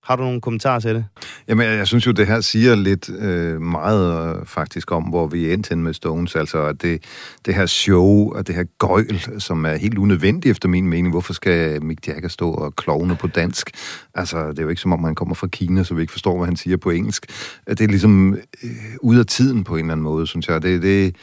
Har 0.07 0.15
du 0.15 0.23
nogle 0.23 0.41
kommentarer 0.41 0.79
til 0.79 0.95
det? 0.95 1.05
Jamen, 1.47 1.67
jeg, 1.67 1.77
jeg 1.77 1.87
synes 1.87 2.07
jo, 2.07 2.11
det 2.11 2.27
her 2.27 2.41
siger 2.41 2.75
lidt 2.75 3.09
øh, 3.09 3.61
meget 3.61 4.35
øh, 4.39 4.45
faktisk 4.45 4.91
om, 4.91 5.03
hvor 5.03 5.27
vi 5.27 5.45
er 5.45 5.53
endt 5.53 5.69
hen 5.69 5.83
med 5.83 5.93
Stones. 5.93 6.35
Altså, 6.35 6.63
at 6.63 6.81
det, 6.81 7.03
det 7.45 7.55
her 7.55 7.65
show 7.65 8.33
og 8.33 8.47
det 8.47 8.55
her 8.55 8.63
gøjl, 8.77 9.39
som 9.39 9.65
er 9.65 9.75
helt 9.75 9.97
unødvendigt 9.97 10.51
efter 10.51 10.69
min 10.69 10.87
mening. 10.87 11.09
Hvorfor 11.13 11.33
skal 11.33 11.83
Mick 11.83 12.07
Jagger 12.07 12.29
stå 12.29 12.51
og 12.51 12.75
klovne 12.75 13.15
på 13.15 13.27
dansk? 13.27 13.71
Altså, 14.13 14.49
det 14.49 14.59
er 14.59 14.63
jo 14.63 14.69
ikke 14.69 14.81
som 14.81 14.93
om, 14.93 15.01
man 15.01 15.15
kommer 15.15 15.35
fra 15.35 15.47
Kina, 15.47 15.83
så 15.83 15.93
vi 15.93 16.01
ikke 16.01 16.11
forstår, 16.11 16.37
hvad 16.37 16.47
han 16.47 16.55
siger 16.55 16.77
på 16.77 16.89
engelsk. 16.89 17.25
Det 17.67 17.81
er 17.81 17.87
ligesom 17.87 18.33
øh, 18.63 18.69
ud 19.01 19.17
af 19.17 19.25
tiden 19.25 19.63
på 19.63 19.73
en 19.75 19.79
eller 19.79 19.91
anden 19.91 20.03
måde, 20.03 20.27
synes 20.27 20.47
jeg. 20.47 20.61
Det, 20.61 20.81
det, 20.81 21.15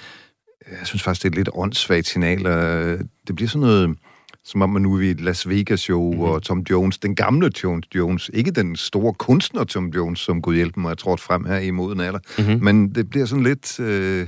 jeg 0.70 0.86
synes 0.86 1.02
faktisk, 1.02 1.22
det 1.22 1.28
er 1.28 1.32
et 1.32 1.36
lidt 1.36 1.50
åndssvagt 1.54 2.06
signal. 2.06 2.46
og 2.46 2.82
øh, 2.82 3.00
Det 3.26 3.36
bliver 3.36 3.48
sådan 3.48 3.60
noget 3.60 3.96
som 4.44 4.62
om 4.62 4.70
man 4.70 4.82
nu 4.82 4.96
er 4.96 5.00
i 5.00 5.10
et 5.10 5.20
Las 5.20 5.48
Vegas-show, 5.48 6.10
mm-hmm. 6.10 6.24
og 6.24 6.42
Tom 6.42 6.64
Jones, 6.70 6.98
den 6.98 7.14
gamle 7.14 7.50
Tom 7.50 7.82
Jones, 7.94 8.30
ikke 8.34 8.50
den 8.50 8.76
store 8.76 9.14
kunstner 9.14 9.64
Tom 9.64 9.86
Jones, 9.88 10.20
som 10.20 10.42
Gud 10.42 10.54
hjælpe 10.54 10.80
mig, 10.80 10.88
jeg 10.88 10.98
tror 10.98 11.16
frem 11.16 11.44
her 11.44 11.58
i 11.58 11.70
moden 11.70 12.00
alder, 12.00 12.18
mm-hmm. 12.38 12.64
men 12.64 12.94
det 12.94 13.10
bliver 13.10 13.26
sådan 13.26 13.44
lidt 13.44 13.80
øh, 13.80 14.26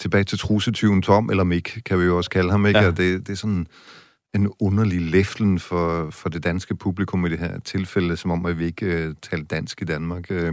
tilbage 0.00 0.24
til 0.24 0.38
trusetyven 0.38 1.02
Tom, 1.02 1.30
eller 1.30 1.44
Mick, 1.44 1.82
kan 1.84 1.98
vi 1.98 2.04
jo 2.04 2.16
også 2.16 2.30
kalde 2.30 2.50
ham, 2.50 2.66
ikke? 2.66 2.78
Ja. 2.78 2.84
Ja. 2.84 2.90
Det, 2.90 3.26
det 3.26 3.28
er 3.28 3.36
sådan 3.36 3.66
en 4.34 4.48
underlig 4.60 5.00
læflen 5.00 5.58
for, 5.58 6.10
for 6.10 6.28
det 6.28 6.44
danske 6.44 6.76
publikum 6.76 7.26
i 7.26 7.28
det 7.28 7.38
her 7.38 7.60
tilfælde, 7.60 8.16
som 8.16 8.30
om, 8.30 8.46
at 8.46 8.58
vi 8.58 8.64
ikke 8.64 8.86
øh, 8.86 9.14
taler 9.22 9.44
dansk 9.44 9.82
i 9.82 9.84
Danmark. 9.84 10.30
Øh, 10.30 10.52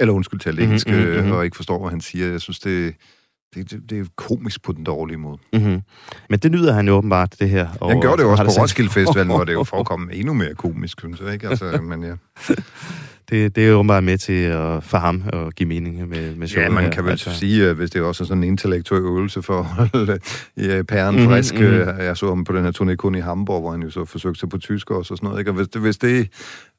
eller 0.00 0.14
undskyld, 0.14 0.40
taler 0.40 0.62
engelsk, 0.62 0.88
mhm, 0.88 0.96
mm-hmm, 0.96 1.22
mhm. 1.22 1.32
og 1.32 1.44
ikke 1.44 1.56
forstår, 1.56 1.80
hvad 1.80 1.90
han 1.90 2.00
siger. 2.00 2.26
Jeg 2.30 2.40
synes, 2.40 2.58
det, 2.58 2.94
det, 3.54 3.70
det, 3.70 3.90
det 3.90 4.00
er 4.00 4.04
komisk 4.16 4.62
på 4.62 4.72
den 4.72 4.84
dårlige 4.84 5.16
måde. 5.18 5.38
Mm-hmm. 5.52 5.80
Men 6.30 6.38
det 6.38 6.52
nyder 6.52 6.72
han 6.72 6.86
jo 6.88 6.94
åbenbart, 6.94 7.34
det 7.40 7.50
her. 7.50 7.68
Og, 7.80 7.90
Han 7.90 8.00
gjorde 8.00 8.16
det 8.16 8.22
jo 8.22 8.26
og 8.26 8.32
også 8.32 8.44
på 8.44 8.50
selv- 8.50 8.60
Roskilde 8.62 8.90
Festivalen, 8.90 9.26
hvor 9.34 9.44
det 9.44 9.52
jo 9.52 9.64
forekom 9.74 10.10
endnu 10.12 10.32
mere 10.34 10.54
komisk, 10.54 11.00
synes 11.00 11.20
jeg, 11.20 11.32
ikke? 11.32 11.48
Altså, 11.48 11.80
men 11.90 12.02
ja. 12.04 12.12
Det, 13.30 13.56
det 13.56 13.64
er 13.64 13.68
jo 13.68 13.74
åbenbart 13.78 14.04
med 14.04 14.18
til 14.18 14.32
at, 14.42 14.84
for 14.84 14.98
ham 14.98 15.22
at 15.32 15.54
give 15.54 15.68
mening 15.68 16.08
med, 16.08 16.34
med 16.36 16.48
showet 16.48 16.64
Ja, 16.64 16.70
man 16.70 16.84
her. 16.84 16.90
kan 16.90 17.04
vel 17.04 17.10
altså. 17.10 17.34
sige, 17.34 17.68
at 17.68 17.76
hvis 17.76 17.90
det 17.90 17.98
er 18.00 18.04
også 18.04 18.24
sådan 18.24 18.42
en 18.42 18.48
intellektuel 18.48 19.02
øvelse 19.02 19.42
for 19.42 19.58
at 19.58 19.64
holde 19.64 20.18
ja, 20.56 20.82
pæren 20.82 21.14
Mhm, 21.14 21.20
mm-hmm, 21.22 21.32
frisk. 21.34 21.54
mhm. 21.54 21.64
Mm-hmm. 21.64 21.98
Jeg 22.00 22.16
så 22.16 22.28
ham 22.28 22.44
på 22.44 22.52
den 22.52 22.64
her 22.64 22.72
turné 22.80 22.94
kun 22.94 23.14
i 23.14 23.20
Hamburg, 23.20 23.60
hvor 23.60 23.70
han 23.70 23.82
jo 23.82 23.90
så 23.90 24.04
forsøgte 24.04 24.40
sig 24.40 24.48
på 24.48 24.58
tysk 24.58 24.90
også 24.90 25.14
og 25.14 25.18
sådan 25.18 25.26
noget. 25.26 25.38
Ikke? 25.40 25.50
Og 25.50 25.54
hvis 25.54 25.68
det, 25.68 25.80
hvis 25.80 25.96
det 25.98 26.28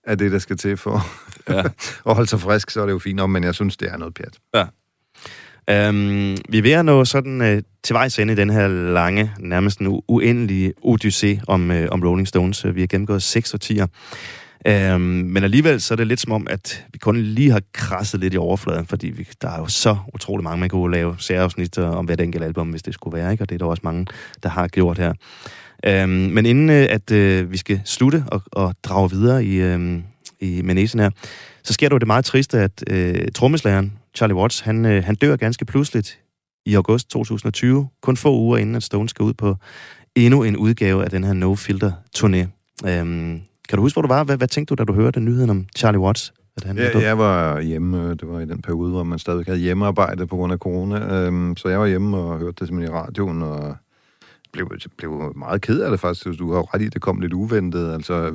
er 0.04 0.16
det, 0.16 0.32
der 0.32 0.40
skal 0.40 0.58
til 0.58 0.78
for 0.78 1.06
Ja. 1.50 1.60
at 2.10 2.16
holde 2.16 2.30
sig 2.30 2.40
frisk, 2.40 2.70
så 2.70 2.82
er 2.82 2.86
det 2.86 2.94
jo 2.94 3.00
fint 3.00 3.16
nok, 3.16 3.30
men 3.30 3.44
jeg 3.44 3.56
synes, 3.56 3.78
det 3.78 3.88
er 3.92 3.98
noget 3.98 4.14
pjat. 4.14 4.66
Øhm, 5.72 6.38
vi 6.50 6.58
er 6.58 6.62
ved 6.62 6.72
at 6.72 6.86
nå 6.86 7.06
sådan 7.06 7.42
øh, 7.42 7.62
til 7.84 7.94
vejs 7.94 8.20
ende 8.20 8.34
i 8.34 8.36
den 8.36 8.50
her 8.50 8.68
lange, 8.68 9.32
nærmest 9.40 9.82
nu 9.82 10.02
uendelige 10.08 10.74
odyssé 10.86 11.44
om, 11.48 11.72
øh, 11.72 11.88
om 11.92 12.04
Rolling 12.04 12.28
Stones. 12.28 12.66
Vi 12.76 12.80
har 12.80 12.88
gennemgået 12.88 13.24
seks 13.24 13.54
årtier. 13.54 13.88
Øhm, 14.68 15.02
men 15.02 15.44
alligevel 15.44 15.82
så 15.82 15.94
er 15.94 15.96
det 15.96 16.08
lidt 16.08 16.20
som 16.20 16.32
om, 16.32 16.48
at 16.50 16.86
vi 16.94 16.98
kun 16.98 17.18
lige 17.18 17.52
har 17.52 17.62
krasset 17.74 18.20
lidt 18.20 18.34
i 18.34 18.38
overfladen, 18.38 18.86
fordi 18.86 19.08
vi, 19.08 19.28
der 19.42 19.50
er 19.50 19.58
jo 19.58 19.68
så 19.68 19.98
utrolig 20.14 20.44
mange, 20.44 20.60
man 20.60 20.70
kunne 20.70 20.92
lave 20.92 21.16
særafsnit 21.18 21.78
om 21.78 22.06
hvert 22.06 22.22
enkelt 22.22 22.44
album, 22.44 22.70
hvis 22.70 22.84
det 22.84 22.94
skulle 22.94 23.18
være, 23.18 23.32
ikke? 23.32 23.44
og 23.44 23.50
det 23.50 23.56
er 23.56 23.60
der 23.60 23.66
også 23.66 23.82
mange, 23.84 24.06
der 24.44 24.50
har 24.50 24.68
gjort 24.68 24.98
her. 24.98 25.14
Øhm, 25.86 26.10
men 26.10 26.46
inden 26.46 26.70
øh, 26.70 26.88
at 26.90 27.12
øh, 27.12 27.52
vi 27.52 27.58
skal 27.58 27.82
slutte 27.86 28.24
og, 28.28 28.42
og 28.52 28.76
drage 28.84 29.10
videre 29.12 29.46
i, 29.46 29.56
øh, 29.56 30.00
i 30.40 30.62
manesen 30.62 31.00
her, 31.00 31.10
så 31.64 31.74
sker 31.74 31.90
der 31.90 31.96
jo 31.96 32.00
det 32.00 32.08
meget 32.08 32.26
triste, 32.26 32.60
at 32.60 32.84
øh, 32.88 33.28
trommeslageren 33.36 33.99
Charlie 34.16 34.36
Watts, 34.36 34.60
han, 34.60 34.86
øh, 34.86 35.04
han 35.04 35.16
dør 35.16 35.36
ganske 35.36 35.66
pludseligt 35.66 36.20
i 36.66 36.76
august 36.76 37.10
2020, 37.10 37.88
kun 38.02 38.18
få 38.18 38.38
uger 38.38 38.58
inden 38.58 38.76
at 38.76 38.84
Stone 38.84 39.10
skal 39.10 39.24
ud 39.24 39.34
på 39.34 39.56
endnu 40.16 40.44
en 40.44 40.58
udgave 40.58 41.04
af 41.04 41.10
den 41.10 41.24
her 41.24 41.34
No 41.34 41.56
Filter 41.56 41.92
turné. 42.18 42.48
Øhm, 42.90 43.42
kan 43.70 43.76
du 43.76 43.82
huske, 43.82 43.96
hvor 43.96 44.02
du 44.02 44.08
var? 44.08 44.24
Hvad, 44.24 44.38
hvad 44.38 44.48
tænkte 44.48 44.76
du, 44.76 44.76
da 44.76 44.84
du 44.84 44.94
hørte 44.94 45.20
nyheden 45.20 45.50
om 45.50 45.66
Charlie 45.78 46.00
Watts? 46.00 46.34
At 46.58 46.64
han 46.64 46.78
Ja, 46.78 47.00
jeg 47.00 47.18
var 47.18 47.62
hjemme, 47.62 48.10
det 48.10 48.30
var 48.30 48.40
i 48.40 48.46
den 48.46 48.62
periode, 48.62 48.92
hvor 48.92 49.04
man 49.04 49.20
stadig 49.20 49.46
havde 49.46 49.60
hjemmearbejde 49.60 50.28
på 50.28 50.36
grund 50.36 50.54
af 50.54 50.60
corona, 50.60 51.26
øhm, 51.26 51.58
så 51.58 51.70
jeg 51.70 51.80
var 51.80 51.88
hjemme 51.88 52.18
og 52.18 52.40
hørte 52.40 52.56
det 52.60 52.68
simpelthen 52.68 52.96
i 52.96 52.98
radioen, 52.98 53.42
og 53.42 53.76
blev, 54.54 54.72
blev 54.98 55.34
meget 55.36 55.62
ked 55.62 55.82
af 55.82 55.92
det 55.92 56.00
faktisk. 56.00 56.40
Du 56.40 56.54
har 56.54 56.74
ret 56.74 56.82
i, 56.82 56.90
det 56.90 57.02
kom 57.02 57.20
lidt 57.20 57.34
uventet. 57.34 57.94
Altså, 57.94 58.32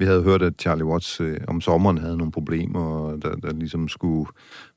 vi 0.00 0.04
havde 0.04 0.22
hørt, 0.22 0.42
at 0.42 0.52
Charlie 0.60 0.84
Watts 0.84 1.20
øh, 1.20 1.36
om 1.48 1.60
sommeren 1.60 1.98
havde 1.98 2.16
nogle 2.16 2.32
problemer, 2.32 2.80
og 2.80 3.22
der, 3.22 3.34
der 3.34 3.52
ligesom 3.52 3.88
skulle 3.88 4.26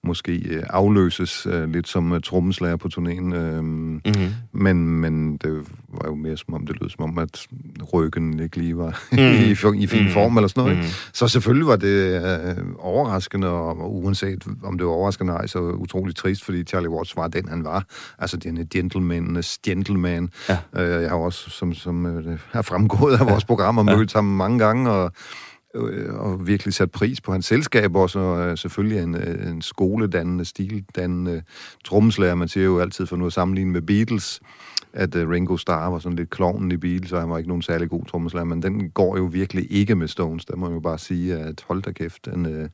måske 0.04 0.36
øh, 0.50 0.64
afløses 0.70 1.46
øh, 1.52 1.70
lidt 1.74 1.88
som 1.88 2.14
øh, 2.14 2.22
trommeslager 2.22 2.76
på 2.76 2.88
turnéen. 2.98 3.36
Øh, 3.36 3.64
Mm-hmm. 3.64 4.34
men, 4.52 4.88
men 4.88 5.38
det 5.38 5.54
var 5.94 6.08
jo 6.10 6.16
mere 6.16 6.38
som 6.38 6.54
om, 6.54 6.68
det 6.68 6.82
lød 6.82 6.90
som 6.90 7.04
om, 7.04 7.18
at 7.18 7.48
ryggen 7.94 8.40
ikke 8.40 8.58
lige 8.58 8.78
var 8.78 9.02
Mm. 9.12 9.18
i, 9.18 9.84
i 9.84 9.88
fin 9.88 10.04
Mm. 10.04 10.10
form 10.10 10.38
eller 10.38 10.48
sådan 10.48 10.62
noget. 10.64 10.72
ikke? 10.78 10.84
Mm. 10.88 10.94
Så 11.14 11.28
selvfølgelig 11.28 11.68
var 11.68 11.76
det 11.76 12.24
øh, 12.58 12.66
overraskende, 12.80 13.48
og 13.50 13.96
uanset 13.96 14.48
om 14.64 14.78
det 14.78 14.88
var 14.88 14.94
overraskende 14.94 15.32
eller 15.32 15.40
ej, 15.40 15.48
så 15.48 15.60
utroligt 15.60 16.18
trist, 16.18 16.44
fordi 16.46 16.64
Charlie 16.64 16.90
Watts 16.90 17.18
var 17.18 17.28
den, 17.28 17.50
han 17.50 17.64
var. 17.64 17.86
Altså, 18.20 18.38
den 18.38 18.58
er 18.58 18.64
gentleman's 18.76 19.58
gentleman. 19.66 20.30
Ja. 20.50 20.58
Øh, 20.78 21.02
jeg 21.02 21.10
har 21.10 21.18
også, 21.18 21.50
som, 21.50 21.74
som 21.74 22.06
øh, 22.06 22.40
har 22.52 22.62
fremgået 22.62 23.14
af 23.20 23.26
vores 23.30 23.46
program, 23.46 23.78
og 23.78 23.86
mødt 23.86 24.14
ham 24.14 24.24
mange 24.26 24.60
gange, 24.60 24.90
og 24.92 25.12
øh, 25.76 26.16
og 26.16 26.48
virkelig 26.48 26.74
sat 26.74 26.92
pris 26.92 27.22
på 27.22 27.32
hans 27.32 27.46
selskab 27.46 27.96
også, 27.96 28.20
og 28.20 28.48
øh, 28.50 28.58
selvfølgelig 28.58 29.04
en, 29.04 29.16
øh, 29.16 29.52
en 29.52 29.62
skoledannende, 29.62 30.46
stildannende 30.46 31.44
trommeslager. 31.86 32.36
Man 32.36 32.48
siger 32.48 32.64
jo 32.64 32.80
altid, 32.80 33.06
for 33.06 33.16
nu 33.16 33.26
at 33.26 33.34
sammenligne 33.34 33.72
med 33.72 33.82
Beatles, 33.82 34.42
at 34.94 35.16
uh, 35.16 35.30
Ringo 35.30 35.58
Starr 35.58 35.90
var 35.90 36.00
sådan 36.00 36.16
lidt 36.16 36.30
klovnen 36.30 36.72
i 36.72 36.78
Beatles, 36.78 37.12
og 37.12 37.20
han 37.22 37.30
var 37.30 37.38
ikke 37.38 37.48
nogen 37.48 37.62
særlig 37.62 37.90
god 37.90 38.06
trommeslager, 38.06 38.46
men 38.46 38.62
den 38.64 38.90
går 38.90 39.18
jo 39.18 39.24
virkelig 39.24 39.68
ikke 39.72 39.96
med 39.96 40.08
Stones. 40.08 40.46
Der 40.46 40.56
må 40.56 40.66
man 40.66 40.74
jo 40.74 40.80
bare 40.80 40.98
sige, 40.98 41.36
at 41.36 41.64
hold 41.68 41.82
da 41.82 41.92
kæft, 41.92 42.28
en, 42.28 42.46
uh, 42.46 42.66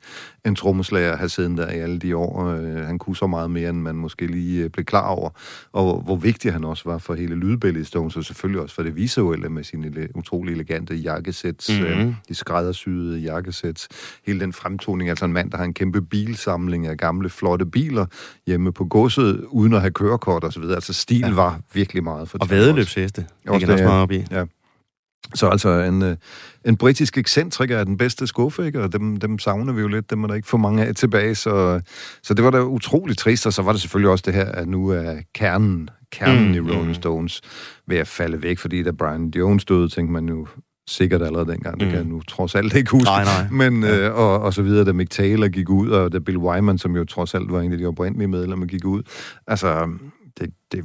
en 0.45 0.55
trommeslager 0.55 1.17
har 1.17 1.27
siddet 1.27 1.57
der 1.57 1.69
i 1.71 1.77
alle 1.79 1.99
de 1.99 2.15
år. 2.15 2.53
Uh, 2.53 2.75
han 2.85 2.97
kunne 2.97 3.15
så 3.15 3.27
meget 3.27 3.51
mere, 3.51 3.69
end 3.69 3.81
man 3.81 3.95
måske 3.95 4.27
lige 4.27 4.65
uh, 4.65 4.71
blev 4.71 4.85
klar 4.85 5.07
over, 5.07 5.29
og 5.71 5.83
hvor, 5.83 5.99
hvor 6.01 6.15
vigtig 6.15 6.53
han 6.53 6.63
også 6.63 6.89
var 6.89 6.97
for 6.97 7.13
hele 7.13 7.35
lydbilledet 7.35 7.85
i 7.85 7.87
Stones, 7.87 8.17
og 8.17 8.23
selvfølgelig 8.25 8.61
også 8.61 8.75
for 8.75 8.83
det 8.83 8.95
visuelle 8.95 9.49
med 9.49 9.63
sine 9.63 10.07
utrolig 10.15 10.53
elegante 10.53 10.95
jakkesæt, 10.95 11.69
Mhm. 11.69 11.87
mm-hmm. 11.87 12.07
uh, 12.07 12.13
de 12.29 12.35
skræddersyede 12.35 13.19
jakkesæt, 13.19 13.87
hele 14.25 14.39
den 14.39 14.53
fremtoning, 14.53 15.09
altså 15.09 15.25
en 15.25 15.33
mand, 15.33 15.51
der 15.51 15.57
har 15.57 15.65
en 15.65 15.73
kæmpe 15.73 16.01
bilsamling 16.01 16.87
af 16.87 16.97
gamle, 16.97 17.29
flotte 17.29 17.65
biler 17.65 18.05
hjemme 18.47 18.71
på 18.71 18.85
godset, 18.85 19.45
uden 19.49 19.73
at 19.73 19.81
have 19.81 19.91
kørekort 19.91 20.43
og 20.43 20.53
så 20.53 20.59
videre. 20.59 20.75
Altså 20.75 20.93
stil 20.93 21.19
ja. 21.19 21.33
var 21.33 21.59
virkelig 21.73 22.03
meget 22.09 22.29
for 22.29 22.37
Og 22.41 22.49
vædeløbsheste. 22.49 23.21
Det 23.51 23.59
kan 23.59 23.69
også 23.69 23.83
meget 23.83 24.01
op 24.01 24.11
i. 24.11 24.25
Ja. 24.31 24.45
Så 25.35 25.47
altså 25.47 25.69
en, 25.69 26.01
øh, 26.03 26.15
en 26.65 26.77
britisk 26.77 27.17
ekscentriker 27.17 27.77
er 27.77 27.83
den 27.83 27.97
bedste 27.97 28.27
skuffe, 28.27 28.65
ikke? 28.65 28.81
og 28.83 28.93
dem, 28.93 29.17
dem 29.17 29.39
savner 29.39 29.73
vi 29.73 29.81
jo 29.81 29.87
lidt, 29.87 30.09
dem 30.09 30.23
er 30.23 30.27
der 30.27 30.33
ikke 30.35 30.47
for 30.47 30.57
mange 30.57 30.85
af 30.85 30.95
tilbage, 30.95 31.35
så, 31.35 31.81
så 32.23 32.33
det 32.33 32.43
var 32.45 32.51
da 32.51 32.61
utroligt 32.61 33.19
trist, 33.19 33.45
og 33.45 33.53
så 33.53 33.61
var 33.61 33.71
det 33.71 33.81
selvfølgelig 33.81 34.11
også 34.11 34.23
det 34.25 34.33
her, 34.33 34.45
at 34.45 34.67
nu 34.67 34.87
er 34.89 35.15
kernen, 35.35 35.89
kernen 36.11 36.43
Mm, 36.51 36.61
mm, 36.61 36.69
i 36.69 36.71
Rolling 36.75 36.95
Stones 36.95 37.41
ved 37.87 37.97
at 37.97 38.07
falde 38.07 38.43
væk, 38.43 38.59
fordi 38.59 38.83
da 38.83 38.91
Brian 38.91 39.31
Jones 39.35 39.65
døde, 39.65 39.89
tænkte 39.89 40.13
man 40.13 40.29
jo 40.29 40.47
sikkert 40.87 41.21
allerede 41.21 41.51
dengang, 41.51 41.79
det 41.79 41.87
Mm. 41.87 41.91
kan 41.91 41.99
jeg 41.99 42.07
nu 42.07 42.21
trods 42.21 42.55
alt 42.55 42.75
ikke 42.75 42.91
huske, 42.91 43.05
Nej, 43.05 43.23
nej. 43.23 43.69
men 43.69 43.83
øh, 43.83 44.15
og, 44.15 44.39
og 44.39 44.53
så 44.53 44.61
videre, 44.61 44.85
da 44.85 44.93
Mick 44.93 45.09
Taylor 45.11 45.47
gik 45.47 45.69
ud, 45.69 45.89
og 45.89 46.11
da 46.11 46.19
Bill 46.19 46.37
Wyman, 46.37 46.77
som 46.77 46.95
jo 46.95 47.05
trods 47.05 47.33
alt 47.35 47.51
var 47.51 47.61
en 47.61 47.71
af 47.71 47.77
de 47.77 47.85
oprindelige 47.85 48.27
medlemmer, 48.27 48.65
gik 48.65 48.85
ud, 48.85 49.03
altså, 49.47 49.89
det, 50.39 50.49
det, 50.71 50.83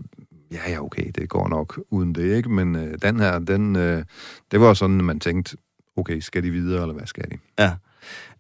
ja, 0.55 0.71
ja, 0.71 0.83
okay, 0.83 1.11
det 1.15 1.29
går 1.29 1.49
nok 1.49 1.81
uden 1.91 2.15
det, 2.15 2.37
ikke? 2.37 2.49
Men 2.49 2.77
øh, 2.77 2.99
den 3.03 3.21
her, 3.21 3.39
den, 3.39 3.77
øh, 3.77 4.05
det 4.51 4.61
var 4.61 4.75
sådan, 4.75 4.99
at 4.99 5.05
man 5.05 5.21
tænkte, 5.21 5.57
okay, 5.97 6.21
skal 6.21 6.43
de 6.43 6.51
videre, 6.51 6.83
eller 6.83 6.95
hvad 6.95 7.07
skal 7.07 7.31
de? 7.31 7.37
Ja. 7.59 7.73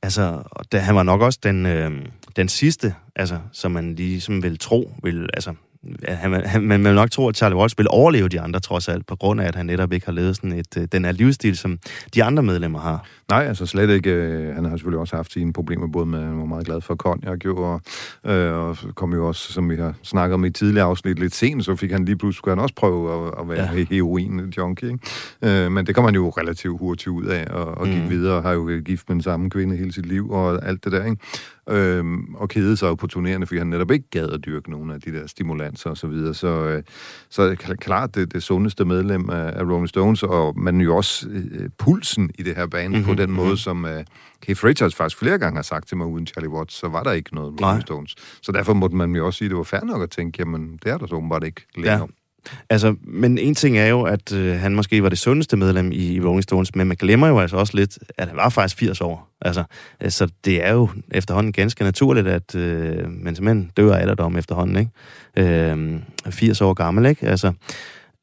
Altså, 0.03 0.43
og 0.51 0.73
da, 0.73 0.79
han 0.79 0.95
var 0.95 1.03
nok 1.03 1.21
også 1.21 1.39
den, 1.43 1.67
øh, 1.67 2.07
den 2.37 2.49
sidste, 2.49 2.95
altså, 3.17 3.39
som 3.53 3.73
man 3.73 3.95
ligesom 3.95 4.43
vil 4.43 4.59
tro, 4.59 4.93
vil, 5.03 5.29
altså, 5.35 5.55
han, 6.09 6.33
han, 6.47 6.63
man 6.63 6.85
vil 6.85 6.95
nok 6.95 7.11
tro, 7.11 7.29
at 7.29 7.37
Charlie 7.37 7.57
Watts 7.59 7.79
vil 7.79 7.87
overleve 7.91 8.29
de 8.29 8.41
andre, 8.41 8.61
trods 8.61 8.89
alt, 8.89 9.07
på 9.07 9.17
grund 9.17 9.41
af, 9.41 9.47
at 9.49 9.55
han 9.55 9.67
netop 9.67 9.93
ikke 9.93 10.07
har 10.07 10.13
levet 10.13 10.37
sådan 10.37 10.53
et, 10.53 10.77
øh, 10.79 10.89
den 10.93 11.05
her 11.05 11.13
livsstil, 11.13 11.57
som 11.57 11.79
de 12.15 12.25
andre 12.25 12.43
medlemmer 12.43 12.79
har. 12.81 13.07
Nej, 13.31 13.45
altså 13.45 13.67
slet 13.67 13.91
ikke. 13.91 14.11
Øh, 14.11 14.55
han 14.55 14.65
har 14.65 14.77
selvfølgelig 14.77 15.01
også 15.01 15.17
haft 15.17 15.33
sine 15.33 15.53
problemer, 15.53 15.87
både 15.89 16.07
med, 16.07 16.19
han 16.25 16.39
var 16.39 16.45
meget 16.45 16.67
glad 16.67 16.81
for 16.81 16.95
cognac, 16.97 17.45
jo, 17.45 17.57
og, 17.57 17.81
øh, 18.33 18.53
og 18.55 18.77
kom 18.95 19.13
jo 19.13 19.27
også, 19.29 19.53
som 19.53 19.71
vi 19.71 19.77
har 19.77 19.95
snakket 20.03 20.35
om 20.35 20.45
i 20.45 20.51
tidligere 20.51 20.87
afsnit, 20.87 21.19
lidt 21.19 21.35
sent, 21.35 21.65
så 21.65 21.77
fik 21.77 21.91
han 21.93 22.05
lige 22.05 22.17
pludselig, 22.17 22.39
skulle 22.39 22.53
han 22.57 22.63
også 22.63 22.75
prøve 22.75 23.27
at, 23.27 23.35
at 23.41 23.49
være 23.49 23.69
Ja. 23.77 23.85
heroin-junkie, 23.91 24.87
ikke? 24.93 25.65
Øh, 25.65 25.73
men 25.73 25.87
det 25.87 25.95
kom 25.95 26.05
han 26.05 26.15
jo 26.15 26.29
relativt 26.29 26.79
hurtigt 26.79 27.09
ud 27.09 27.25
af, 27.27 27.47
og, 27.51 27.65
og 27.65 27.87
gik 27.87 28.03
Mm. 28.03 28.11
videre, 28.11 28.35
og 28.37 28.43
har 28.43 28.53
jo 28.53 28.81
gift 28.85 29.09
med 29.09 29.15
den 29.15 29.23
samme 29.23 29.51
kvinde 29.51 29.77
hele 29.77 29.93
sit 29.93 30.07
liv, 30.07 30.31
og 30.31 30.69
alt 30.69 30.85
det 30.85 30.93
der, 30.93 31.05
ikke? 31.05 31.17
Øhm, 31.71 32.35
og 32.35 32.49
kedede 32.49 32.77
sig 32.77 32.87
jo 32.87 32.95
på 32.95 33.07
turnerende, 33.07 33.47
fordi 33.47 33.59
han 33.59 33.67
netop 33.67 33.91
ikke 33.91 34.11
gad 34.11 34.31
at 34.31 34.45
dyrke 34.47 34.71
nogle 34.71 34.95
af 34.95 35.01
de 35.01 35.13
der 35.13 35.27
stimulanser 35.27 35.91
og 35.91 35.97
så 35.97 36.07
videre. 36.07 36.35
Så, 36.35 36.49
øh, 36.49 36.83
så 37.31 37.57
klart, 37.81 38.15
det, 38.15 38.33
det 38.35 38.43
sundeste 38.43 38.85
medlem 38.85 39.31
af, 39.31 39.53
af 39.57 39.63
Rolling 39.63 39.89
Stones, 39.89 40.23
og 40.23 40.59
man 40.59 40.81
jo 40.81 40.97
også 40.97 41.29
øh, 41.29 41.69
pulsen 41.79 42.31
i 42.39 42.43
det 42.43 42.57
her 42.57 42.67
band 42.67 42.89
mm-hmm, 42.89 43.05
på 43.05 43.11
Mhm, 43.11 43.17
den 43.17 43.31
måde, 43.33 43.49
mhm. 43.49 43.57
som 43.57 43.85
øh, 43.85 44.05
Keith 44.43 44.65
Richards 44.65 44.95
faktisk 44.95 45.19
flere 45.19 45.39
gange 45.39 45.57
har 45.57 45.63
sagt 45.63 45.89
til 45.89 45.97
mig, 45.97 46.07
uden 46.07 46.27
Charlie 46.27 46.51
Watts, 46.51 46.75
så 46.75 46.89
var 46.89 47.03
der 47.03 47.13
ikke 47.13 47.35
noget 47.35 47.49
Rolling 47.51 47.61
Nej. 47.61 47.81
Stones. 47.81 48.15
Så 48.43 48.53
derfor 48.53 48.75
måtte 48.75 48.97
man 48.97 49.17
jo 49.17 49.27
også 49.27 49.39
sige, 49.39 49.47
at 49.47 49.51
det 49.51 49.57
var 49.57 49.65
fair 49.65 49.85
nok 49.85 50.03
at 50.03 50.11
tænke, 50.11 50.37
jamen, 50.39 50.79
det 50.85 50.93
er 50.93 50.99
der 50.99 51.07
så 51.07 51.15
åbenbart 51.15 51.45
ikke 51.45 51.67
længere. 51.77 52.09
Altså, 52.71 52.95
men 53.03 53.39
en 53.39 53.55
ting 53.55 53.79
er 53.79 53.87
jo, 53.87 54.03
at 54.03 54.33
øh, 54.33 54.55
han 54.55 54.75
måske 54.75 55.03
var 55.03 55.09
det 55.09 55.19
sundeste 55.19 55.57
medlem 55.57 55.93
i, 55.93 56.15
i 56.15 56.21
Rolling 56.21 56.43
Stones, 56.43 56.75
men 56.75 56.89
man 56.89 56.97
glemmer 56.97 57.29
jo 57.29 57.39
altså 57.39 57.57
også 57.57 57.77
lidt, 57.77 57.99
at 58.19 58.29
han 58.29 58.37
var 58.37 58.49
faktisk 58.49 58.79
80 58.79 59.01
år. 59.01 59.29
Altså, 59.41 59.65
øh, 60.03 60.11
så 60.11 60.29
det 60.45 60.65
er 60.67 60.73
jo 60.73 60.89
efterhånden 61.11 61.53
ganske 61.53 61.85
naturligt, 61.85 62.27
at 62.27 62.55
øh, 62.55 63.11
man 63.11 63.37
simpelthen 63.37 63.71
dør 63.77 63.95
af 63.95 64.01
alderdom 64.01 64.37
efterhånden, 64.37 64.91
ikke? 65.37 65.63
Øh, 65.63 66.01
80 66.31 66.61
år 66.61 66.75
gammel, 66.75 67.07
ikke? 67.07 67.27
Altså, 67.27 67.53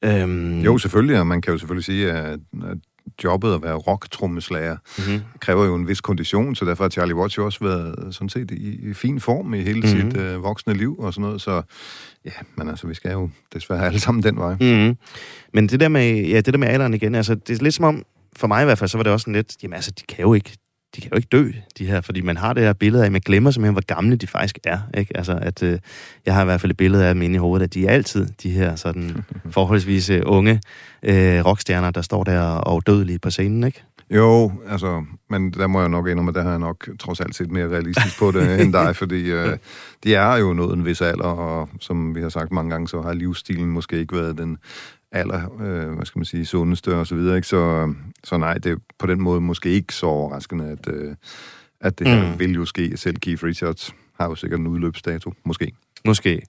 øh, 0.04 0.66
Jo, 0.66 0.78
selvfølgelig, 0.78 1.20
og 1.20 1.28
man 1.28 1.42
kan 1.42 1.54
jo 1.54 1.58
selvfølgelig 1.58 1.86
sige, 1.86 2.12
at, 2.12 2.40
at 2.64 2.78
jobbet 3.24 3.54
at 3.56 3.64
være 3.64 3.76
rock-trommeslager 3.76 4.78
Mm-hmm. 4.98 5.22
kræver 5.40 5.66
jo 5.66 5.76
en 5.76 5.88
vis 5.88 6.02
kondition, 6.02 6.56
så 6.56 6.66
derfor 6.66 6.84
har 6.84 6.90
Charlie 6.90 7.16
Watts 7.16 7.38
jo 7.38 7.46
også 7.46 7.60
været 7.62 8.16
sådan 8.16 8.30
set 8.30 8.52
i, 8.52 8.90
i 8.90 8.94
fin 8.94 9.20
form 9.20 9.54
i 9.54 9.62
hele 9.62 9.80
Mhm. 9.80 9.90
mm-hmm. 9.98 10.12
sit 10.12 10.20
øh, 10.22 10.44
voksne 10.44 10.74
liv 10.74 10.96
og 11.00 11.14
sådan 11.14 11.22
noget, 11.26 11.42
så 11.42 11.62
ja, 12.26 12.32
men 12.56 12.70
altså, 12.70 12.88
vi 12.88 12.94
skal 12.94 13.12
jo 13.12 13.30
desværre 13.54 13.86
alle 13.86 14.00
sammen 14.00 14.24
den 14.24 14.38
vej. 14.38 14.54
Mm-hmm. 14.62 14.98
Men 15.54 15.70
det 15.70 15.80
der 15.80 15.88
med, 15.88 16.24
ja, 16.28 16.36
det 16.42 16.54
der 16.54 16.58
med 16.58 16.68
alderen 16.68 16.94
igen, 16.94 17.16
altså, 17.16 17.36
det 17.36 17.60
er 17.60 17.64
lidt 17.64 17.76
som 17.76 17.86
om, 17.86 18.04
for 18.36 18.48
mig 18.48 18.62
i 18.62 18.66
hvert 18.66 18.78
fald, 18.78 18.88
så 18.90 18.98
var 18.98 19.04
det 19.04 19.14
også 19.14 19.24
sådan 19.24 19.36
lidt, 19.36 19.56
jamen 19.64 19.74
altså, 19.76 19.92
de 19.92 20.04
kan 20.10 20.22
jo 20.22 20.34
ikke, 20.34 20.58
de 20.96 21.02
kan 21.02 21.12
jo 21.12 21.16
ikke 21.16 21.28
dø, 21.32 21.52
de 21.78 21.86
her, 21.86 22.02
fordi 22.02 22.22
man 22.22 22.38
har 22.38 22.54
det 22.54 22.64
her 22.64 22.74
billede 22.74 23.06
af, 23.06 23.12
man 23.12 23.22
glemmer 23.22 23.52
simpelthen, 23.52 23.74
hvor 23.74 23.96
gamle 23.96 24.16
de 24.16 24.28
faktisk 24.28 24.60
er, 24.64 24.80
ikke? 24.98 25.18
Altså, 25.18 25.40
at 25.42 25.64
øh, 25.64 25.80
jeg 26.26 26.34
har 26.34 26.42
i 26.42 26.46
hvert 26.46 26.62
fald 26.62 26.72
et 26.72 26.78
billede 26.78 27.06
af 27.06 27.14
dem 27.14 27.22
inde 27.22 27.36
i 27.36 27.38
hovedet, 27.38 27.64
at 27.64 27.74
de 27.74 27.88
er 27.88 27.92
altid 27.92 28.28
de 28.44 28.52
her 28.52 28.76
sådan 28.76 29.24
forholdsvis 29.56 30.10
øh, 30.10 30.22
unge 30.26 30.62
øh, 31.04 31.46
rockstjerner, 31.46 31.92
der 31.92 32.02
står 32.02 32.24
der 32.24 32.42
og 32.42 32.88
dødelige 32.88 33.20
på 33.20 33.30
scenen, 33.30 33.64
ikke? 33.64 33.84
Jo, 34.10 34.52
altså, 34.70 35.06
men 35.30 35.52
der 35.52 35.68
må 35.68 35.80
jeg 35.80 35.90
nok 35.90 36.08
indrømme, 36.08 36.30
at 36.30 36.36
der 36.36 36.42
har 36.42 36.50
jeg 36.50 36.60
nok 36.60 36.90
trods 37.00 37.20
alt 37.20 37.36
set 37.36 37.52
mere 37.52 37.68
realistisk 37.68 38.20
på 38.20 38.32
det 38.32 38.62
end 38.62 38.74
dig, 38.74 38.96
fordi 39.02 39.32
øh, 39.32 39.58
de 40.04 40.16
er 40.16 40.36
jo 40.36 40.54
nået 40.54 40.78
en 40.78 40.86
vis 40.86 41.02
alder, 41.02 41.24
og 41.24 41.70
som 41.80 42.16
vi 42.16 42.22
har 42.22 42.30
sagt 42.30 42.52
mange 42.52 42.72
gange, 42.72 42.88
så 42.88 43.02
har 43.02 43.14
livsstilen 43.14 43.72
måske 43.72 44.00
ikke 44.00 44.16
været 44.16 44.38
den 44.38 44.58
aller, 45.12 45.62
øh, 45.62 45.94
hvad 45.96 46.06
skal 46.06 46.20
man 46.20 46.26
sige, 46.26 46.46
sundeste 46.46 46.96
og 46.96 47.08
så 47.08 47.16
videre, 47.16 47.36
ikke? 47.36 47.48
Så, 47.48 47.94
så 48.24 48.38
nej, 48.38 48.54
det 48.54 48.72
er 48.72 48.76
på 49.00 49.08
den 49.08 49.22
måde 49.22 49.42
måske 49.42 49.70
ikke 49.70 49.94
så 49.94 50.06
overraskende, 50.06 50.66
at, 50.70 50.94
øh, 50.94 51.16
at 51.82 52.00
det 52.00 52.08
her 52.08 52.32
Mm. 52.34 52.40
vil 52.40 52.54
jo 52.54 52.66
ske. 52.66 52.98
Selv 52.98 53.16
Keith 53.16 53.44
Richards 53.44 53.96
har 54.20 54.26
jo 54.30 54.36
sikkert 54.36 54.60
en 54.60 54.68
udløbsdato, 54.68 55.34
måske. 55.46 55.72
Måske. 56.06 56.42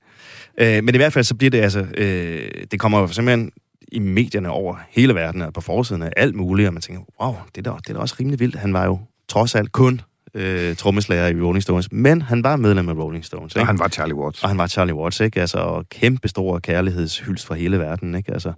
Øh, 0.61 0.85
men 0.85 0.95
i 0.95 0.99
hvert 0.99 1.13
fald 1.13 1.25
så 1.25 1.35
bliver 1.35 1.51
det 1.51 1.59
altså... 1.61 1.87
Øh, 1.99 2.51
det 2.71 2.81
kommer 2.81 3.01
jo 3.01 3.07
simpelthen 3.07 3.53
i 3.93 3.99
medierne 3.99 4.51
over 4.51 4.77
hele 4.91 5.15
verden, 5.15 5.43
og 5.43 5.53
på 5.53 5.61
forsiden 5.61 6.03
af 6.03 6.11
alt 6.17 6.35
muligt, 6.35 6.67
og 6.67 6.73
man 6.73 6.83
tænker, 6.83 7.03
wow, 7.23 7.35
det 7.55 7.67
er 7.67 7.71
da, 7.73 7.77
det 7.79 7.89
er 7.89 7.95
da 7.95 8.01
også 8.01 8.17
rimelig 8.21 8.41
vildt. 8.41 8.57
Han 8.57 8.73
var 8.73 8.85
jo 8.85 8.99
trods 9.29 9.55
alt 9.55 9.73
kun 9.73 10.01
øh, 10.35 10.76
trommeslager 10.76 11.26
i 11.28 11.41
Rolling 11.41 11.62
Stones, 11.62 11.93
men 11.93 12.22
han 12.22 12.45
var 12.45 12.57
medlem 12.57 12.89
af 12.89 12.95
Rolling 12.95 13.24
Stones, 13.24 13.55
Og 13.55 13.61
ikke? 13.61 13.66
han 13.66 13.78
var 13.78 13.89
Charlie 13.89 14.14
Watts. 14.14 14.43
Og 14.43 14.49
han 14.49 14.59
var 14.59 14.66
Charlie 14.66 14.95
Watts, 14.95 15.20
ikke? 15.20 15.41
Altså, 15.41 15.59
og 15.59 15.89
kæmpe 15.89 16.28
stor 16.28 16.59
kærlighedshyldst 16.59 17.47
fra 17.47 17.55
hele 17.55 17.78
verden, 17.78 18.14
ikke? 18.14 18.33
Altså, 18.33 18.53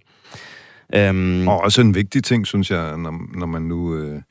øhm, 0.95 1.49
Og 1.49 1.61
også 1.61 1.81
en 1.81 1.95
vigtig 1.95 2.25
ting, 2.25 2.47
synes 2.47 2.71
jeg, 2.71 2.97
når, 2.97 3.39
når 3.39 3.47
man 3.47 3.63
nu... 3.63 3.97
Øh, 3.97 4.23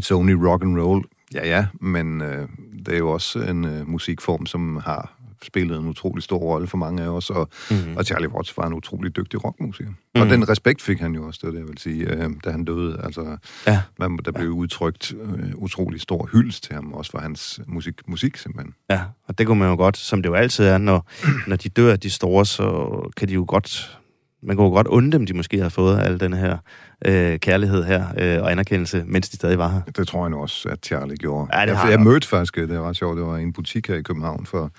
it's 0.00 0.12
only 0.12 0.32
rock 0.32 0.62
and 0.62 0.80
roll. 0.80 1.04
Ja, 1.34 1.48
ja, 1.48 1.66
men 1.80 2.20
øh, 2.20 2.48
det 2.86 2.94
er 2.94 2.98
jo 2.98 3.10
også 3.10 3.38
en 3.38 3.64
øh, 3.64 3.88
musikform, 3.88 4.46
som 4.46 4.76
har 4.84 5.17
spillet 5.42 5.78
en 5.78 5.88
utrolig 5.88 6.22
stor 6.22 6.38
rolle 6.38 6.66
for 6.66 6.78
mange 6.78 7.02
af 7.02 7.08
os, 7.08 7.30
og, 7.30 7.48
mhm. 7.70 7.96
og 7.96 8.04
Charlie 8.04 8.28
Watts 8.28 8.56
var 8.56 8.66
en 8.66 8.72
utrolig 8.72 9.16
dygtig 9.16 9.44
rockmusiker. 9.44 9.90
Mhm. 9.90 10.22
Og 10.22 10.30
den 10.30 10.48
respekt 10.48 10.82
fik 10.82 11.00
han 11.00 11.14
jo 11.14 11.26
også, 11.26 11.40
det 11.42 11.52
det, 11.52 11.58
jeg 11.58 11.68
vil 11.68 11.78
sige, 11.78 12.24
øh, 12.24 12.30
da 12.44 12.50
han 12.50 12.64
døde. 12.64 13.00
Altså, 13.04 13.36
Ja. 13.66 13.82
man, 13.98 14.18
der 14.24 14.32
blev 14.32 14.50
udtrykt 14.50 15.12
øh, 15.22 15.50
utrolig 15.54 16.00
stor 16.00 16.28
hyldest 16.32 16.64
til 16.64 16.74
ham, 16.74 16.92
også 16.92 17.10
for 17.10 17.18
hans 17.18 17.60
musik, 17.66 17.94
musik 18.08 18.36
simpelthen. 18.36 18.74
Ja, 18.90 19.00
og 19.28 19.38
det 19.38 19.46
kunne 19.46 19.58
man 19.58 19.68
jo 19.68 19.76
godt, 19.76 19.96
som 19.96 20.22
det 20.22 20.28
jo 20.28 20.34
altid 20.34 20.64
er, 20.64 20.78
når, 20.78 21.10
når 21.46 21.56
de 21.56 21.68
dør, 21.68 21.96
de 21.96 22.10
store, 22.10 22.46
så 22.46 23.10
kan 23.16 23.28
de 23.28 23.32
jo 23.34 23.44
godt, 23.48 23.98
man 24.42 24.56
kunne 24.56 24.70
godt 24.70 24.86
undre 24.86 25.18
dem, 25.18 25.26
de 25.26 25.34
måske 25.34 25.60
har 25.62 25.68
fået 25.68 25.98
al 25.98 26.20
den 26.20 26.32
her 26.32 26.58
øh, 27.06 27.38
kærlighed 27.38 27.84
her 27.84 28.06
øh, 28.18 28.42
og 28.42 28.50
anerkendelse, 28.52 29.04
mens 29.06 29.28
de 29.28 29.36
stadig 29.36 29.58
var 29.58 29.68
her. 29.68 29.80
Det 29.96 30.08
tror 30.08 30.24
jeg 30.24 30.30
nu 30.30 30.36
også, 30.42 30.68
at 30.68 30.78
Charlie 30.86 31.16
gjorde. 31.16 31.48
Ja, 31.58 31.62
det 31.66 31.66
jeg, 31.72 31.80
jeg 31.90 31.98
han. 31.98 32.04
mødte 32.04 32.28
faktisk, 32.28 32.58
øh, 32.58 32.68
det 32.68 32.76
er 32.76 32.88
ret 32.88 32.96
sjovt, 32.96 33.16
det 33.18 33.26
var 33.26 33.36
en 33.36 33.52
butik 33.52 33.88
her 33.88 33.94
i 33.94 34.02
København 34.02 34.46
for 34.46 34.70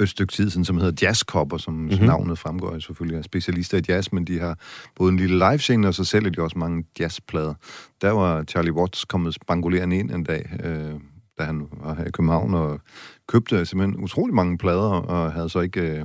et 0.00 0.08
stykke 0.08 0.32
tid 0.32 0.50
siden, 0.50 0.64
som 0.64 0.78
hedder 0.78 1.06
Jazzkopper, 1.06 1.56
som 1.56 1.74
Mhm. 1.74 1.82
mm-hmm. 1.82 2.06
navnet 2.06 2.38
fremgår 2.38 2.78
selvfølgelig 2.78 3.18
af 3.18 3.24
specialister 3.24 3.78
i 3.78 3.82
jazz, 3.88 4.12
men 4.12 4.24
de 4.24 4.40
har 4.40 4.58
både 4.96 5.12
en 5.12 5.16
lille 5.18 5.36
live 5.38 5.86
og 5.88 5.94
så 5.94 6.04
sælger 6.04 6.30
de 6.30 6.42
også 6.42 6.58
mange 6.58 6.84
jazzplader. 7.00 7.54
Der 8.02 8.10
var 8.10 8.42
Charlie 8.44 8.72
Watts 8.72 9.04
kommet 9.04 9.34
spangulerende 9.34 9.96
ind 9.96 10.10
en 10.10 10.24
dag, 10.24 10.50
øh, 10.64 10.90
da 11.38 11.44
han 11.44 11.66
var 11.84 11.94
her 11.94 12.04
i 12.04 12.10
København, 12.10 12.54
og 12.54 12.80
købte 13.28 13.66
simpelthen 13.66 14.04
utrolig 14.04 14.34
mange 14.34 14.58
plader, 14.58 14.90
og 14.90 15.32
havde 15.32 15.48
så 15.48 15.60
ikke... 15.60 15.80
Øh, 15.80 16.04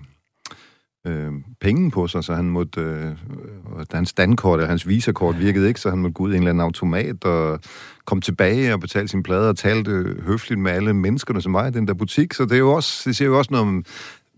øh, 1.09 1.31
penge 1.61 1.91
på 1.91 2.07
sig, 2.07 2.23
så 2.23 2.33
han 2.33 2.45
måtte, 2.45 2.81
øh, 2.81 3.11
og 3.65 3.85
hans 3.91 4.13
dankort 4.13 4.59
eller 4.59 4.69
hans 4.69 4.87
visakort 4.87 5.39
virkede 5.39 5.67
ikke, 5.67 5.79
så 5.79 5.89
han 5.89 5.99
måtte 5.99 6.13
gå 6.13 6.23
ud 6.23 6.31
i 6.31 6.35
en 6.35 6.39
eller 6.39 6.49
anden 6.49 6.63
automat 6.63 7.23
og 7.25 7.59
komme 8.05 8.21
tilbage 8.21 8.73
og 8.73 8.79
betale 8.79 9.07
sine 9.07 9.23
plader 9.23 9.49
og 9.49 9.57
talte 9.57 10.15
høfligt 10.25 10.59
med 10.59 10.71
alle 10.71 10.93
menneskerne, 10.93 11.41
som 11.41 11.53
var 11.53 11.67
i 11.67 11.71
den 11.71 11.87
der 11.87 11.93
butik. 11.93 12.33
Så 12.33 12.43
det, 12.43 12.51
er 12.51 12.57
jo 12.57 12.71
også, 12.71 13.01
det 13.05 13.15
siger 13.15 13.29
jo 13.29 13.37
også 13.37 13.51
noget 13.51 13.67
om 13.67 13.85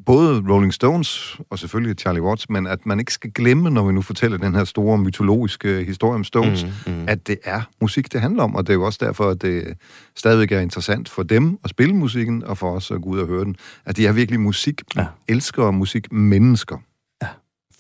både 0.06 0.44
Rolling 0.50 0.74
Stones 0.74 1.40
og 1.50 1.60
selvfølgelig 1.60 2.00
Charlie 2.00 2.22
Watts, 2.24 2.50
men 2.50 2.68
at 2.68 2.86
man 2.86 3.00
ikke 3.00 3.14
skal 3.14 3.32
glemme, 3.32 3.70
når 3.70 3.88
vi 3.88 3.94
nu 3.94 4.02
fortæller 4.02 4.38
den 4.38 4.56
her 4.56 4.64
store 4.64 4.98
mytologiske 4.98 5.84
historie 5.84 6.16
om 6.16 6.24
Stones, 6.24 6.64
Mm, 6.88 6.94
mm. 6.94 7.04
at 7.08 7.28
det 7.28 7.38
er 7.44 7.62
musik, 7.82 8.14
det 8.14 8.22
handler 8.22 8.44
om, 8.44 8.56
og 8.56 8.68
det 8.68 8.74
er 8.74 8.78
jo 8.78 8.84
også 8.86 9.00
derfor, 9.06 9.30
at 9.30 9.42
det 9.42 9.74
stadigvæk 10.16 10.52
er 10.52 10.60
interessant 10.60 11.10
for 11.10 11.24
dem 11.24 11.58
at 11.64 11.70
spille 11.70 11.96
musikken, 11.96 12.44
og 12.44 12.58
for 12.58 12.72
os 12.76 12.92
at 12.92 13.02
gå 13.02 13.10
ud 13.10 13.20
og 13.20 13.28
høre 13.28 13.46
den, 13.46 13.56
at 13.86 13.98
de 13.98 14.08
er 14.08 14.12
virkelig 14.12 14.40
musik, 14.40 14.82
Ja. 14.96 15.06
og 15.58 15.74
musikmennesker. 15.74 16.78
Ja. 17.22 17.28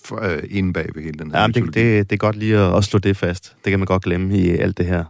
For, 0.05 0.21
øh, 0.23 0.43
inde 0.49 0.73
bag 0.73 0.89
ved 0.95 1.03
hele 1.03 1.19
den 1.19 1.31
her 1.31 1.41
Ja, 1.41 1.47
det, 1.47 1.55
det, 1.73 2.09
det 2.09 2.11
er 2.11 2.17
godt 2.17 2.35
lige 2.35 2.57
at, 2.57 2.77
at 2.77 2.83
slå 2.83 2.99
det 2.99 3.17
fast. 3.17 3.55
Det 3.65 3.69
kan 3.71 3.79
man 3.79 3.85
godt 3.85 4.03
glemme 4.03 4.37
i 4.37 4.49
alt 4.49 4.77
det 4.77 4.85
her. 4.85 5.03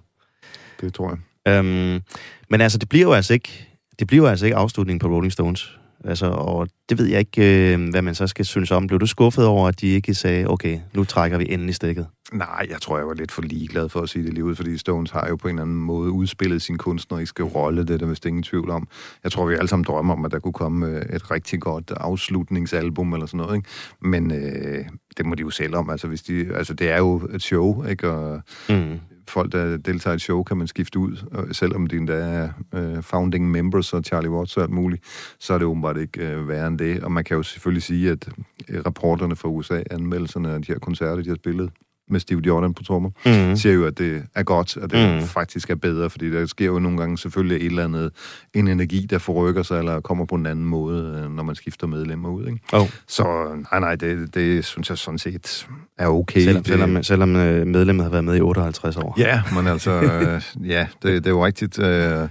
det 0.81 0.93
tror 0.93 1.09
jeg. 1.09 1.19
Øhm, 1.57 2.01
men 2.49 2.61
altså, 2.61 2.77
det 2.77 2.89
bliver 2.89 3.03
jo 3.07 3.13
altså 3.13 3.33
ikke, 3.33 3.67
det 3.99 4.07
bliver 4.07 4.23
jo 4.23 4.29
altså 4.29 4.45
ikke 4.45 4.55
afslutningen 4.55 4.99
på 4.99 5.07
Rolling 5.15 5.31
Stones. 5.33 5.77
Altså, 6.05 6.25
og 6.25 6.67
det 6.89 6.97
ved 6.97 7.05
jeg 7.05 7.19
ikke, 7.19 7.73
øh, 7.73 7.89
hvad 7.89 8.01
man 8.01 8.15
så 8.15 8.27
skal 8.27 8.45
synes 8.45 8.71
om. 8.71 8.87
Blev 8.87 8.99
du 8.99 9.05
skuffet 9.05 9.45
over, 9.45 9.67
at 9.67 9.81
de 9.81 9.87
ikke 9.87 10.13
sagde, 10.13 10.47
okay, 10.47 10.79
nu 10.95 11.03
trækker 11.03 11.37
vi 11.37 11.45
endelig 11.49 11.75
stikket? 11.75 12.07
Nej, 12.33 12.67
jeg 12.69 12.81
tror, 12.81 12.97
jeg 12.97 13.07
var 13.07 13.13
lidt 13.13 13.31
for 13.31 13.41
ligeglad 13.41 13.89
for 13.89 14.01
at 14.01 14.09
sige 14.09 14.25
det 14.25 14.33
lige 14.33 14.45
ud, 14.45 14.55
fordi 14.55 14.77
Stones 14.77 15.11
har 15.11 15.27
jo 15.29 15.35
på 15.35 15.47
en 15.47 15.55
eller 15.55 15.61
anden 15.61 15.77
måde 15.77 16.11
udspillet 16.11 16.61
sin 16.61 16.77
kunstneriske 16.77 17.43
rolle, 17.43 17.81
det 17.81 17.89
er 17.93 17.97
der 17.97 18.05
vist 18.05 18.25
ingen 18.25 18.43
tvivl 18.43 18.69
om. 18.69 18.87
Jeg 19.23 19.31
tror, 19.31 19.45
vi 19.45 19.53
alle 19.55 19.67
sammen 19.67 19.83
drømmer 19.83 20.13
om, 20.13 20.25
at 20.25 20.31
der 20.31 20.39
kunne 20.39 20.53
komme 20.53 20.87
øh, 20.87 21.15
et 21.15 21.31
rigtig 21.31 21.59
godt 21.61 21.91
afslutningsalbum 21.97 23.13
eller 23.13 23.25
sådan 23.25 23.37
noget, 23.37 23.55
ikke? 23.55 23.69
Men 24.01 24.31
øh, 24.31 24.85
det 25.17 25.25
må 25.25 25.35
de 25.35 25.41
jo 25.41 25.49
selv 25.49 25.75
om, 25.75 25.89
altså, 25.89 26.07
hvis 26.07 26.21
de, 26.21 26.47
altså 26.55 26.73
det 26.73 26.89
er 26.91 26.97
jo 26.97 27.29
et 27.33 27.41
show, 27.41 27.83
ikke? 27.85 28.09
Og 28.09 28.41
Mm 28.69 28.99
folk, 29.31 29.51
der 29.51 29.77
deltager 29.77 30.13
i 30.13 30.15
et 30.15 30.21
show, 30.21 30.43
kan 30.43 30.57
man 30.57 30.67
skifte 30.67 30.99
ud, 30.99 31.17
og 31.31 31.55
selvom 31.55 31.87
de 31.87 31.97
endda 31.97 32.13
er 32.13 32.49
øh, 32.73 33.03
founding 33.03 33.51
members 33.51 33.93
og 33.93 34.03
Charlie 34.03 34.31
Watts 34.31 34.57
og 34.57 34.63
alt 34.63 34.71
muligt, 34.71 35.03
så 35.39 35.53
er 35.53 35.57
det 35.57 35.67
åbenbart 35.67 35.97
ikke 35.97 36.27
øh, 36.27 36.47
værre 36.47 36.67
end 36.67 36.79
det. 36.79 37.03
Og 37.03 37.11
man 37.11 37.23
kan 37.23 37.37
jo 37.37 37.43
selvfølgelig 37.43 37.83
sige, 37.83 38.11
at 38.11 38.29
øh, 38.69 38.81
rapporterne 38.85 39.35
fra 39.35 39.49
USA, 39.49 39.83
anmeldelserne 39.91 40.49
af 40.49 40.61
de 40.61 40.71
her 40.71 40.79
koncerter, 40.79 41.21
de 41.21 41.29
har 41.29 41.35
spillet 41.35 41.71
med 42.11 42.19
Steve 42.19 42.41
Jordan 42.47 42.73
på 42.73 42.83
trommer, 42.83 43.09
Mm. 43.25 43.55
siger 43.55 43.73
jo, 43.73 43.85
at 43.85 43.97
det 43.97 44.23
er 44.35 44.43
godt, 44.43 44.77
at 44.77 44.91
det 44.91 45.09
Mm. 45.13 45.15
mm. 45.15 45.27
faktisk 45.27 45.69
er 45.69 45.75
bedre, 45.75 46.09
fordi 46.09 46.31
der 46.31 46.45
sker 46.45 46.65
jo 46.65 46.79
nogle 46.79 46.97
gange 46.97 47.17
selvfølgelig 47.17 47.57
et 47.57 47.65
eller 47.65 47.83
andet, 47.85 48.11
en 48.53 48.67
energi, 48.67 49.05
der 49.09 49.17
forrykker 49.17 49.63
sig, 49.63 49.79
eller 49.79 49.99
kommer 50.01 50.25
på 50.25 50.35
en 50.35 50.45
anden 50.45 50.65
måde, 50.65 51.21
øh, 51.23 51.31
når 51.35 51.43
man 51.43 51.55
skifter 51.55 51.87
medlemmer 51.87 52.29
ud. 52.29 52.45
Ikke? 52.45 52.59
Oh. 52.73 52.87
Så 53.07 53.23
nej, 53.71 53.79
nej, 53.79 53.95
det, 53.95 54.35
det 54.35 54.65
synes 54.65 54.89
jeg 54.89 54.97
sådan 54.97 55.17
set 55.17 55.67
er 55.97 56.07
okay. 56.07 56.41
Selvom, 56.41 56.63
det, 56.63 56.67
selvom, 56.73 57.03
selvom 57.03 57.35
øh, 57.35 57.67
medlemmet 57.67 58.03
har 58.03 58.11
været 58.11 58.23
med 58.23 58.35
i 58.37 58.41
58 58.41 58.97
år. 58.97 59.15
Ja, 59.17 59.41
men 59.55 59.67
altså, 59.67 59.91
øh, 60.01 60.69
ja, 60.69 60.87
det, 61.03 61.23
det 61.23 61.25
er 61.27 61.31
jo 61.31 61.45
rigtigt. 61.45 61.79
Øh, 61.79 62.27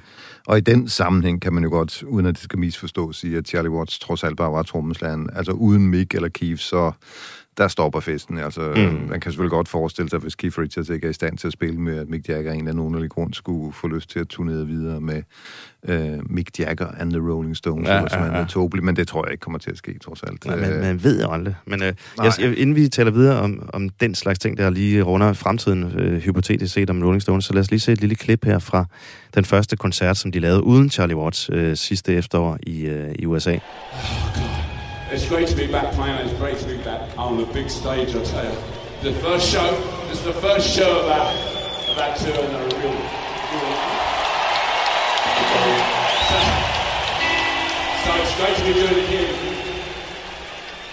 og 0.46 0.58
i 0.58 0.60
den 0.60 0.88
sammenhæng 0.88 1.42
kan 1.42 1.52
man 1.52 1.62
jo 1.64 1.70
godt, 1.70 2.02
uden 2.02 2.26
at 2.26 2.34
det 2.34 2.42
skal 2.42 2.58
misforstås, 2.58 3.16
sige, 3.20 3.36
at 3.36 3.48
Charlie 3.48 3.70
Watts 3.70 3.98
trods 3.98 4.24
alt 4.24 4.36
bare 4.36 4.52
var 4.52 4.62
trommeslageren. 4.62 5.30
Altså 5.36 5.52
uden 5.52 5.86
Mick 5.90 6.14
eller 6.14 6.28
Keith, 6.28 6.60
så 6.60 6.92
der 7.60 7.68
stopper 7.68 8.00
festen. 8.00 8.38
Altså, 8.38 8.60
Mm. 8.76 8.82
mm. 8.82 9.08
Man 9.08 9.20
kan 9.20 9.32
selvfølgelig 9.32 9.50
godt 9.50 9.68
forestille 9.68 10.10
sig, 10.10 10.18
hvis 10.18 10.34
Keith 10.34 10.58
Richards 10.58 10.88
ikke 10.88 11.06
er 11.06 11.10
i 11.10 11.12
stand 11.12 11.38
til 11.38 11.46
at 11.46 11.52
spille 11.52 11.80
med, 11.80 11.98
at 11.98 12.08
Mick 12.08 12.28
Jagger 12.28 12.50
af 12.50 12.54
en 12.54 12.60
eller 12.60 12.70
anden 12.72 12.84
underlig 12.86 13.10
grund 13.10 13.34
skulle 13.34 13.72
få 13.72 13.88
lyst 13.88 14.10
til 14.10 14.18
at 14.18 14.28
turnere 14.28 14.66
videre 14.66 15.00
med 15.00 15.22
øh, 15.88 16.18
Mick 16.30 16.58
Jagger 16.58 16.86
and 16.98 17.10
the 17.12 17.20
Rolling 17.30 17.56
Stones, 17.56 17.88
Ja, 17.88 17.92
ja, 17.92 17.98
eller 17.98 18.10
som 18.10 18.18
ja, 18.20 18.26
ja, 18.26 18.32
ja. 18.32 18.38
ja. 18.38 18.44
tåbeligt, 18.46 18.84
men 18.84 18.96
det 18.96 19.08
tror 19.08 19.24
jeg 19.26 19.32
ikke 19.32 19.40
kommer 19.42 19.58
til 19.58 19.70
at 19.70 19.76
ske, 19.76 19.98
trods 20.04 20.22
alt. 20.22 20.46
Nej, 20.46 20.56
man, 20.56 20.72
Øh, 20.72 20.80
man 20.80 21.02
ved 21.04 21.22
jo 21.22 21.30
aldrig. 21.32 21.54
Men 21.66 21.82
øh, 21.82 21.92
jeg, 22.18 22.32
jeg, 22.40 22.58
inden 22.58 22.76
vi 22.76 22.88
taler 22.88 23.10
videre 23.10 23.40
om, 23.40 23.70
om 23.72 23.88
den 23.88 24.14
slags 24.14 24.38
ting, 24.38 24.56
der 24.58 24.70
lige 24.70 25.02
runder 25.02 25.32
fremtiden, 25.32 25.82
øh, 25.98 26.18
hypotetisk 26.20 26.74
set 26.74 26.90
om 26.90 27.02
Rolling 27.02 27.22
Stones, 27.22 27.44
så 27.44 27.52
lad 27.52 27.60
os 27.60 27.70
lige 27.70 27.80
se 27.80 27.92
et 27.92 28.00
lille 28.00 28.14
klip 28.14 28.44
her 28.44 28.58
fra 28.58 28.84
den 29.34 29.44
første 29.44 29.76
koncert, 29.76 30.16
som 30.16 30.32
de 30.32 30.38
lavede 30.38 30.62
uden 30.62 30.90
Charlie 30.90 31.16
Watts 31.16 31.50
øh, 31.52 31.76
sidste 31.76 32.14
efterår 32.14 32.58
i, 32.62 32.82
øh, 32.86 33.14
i 33.18 33.26
USA. 33.26 33.56
It's 35.12 35.26
great 35.26 35.48
to 35.48 35.56
be 35.56 35.66
back 35.66 35.92
playing. 35.94 36.24
It's 36.24 36.38
great 36.38 36.56
to 36.58 36.66
be 36.66 36.76
back 36.84 37.18
on 37.18 37.36
the 37.36 37.44
big 37.46 37.68
stage. 37.68 38.14
I 38.14 38.22
tell 38.22 38.44
you, 38.44 38.56
the 39.02 39.12
first 39.18 39.50
show. 39.50 39.68
This 40.06 40.18
is 40.18 40.24
the 40.24 40.34
first 40.34 40.72
show 40.72 41.00
of 41.00 41.06
that 41.06 41.34
of 41.90 41.96
that 41.96 42.16
tour, 42.16 42.32
and 42.32 42.54
they're 42.54 42.78
real. 42.78 42.94
real 42.94 43.74
so, 46.30 46.38
so 48.04 48.10
it's 48.22 48.36
great 48.38 48.56
to 48.56 48.64
be 48.64 48.72
doing 48.72 49.02
it 49.02 49.08
here. 49.08 49.34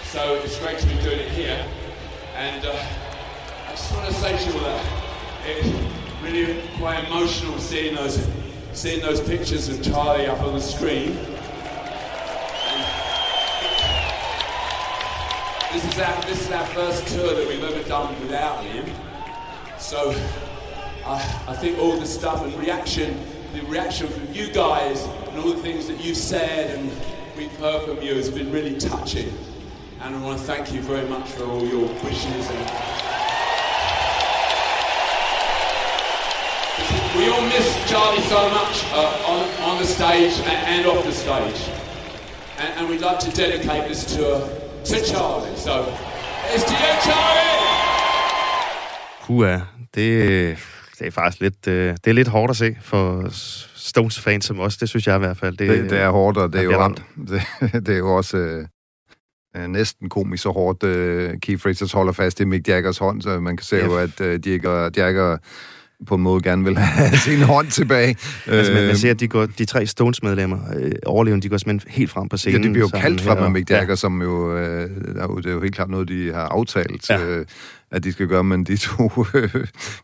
So 0.02 0.34
it's 0.42 0.58
great 0.58 0.78
to 0.80 0.86
be 0.88 1.00
doing 1.00 1.20
it 1.20 1.30
here, 1.30 1.64
and 2.34 2.66
uh, 2.66 2.74
I 3.68 3.70
just 3.70 3.94
want 3.94 4.08
to 4.08 4.14
say 4.14 4.36
to 4.36 4.50
you 4.50 4.58
all 4.58 4.64
that 4.64 4.84
it's 5.46 5.68
really 6.24 6.68
quite 6.76 7.04
emotional 7.04 7.56
seeing 7.60 7.94
those 7.94 8.26
seeing 8.72 9.00
those 9.00 9.20
pictures 9.20 9.68
of 9.68 9.80
Charlie 9.80 10.26
up 10.26 10.40
on 10.42 10.54
the 10.54 10.60
screen. 10.60 11.37
This 15.70 15.84
is 15.84 15.98
our 15.98 16.22
this 16.22 16.46
is 16.46 16.50
our 16.50 16.64
first 16.68 17.06
tour 17.08 17.34
that 17.34 17.46
we've 17.46 17.62
ever 17.62 17.86
done 17.86 18.18
without 18.22 18.64
him. 18.64 18.90
So 19.78 20.12
I, 21.04 21.16
I 21.46 21.54
think 21.56 21.78
all 21.78 21.98
the 21.98 22.06
stuff 22.06 22.42
and 22.42 22.54
reaction, 22.54 23.22
the 23.52 23.60
reaction 23.66 24.08
from 24.08 24.32
you 24.32 24.50
guys 24.50 25.04
and 25.04 25.38
all 25.38 25.52
the 25.52 25.62
things 25.62 25.86
that 25.88 26.02
you've 26.02 26.16
said 26.16 26.78
and 26.78 26.90
we've 27.36 27.54
heard 27.58 27.84
from 27.84 28.00
you 28.00 28.14
has 28.14 28.30
been 28.30 28.50
really 28.50 28.78
touching. 28.78 29.30
And 30.00 30.16
I 30.16 30.22
want 30.22 30.38
to 30.38 30.44
thank 30.46 30.72
you 30.72 30.80
very 30.80 31.06
much 31.06 31.28
for 31.32 31.44
all 31.44 31.62
your 31.66 31.86
wishes 32.02 32.50
and 32.50 32.70
we 37.14 37.28
all 37.28 37.42
miss 37.42 37.90
Charlie 37.90 38.22
so 38.22 38.48
much 38.50 38.84
uh, 38.94 39.22
on, 39.26 39.70
on 39.70 39.78
the 39.82 39.86
stage 39.86 40.32
and, 40.46 40.86
off 40.86 41.04
the 41.04 41.12
stage. 41.12 41.68
And, 42.56 42.72
and 42.78 42.88
we'd 42.88 43.02
like 43.02 43.18
to 43.18 43.30
dedicate 43.32 43.86
this 43.86 44.16
tour 44.16 44.48
to 44.88 44.94
Charlie. 45.04 45.56
So 45.56 45.70
it's 46.54 46.64
to 46.64 46.72
you, 46.72 46.94
Charlie! 47.06 47.58
Hua, 49.26 49.54
det, 49.94 50.58
det 50.98 51.06
er 51.06 51.10
faktisk 51.10 51.40
lidt, 51.42 51.66
øh, 51.68 51.90
det 52.04 52.06
er 52.10 52.12
lidt 52.14 52.28
hårdt 52.28 52.50
at 52.50 52.56
se 52.56 52.76
for 52.82 53.28
Stones-fans 53.76 54.44
som 54.44 54.60
os. 54.60 54.76
Det 54.76 54.88
synes 54.88 55.06
jeg 55.06 55.16
i 55.16 55.18
hvert 55.18 55.36
fald. 55.36 55.56
Det, 55.56 55.90
det 55.90 55.98
er 56.00 56.10
hårdt, 56.10 56.38
og 56.38 56.52
det 56.52 56.58
er, 56.58 56.64
jo, 56.64 56.78
ramt. 56.78 57.02
det, 57.28 57.42
det 57.86 57.88
er 57.88 57.98
jo 57.98 58.16
også 58.16 58.36
øh, 58.36 58.66
øh, 59.56 59.66
næsten 59.68 60.08
komisk 60.08 60.42
så 60.42 60.50
hårdt. 60.50 60.82
Øh, 60.82 61.34
Keith 61.42 61.66
Richards 61.66 61.92
holder 61.92 62.12
fast 62.12 62.40
i 62.40 62.44
Mick 62.44 62.68
Jaggers 62.68 62.98
hånd, 62.98 63.22
så 63.22 63.40
man 63.40 63.56
kan 63.56 63.64
se 63.64 63.76
Ja. 63.76 63.84
jo, 63.84 63.96
at 63.98 64.20
øh, 64.20 64.48
Jagger, 64.48 64.90
Jagger 64.96 65.36
på 66.06 66.14
en 66.14 66.22
måde 66.22 66.42
gerne 66.42 66.64
vil 66.64 66.78
have 66.98 67.16
sin 67.18 67.38
hånd 67.42 67.66
tilbage. 67.70 68.16
Altså, 68.46 68.72
man, 68.72 68.86
man 68.86 68.96
ser, 68.96 69.10
at 69.10 69.20
de, 69.20 69.28
går, 69.28 69.46
de 69.46 69.64
tre 69.64 69.86
Stones-medlemmer, 69.86 70.58
øh, 70.76 70.92
overlevende, 71.06 71.42
de 71.42 71.48
går 71.48 71.56
simpelthen 71.56 71.90
helt 71.92 72.10
frem 72.10 72.28
på 72.28 72.34
Ja, 72.34 72.36
scenen. 72.36 72.62
det 72.62 72.72
bliver 72.72 72.88
jo 72.94 73.00
kaldt 73.00 73.20
fra 73.20 73.34
og- 73.34 73.52
Mick 73.52 73.70
Jagger, 73.70 73.94
som 73.94 74.22
jo, 74.22 74.56
øh, 74.56 74.90
det 75.36 75.46
er 75.46 75.50
jo 75.50 75.60
helt 75.62 75.74
klart 75.74 75.90
noget, 75.90 76.08
de 76.08 76.32
har 76.32 76.40
aftalt, 76.42 77.10
Ja. 77.10 77.18
ja. 77.20 77.26
øh, 77.26 77.46
at 77.90 78.04
de 78.04 78.12
skal 78.12 78.26
gøre, 78.26 78.44
men 78.44 78.64
de 78.64 78.76
to 78.76 79.12
øh, 79.34 79.50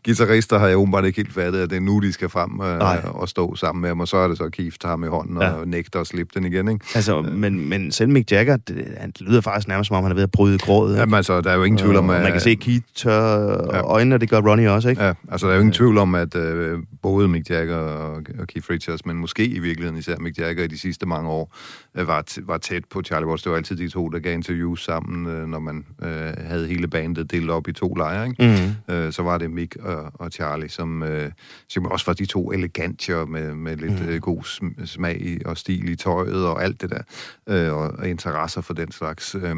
guitarister 0.05 0.59
har 0.59 0.67
jeg 0.67 0.77
åbenbart 0.77 1.05
ikke 1.05 1.17
helt 1.17 1.33
fattet, 1.33 1.59
at 1.59 1.69
det 1.69 1.75
er 1.75 1.79
nu, 1.81 1.99
de 1.99 2.13
skal 2.13 2.29
frem 2.29 2.49
Nej. 2.49 3.01
øh, 3.05 3.15
og 3.15 3.29
stå 3.29 3.55
sammen 3.55 3.81
med 3.81 3.89
ham, 3.89 3.99
og 3.99 4.07
så 4.07 4.17
er 4.17 4.27
det 4.27 4.37
så 4.37 4.49
Keith, 4.49 4.75
har 4.85 4.95
med 4.95 5.09
hånden 5.09 5.37
Ja. 5.41 5.49
og 5.51 5.67
nægter 5.67 5.99
at 6.01 6.07
slippe 6.07 6.31
den 6.39 6.45
igen, 6.53 6.67
ikke? 6.67 6.85
Altså, 6.95 7.21
men, 7.21 7.69
men 7.69 7.91
selv 7.91 8.09
Mick 8.09 8.31
Jagger, 8.31 8.57
det, 8.57 8.87
han 8.97 9.13
lyder 9.19 9.41
faktisk 9.41 9.67
nærmest 9.67 9.87
som 9.87 9.97
om, 9.97 10.03
han 10.03 10.11
er 10.11 10.15
ved 10.15 10.23
at 10.23 10.31
bryde 10.31 10.57
grådet. 10.57 10.97
Jamen 10.97 11.13
altså, 11.13 11.41
der 11.41 11.51
er 11.51 11.55
jo 11.55 11.63
ingen 11.63 11.77
tvivl 11.77 11.95
om, 11.95 12.09
Og 12.09 12.15
at... 12.15 12.23
man 12.23 12.31
kan 12.31 12.41
se 12.41 12.55
Keith 12.55 12.85
tør 12.95 13.35
Ja. 13.73 13.81
øjnene, 13.81 14.15
og 14.15 14.21
det 14.21 14.29
gør 14.29 14.41
Ronnie 14.41 14.71
også, 14.71 14.89
ikke? 14.89 15.03
Ja, 15.03 15.13
altså 15.31 15.47
der 15.47 15.51
er 15.53 15.55
jo 15.55 15.61
ingen 15.61 15.73
tvivl 15.73 15.97
om, 15.97 16.15
at 16.15 16.35
øh, 16.35 16.79
både 17.01 17.27
Mick 17.27 17.49
Jagger 17.49 17.75
og, 17.77 18.21
og 18.39 18.47
Keith 18.47 18.69
Richards, 18.69 19.05
men 19.05 19.17
måske 19.17 19.45
i 19.45 19.59
virkeligheden 19.59 19.99
især 19.99 20.15
Mick 20.19 20.37
Jagger 20.39 20.63
i 20.63 20.67
de 20.67 20.77
sidste 20.79 21.05
mange 21.05 21.29
år, 21.29 21.55
øh, 21.97 22.07
var, 22.07 22.23
var 22.45 22.57
tæt 22.57 22.83
på 22.91 23.01
Charlie 23.01 23.27
Watts. 23.27 23.43
Det 23.43 23.49
var 23.51 23.57
altid 23.57 23.75
de 23.75 23.87
to, 23.89 24.09
der 24.09 24.19
gav 24.19 24.33
interviews 24.33 24.83
sammen, 24.85 25.27
øh, 25.27 25.47
når 25.47 25.59
man 25.59 25.85
øh, 26.03 26.09
havde 26.47 26.67
hele 26.67 26.87
bandet 26.87 27.31
delt 27.31 27.49
op 27.49 27.67
i 27.67 27.71
to 27.75 27.93
lejre, 27.93 28.27
ikke? 28.29 28.75
Mm. 28.89 28.93
Øh, 28.95 29.13
så 29.13 29.21
var 29.23 29.37
det 29.37 29.51
Mick 29.51 29.75
og, 29.75 30.11
og 30.13 30.31
Charlie, 30.31 30.69
som, 30.69 31.03
øh, 31.03 31.31
som 31.69 31.85
også 31.85 32.05
var 32.05 32.13
de 32.13 32.25
to 32.25 32.51
elegantier 32.51 33.25
med, 33.25 33.55
med 33.55 33.77
lidt 33.77 34.01
Mm. 34.01 34.07
øh, 34.09 34.21
god 34.21 34.41
sm- 34.43 34.85
smag 34.85 35.21
i- 35.21 35.41
og 35.45 35.57
stil 35.57 35.89
i 35.89 35.95
tøjet 35.95 36.45
og 36.45 36.63
alt 36.63 36.81
det 36.81 36.89
der, 36.89 37.01
øh, 37.47 37.73
og, 37.73 37.91
og 37.91 38.09
interesser 38.09 38.61
for 38.61 38.73
den 38.73 38.91
slags. 38.91 39.35
Øh, 39.35 39.55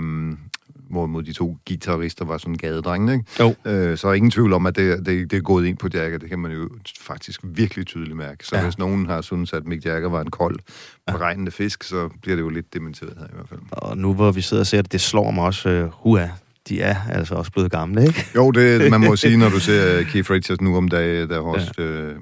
hvorimod 0.90 1.24
de 1.24 1.34
to 1.34 1.58
guitarister 1.68 2.26
var 2.26 2.38
sådan 2.38 2.56
gadedrenge, 2.56 3.14
ikke? 3.14 3.26
Jo. 3.40 3.56
Øh, 3.72 3.98
så 3.98 4.08
er 4.08 4.14
ingen 4.14 4.32
tvivl 4.32 4.54
om, 4.54 4.66
at 4.66 4.76
det, 4.76 5.06
det, 5.06 5.32
det 5.32 5.38
er 5.38 5.42
gået 5.42 5.66
ind 5.66 5.78
på 5.78 5.88
Jagger. 5.94 6.18
Det 6.18 6.30
kan 6.30 6.40
man 6.40 6.52
jo 6.52 6.70
faktisk 7.02 7.40
virkelig 7.44 7.86
tydeligt 7.88 8.18
mærke. 8.18 8.46
Så 8.46 8.56
Ja. 8.56 8.60
ja. 8.60 8.66
hvis 8.68 8.78
nogen 8.78 9.06
har 9.06 9.22
syntes, 9.22 9.54
at 9.54 9.66
Mick 9.66 9.86
Jagger 9.86 10.10
var 10.10 10.22
en 10.22 10.30
kold, 10.32 10.60
beregnende 11.08 11.52
fisk, 11.52 11.84
så 11.84 12.10
bliver 12.22 12.36
det 12.36 12.44
jo 12.44 12.50
lidt 12.50 12.74
dementeret 12.74 13.14
her 13.20 13.26
i 13.26 13.32
hvert 13.34 13.50
fald. 13.50 13.60
Og 13.72 13.98
nu 13.98 14.14
hvor 14.14 14.32
vi 14.32 14.42
sidder 14.42 14.62
og 14.64 14.68
ser 14.68 14.82
det, 14.82 14.92
det 14.92 15.02
slår 15.02 15.32
mig 15.32 15.44
også, 15.44 15.70
øh, 15.70 15.90
hua, 15.94 16.30
de 16.70 16.82
er 16.82 16.96
altså 17.12 17.36
også 17.36 17.52
blevet 17.52 17.72
gamle, 17.72 18.02
ikke? 18.08 18.26
Jo, 18.36 18.52
det 18.52 18.90
man 18.92 19.02
må 19.02 19.16
sige, 19.16 19.38
når 19.38 19.50
du 19.50 19.60
ser 19.60 20.04
Keith 20.04 20.32
Richards 20.32 20.62
nu 20.62 20.78
om 20.78 20.88
dagen, 20.88 21.30
der 21.30 21.36
har 21.36 21.42
også 21.42 21.72
øh, 21.78 22.16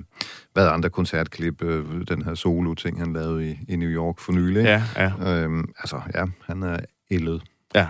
været 0.55 0.69
andre 0.69 0.89
koncertklip, 0.89 1.63
øh, 1.63 1.83
den 2.07 2.21
her 2.25 2.35
solo-ting, 2.35 2.99
han 2.99 3.13
lavede 3.13 3.49
i, 3.51 3.55
i 3.69 3.75
New 3.75 3.89
York 3.89 4.19
for 4.19 4.31
nylig. 4.31 4.63
Ja, 4.63 4.83
ja. 4.97 5.33
Øhm, 5.43 5.69
altså, 5.79 6.01
ja, 6.15 6.23
han 6.45 6.63
er 6.63 6.77
ældet. 7.11 7.41
ja. 7.75 7.87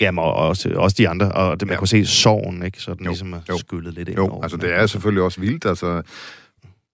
Jamen, 0.00 0.18
og 0.18 0.34
også, 0.34 0.72
også 0.76 0.94
de 0.98 1.08
andre, 1.08 1.32
og 1.32 1.60
det, 1.60 1.68
man 1.68 1.74
Ja. 1.74 1.78
kunne 1.78 1.88
se 1.88 2.06
sorgen, 2.06 2.62
ikke? 2.62 2.82
Så 2.82 2.94
den 2.94 3.04
Jo, 3.04 3.10
ligesom 3.10 3.32
er 3.32 3.40
jo. 3.48 3.58
skyllet 3.58 3.94
lidt 3.94 4.08
ind 4.08 4.16
Jo, 4.18 4.26
over 4.28 4.42
altså 4.42 4.56
det 4.56 4.72
er 4.74 4.86
selvfølgelig 4.86 5.22
også 5.22 5.40
vildt, 5.40 5.64
altså 5.66 6.02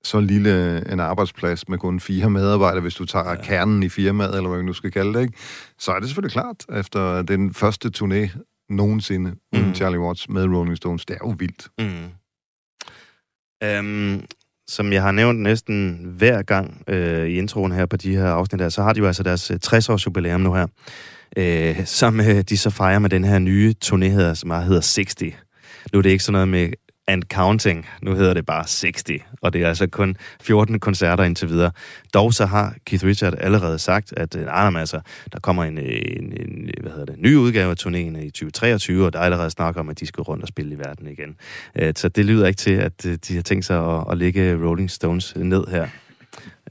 så 0.04 0.20
lille 0.20 0.82
en 0.92 1.00
arbejdsplads 1.00 1.68
med 1.68 1.78
kun 1.78 2.00
fire 2.00 2.30
medarbejdere, 2.30 2.80
hvis 2.80 2.94
du 2.94 3.04
tager 3.04 3.28
ja. 3.30 3.36
kernen 3.42 3.82
i 3.82 3.88
firmaet, 3.88 4.36
eller 4.36 4.48
hvad 4.48 4.58
man 4.58 4.66
nu 4.66 4.72
skal 4.72 4.90
kalde 4.92 5.14
det, 5.14 5.22
ikke? 5.22 5.34
så 5.78 5.92
er 5.92 5.98
det 5.98 6.08
selvfølgelig 6.08 6.32
klart, 6.32 6.56
efter 6.78 7.22
den 7.22 7.54
første 7.54 7.90
turné 7.98 8.36
nogensinde 8.70 9.30
mm. 9.30 9.58
uden. 9.58 9.74
Charlie 9.74 10.00
Watts 10.00 10.28
med 10.28 10.44
Rolling 10.44 10.76
Stones, 10.76 11.04
det 11.04 11.14
er 11.14 11.18
jo 11.22 11.34
vildt. 11.38 11.68
Mm. 11.78 12.08
Øhm, 13.64 14.24
som 14.68 14.92
jeg 14.92 15.02
har 15.02 15.12
nævnt 15.12 15.40
næsten 15.40 16.04
hver 16.16 16.42
gang 16.42 16.82
øh, 16.88 17.28
i 17.28 17.38
introen 17.38 17.72
her 17.72 17.86
på 17.86 17.96
de 17.96 18.16
her 18.16 18.26
afsnit 18.26 18.60
her, 18.60 18.68
så 18.68 18.82
har 18.82 18.92
de 18.92 19.00
jo 19.00 19.06
altså 19.06 19.22
deres 19.22 19.50
øh, 19.50 19.58
60-års 19.66 20.06
jubilæum 20.06 20.40
nu 20.40 20.54
her, 20.54 20.66
øh, 21.36 21.86
som 21.86 22.20
øh, 22.20 22.40
de 22.40 22.58
så 22.58 22.70
fejrer 22.70 22.98
med 22.98 23.10
den 23.10 23.24
her 23.24 23.38
nye 23.38 23.74
turné, 23.84 24.04
her, 24.04 24.34
som 24.34 24.50
hedder 24.50 24.80
60. 24.80 25.14
Nu 25.92 25.98
er 25.98 26.02
det 26.02 26.10
ikke 26.10 26.24
sådan 26.24 26.32
noget 26.32 26.48
med 26.48 26.68
and 27.06 27.22
counting, 27.22 27.86
nu 28.02 28.14
hedder 28.14 28.34
det 28.34 28.46
bare 28.46 28.64
60, 28.64 29.04
og 29.42 29.52
det 29.52 29.62
er 29.62 29.68
altså 29.68 29.86
kun 29.86 30.16
14 30.40 30.80
koncerter 30.80 31.24
indtil 31.24 31.48
videre. 31.48 31.70
Dog 32.14 32.34
så 32.34 32.46
har 32.46 32.74
Keith 32.86 33.04
Richards 33.04 33.34
allerede 33.34 33.78
sagt, 33.78 34.14
at 34.16 34.36
øh, 34.36 34.44
nej, 34.44 34.80
altså, 34.80 35.00
der 35.32 35.40
kommer 35.40 35.64
en, 35.64 35.78
en, 35.78 36.32
en 36.40 36.70
hvad 36.80 36.90
hedder 36.90 37.04
det, 37.04 37.14
ny 37.18 37.36
udgave 37.36 37.70
af 37.70 37.76
turnéen 37.80 38.18
i 38.18 38.30
2023, 38.30 39.06
og 39.06 39.12
der 39.12 39.18
er 39.18 39.22
allerede 39.22 39.50
snak 39.50 39.76
om, 39.76 39.88
at 39.88 40.00
de 40.00 40.06
skal 40.06 40.22
rundt 40.22 40.42
og 40.42 40.48
spille 40.48 40.74
i 40.74 40.78
verden 40.78 41.08
igen. 41.08 41.36
Øh, 41.76 41.92
så 41.96 42.08
det 42.08 42.24
lyder 42.24 42.46
ikke 42.46 42.58
til, 42.58 42.74
at 42.74 43.06
øh, 43.06 43.18
de 43.28 43.34
har 43.34 43.42
tænkt 43.42 43.64
sig 43.64 43.96
at, 43.96 44.04
at 44.10 44.18
lægge 44.18 44.54
Rolling 44.54 44.90
Stones 44.90 45.36
ned 45.36 45.64
her. 45.66 45.88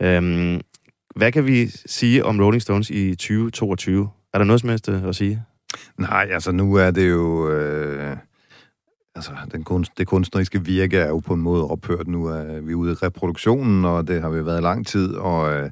Øhm, 0.02 0.62
hvad 1.16 1.32
kan 1.32 1.46
vi 1.46 1.68
sige 1.86 2.26
om 2.26 2.40
Rolling 2.40 2.62
Stones 2.62 2.90
i 2.90 3.16
2022? 3.16 4.10
Er 4.34 4.38
der 4.38 4.46
noget 4.46 4.62
som 4.62 4.70
helst 4.70 4.90
at 4.90 5.16
sige? 5.16 5.44
Nej, 5.98 6.28
altså 6.32 6.52
nu 6.52 6.76
er 6.76 6.92
det 6.92 7.10
jo... 7.10 7.52
Øh, 7.52 8.18
altså 9.16 9.32
den 9.52 9.64
kunst, 9.64 9.98
det 9.98 10.08
kunstneriske 10.08 10.66
virke 10.66 10.98
er 10.98 11.08
jo 11.08 11.20
på 11.20 11.34
en 11.34 11.42
måde 11.42 11.68
ophørt. 11.68 12.08
Nu 12.08 12.26
er 12.26 12.62
vi 12.62 12.74
ude 12.74 12.92
i 12.92 12.96
reproduktionen, 12.96 13.86
og 13.86 14.08
det 14.08 14.22
har 14.22 14.30
vi 14.30 14.46
været 14.46 14.60
i 14.60 14.64
lang 14.64 14.88
tid, 14.88 15.16
og... 15.16 15.54
Øh, 15.54 15.70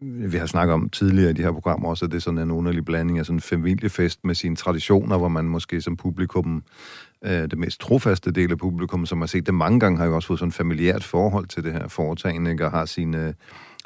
vi 0.00 0.36
har 0.36 0.46
snakket 0.46 0.74
om 0.74 0.88
tidligere 0.88 1.30
i 1.30 1.32
de 1.32 1.42
her 1.42 1.52
programmer 1.52 1.88
også, 1.88 2.04
at 2.04 2.10
det 2.10 2.16
er 2.16 2.20
sådan 2.20 2.38
en 2.38 2.50
underlig 2.50 2.84
blanding 2.84 3.18
af 3.18 3.26
sådan 3.26 3.36
en 3.36 3.40
familiefest 3.40 4.24
med 4.24 4.34
sine 4.34 4.56
traditioner, 4.56 5.18
hvor 5.18 5.28
man 5.28 5.44
måske 5.44 5.80
som 5.80 5.96
publikum, 5.96 6.62
øh, 7.24 7.30
det 7.30 7.58
mest 7.58 7.80
trofaste 7.80 8.30
del 8.30 8.50
af 8.50 8.58
publikum, 8.58 9.06
som 9.06 9.20
har 9.20 9.26
set 9.26 9.46
det 9.46 9.54
mange 9.54 9.80
gange, 9.80 9.98
har 9.98 10.06
jo 10.06 10.14
også 10.14 10.28
fået 10.28 10.38
sådan 10.38 10.48
et 10.48 10.54
familiært 10.54 11.04
forhold 11.04 11.46
til 11.46 11.64
det 11.64 11.72
her 11.72 11.88
foretagende, 11.88 12.50
ikke? 12.50 12.64
og 12.64 12.70
har 12.70 12.84
sine 12.84 13.26
øh, 13.26 13.34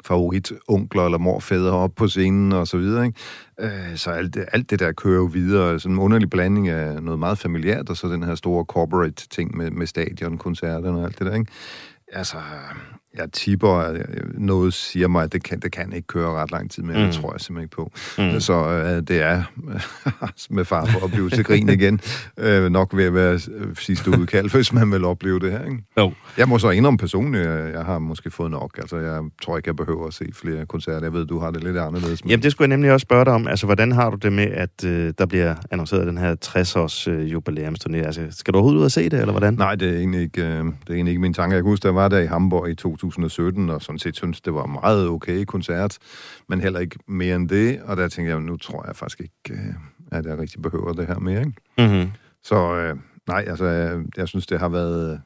favoritonkler 0.05 1.05
eller 1.05 1.17
morfædre 1.17 1.71
op 1.71 1.91
på 1.95 2.07
scenen 2.07 2.51
og 2.51 2.67
så 2.67 2.77
videre. 2.77 3.05
Ikke? 3.05 3.19
Øh, 3.59 3.97
så 3.97 4.11
alt 4.11 4.33
det, 4.33 4.45
alt 4.53 4.69
det 4.69 4.79
der 4.79 4.91
kører 4.91 5.15
jo 5.15 5.29
videre. 5.33 5.79
Sådan 5.79 5.95
en 5.95 6.01
underlig 6.01 6.29
blanding 6.29 6.69
af 6.69 7.03
noget 7.03 7.19
meget 7.19 7.37
familiært, 7.37 7.89
og 7.89 7.97
så 7.97 8.07
den 8.07 8.23
her 8.23 8.35
store 8.35 8.65
corporate 8.65 9.27
ting 9.27 9.57
med, 9.57 9.71
med 9.71 9.87
stadion, 9.87 10.37
koncerterne 10.37 10.99
og 10.99 11.05
alt 11.05 11.19
det 11.19 11.27
der. 11.27 11.35
Ikke? 11.35 11.51
Altså, 12.13 12.37
jeg 13.17 13.31
tipper, 13.31 13.97
noget 14.33 14.73
siger 14.73 15.07
mig, 15.07 15.23
at 15.23 15.33
det 15.33 15.43
kan, 15.43 15.59
det 15.59 15.71
kan 15.71 15.93
ikke 15.93 16.07
køre 16.07 16.31
ret 16.31 16.51
lang 16.51 16.71
tid 16.71 16.83
mere. 16.83 16.97
Mm. 16.97 17.03
Det 17.03 17.13
tror 17.13 17.33
jeg 17.33 17.41
simpelthen 17.41 17.63
ikke 17.63 17.75
på. 17.75 17.91
Mm. 18.17 18.39
Så 18.39 18.53
øh, 18.53 19.07
det 19.07 19.21
er 19.21 19.43
med 20.55 20.65
far 20.65 20.85
for 20.85 21.05
at 21.05 21.11
blive 21.11 21.29
til 21.29 21.43
grin 21.43 21.69
igen. 21.69 21.99
Øh, 22.37 22.71
nok 22.71 22.97
ved 22.97 23.05
at 23.05 23.13
være 23.13 23.39
sidste 23.79 24.09
udkald, 24.19 24.49
hvis 24.49 24.73
man 24.73 24.91
vil 24.91 25.05
opleve 25.05 25.39
det 25.39 25.51
her. 25.51 25.65
Ikke? 25.65 25.83
Jo. 25.97 26.13
Jeg 26.37 26.49
må 26.49 26.59
så 26.59 26.69
indrømme 26.69 26.97
personligt, 26.97 27.45
jeg 27.47 27.85
har 27.85 27.99
måske 27.99 28.31
fået 28.31 28.51
nok. 28.51 28.77
Altså, 28.77 28.97
jeg 28.97 29.21
tror 29.41 29.57
ikke, 29.57 29.69
jeg 29.69 29.75
behøver 29.75 30.07
at 30.07 30.13
se 30.13 30.25
flere 30.33 30.65
koncerter. 30.65 31.01
Jeg 31.01 31.13
ved, 31.13 31.25
du 31.25 31.39
har 31.39 31.51
det 31.51 31.63
lidt 31.63 31.77
anderledes. 31.77 32.23
Men... 32.23 32.29
Jamen, 32.29 32.43
det 32.43 32.51
skulle 32.51 32.65
jeg 32.65 32.77
nemlig 32.77 32.91
også 32.91 33.03
spørge 33.03 33.25
dig 33.25 33.33
om. 33.33 33.47
Altså, 33.47 33.65
hvordan 33.65 33.91
har 33.91 34.09
du 34.09 34.17
det 34.17 34.33
med, 34.33 34.47
at 34.51 34.85
øh, 34.85 35.13
der 35.17 35.25
bliver 35.25 35.55
annonceret 35.71 36.07
den 36.07 36.17
her 36.17 36.35
60-års 36.45 37.07
øh, 37.07 37.31
jubilæumsturné? 37.33 37.97
Altså, 37.97 38.27
skal 38.29 38.53
du 38.53 38.57
overhovedet 38.57 38.79
ud 38.79 38.85
og 38.85 38.91
se 38.91 39.03
det, 39.09 39.19
eller 39.19 39.31
hvordan? 39.31 39.53
Nej, 39.53 39.75
det 39.75 39.89
er, 39.89 39.97
egentlig 39.97 40.21
ikke, 40.21 40.41
øh, 40.41 40.47
det 40.47 40.89
er 40.89 40.93
egentlig 40.93 41.11
ikke 41.11 41.21
min 41.21 41.33
tanke. 41.33 41.55
Jeg 41.55 41.63
kan 41.63 41.69
huske, 41.69 41.87
jeg 41.87 41.95
var 41.95 42.07
der 42.07 42.19
i 42.19 42.25
Hamburg 42.25 42.69
i 42.69 42.73
2017, 43.01 43.69
og 43.69 43.81
sådan 43.81 43.99
set 43.99 44.15
synes, 44.15 44.41
det 44.41 44.53
var 44.53 44.65
en 44.65 44.71
meget 44.71 45.07
okay 45.07 45.45
koncert, 45.45 45.97
men 46.49 46.61
heller 46.61 46.79
ikke 46.79 46.99
mere 47.07 47.35
end 47.35 47.49
det. 47.49 47.81
Og 47.81 47.97
der 47.97 48.07
tænkte 48.07 48.31
jeg, 48.31 48.41
nu 48.41 48.57
tror 48.57 48.85
jeg 48.87 48.95
faktisk 48.95 49.21
ikke, 49.21 49.61
øh, 49.61 49.73
at 50.11 50.25
jeg 50.25 50.37
rigtig 50.37 50.61
behøver 50.61 50.93
det 50.93 51.07
her 51.07 51.19
mere. 51.19 51.39
Ikke? 51.39 51.53
Mm-hmm. 51.77 52.11
Så 52.43 52.75
øh, 52.75 52.95
nej, 53.27 53.43
altså, 53.47 53.65
jeg, 53.65 54.03
jeg 54.17 54.27
synes, 54.27 54.47
det 54.47 54.59
har 54.59 54.69
været 54.69 55.21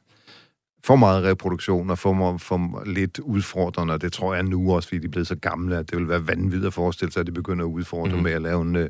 for 0.86 0.96
meget 0.96 1.24
reproduktion 1.24 1.90
og 1.90 1.98
for, 1.98 2.38
for 2.38 2.84
lidt 2.86 3.20
udfordrende, 3.20 3.94
og 3.94 4.02
det 4.02 4.14
tror 4.14 4.34
jeg 4.34 4.44
nu 4.44 4.76
også, 4.76 4.90
fordi 4.90 5.00
de 5.00 5.06
er 5.06 5.12
blevet 5.12 5.28
så 5.28 5.36
gamle, 5.36 5.78
at 5.78 5.92
det 5.92 5.98
vil 5.98 6.08
være 6.08 6.28
vanvittigt 6.28 6.66
at 6.66 6.74
forestille 6.74 7.12
sig, 7.12 7.20
at 7.20 7.28
de 7.28 7.32
begynder 7.32 7.66
at 7.66 7.70
udfordre 7.70 8.18
mm. 8.18 8.24
med 8.24 8.32
at 8.32 8.42
lave 8.42 8.62
en, 8.62 8.76
øh, 8.76 8.90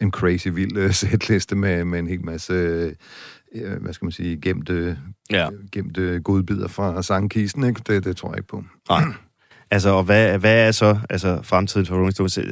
en 0.00 0.10
crazy 0.10 0.48
vild 0.48 0.76
øh, 0.76 0.92
setliste 1.00 1.56
med, 1.56 1.84
med 1.84 1.98
en 1.98 2.06
hel 2.06 2.24
masse, 2.24 2.54
øh, 3.54 3.82
hvad 3.82 3.92
skal 3.92 4.04
man 4.04 4.12
sige, 4.12 4.36
gemte, 4.40 4.98
Ja. 5.30 5.48
gemte 5.72 6.20
godbidder 6.24 6.68
fra 6.68 7.02
sangkisten, 7.02 7.64
ikke? 7.64 7.80
Det, 7.86 8.04
det 8.04 8.16
tror 8.16 8.28
jeg 8.30 8.38
ikke 8.38 8.48
på. 8.48 8.64
Nej. 8.88 9.02
Altså, 9.70 9.88
og 9.90 10.04
hvad, 10.04 10.38
hvad 10.38 10.66
er 10.68 10.70
så 10.72 10.98
altså, 11.10 11.40
fremtiden 11.42 11.86
for 11.86 11.94
Rolling 11.96 12.12
Stones? 12.12 12.38
Øh, 12.38 12.44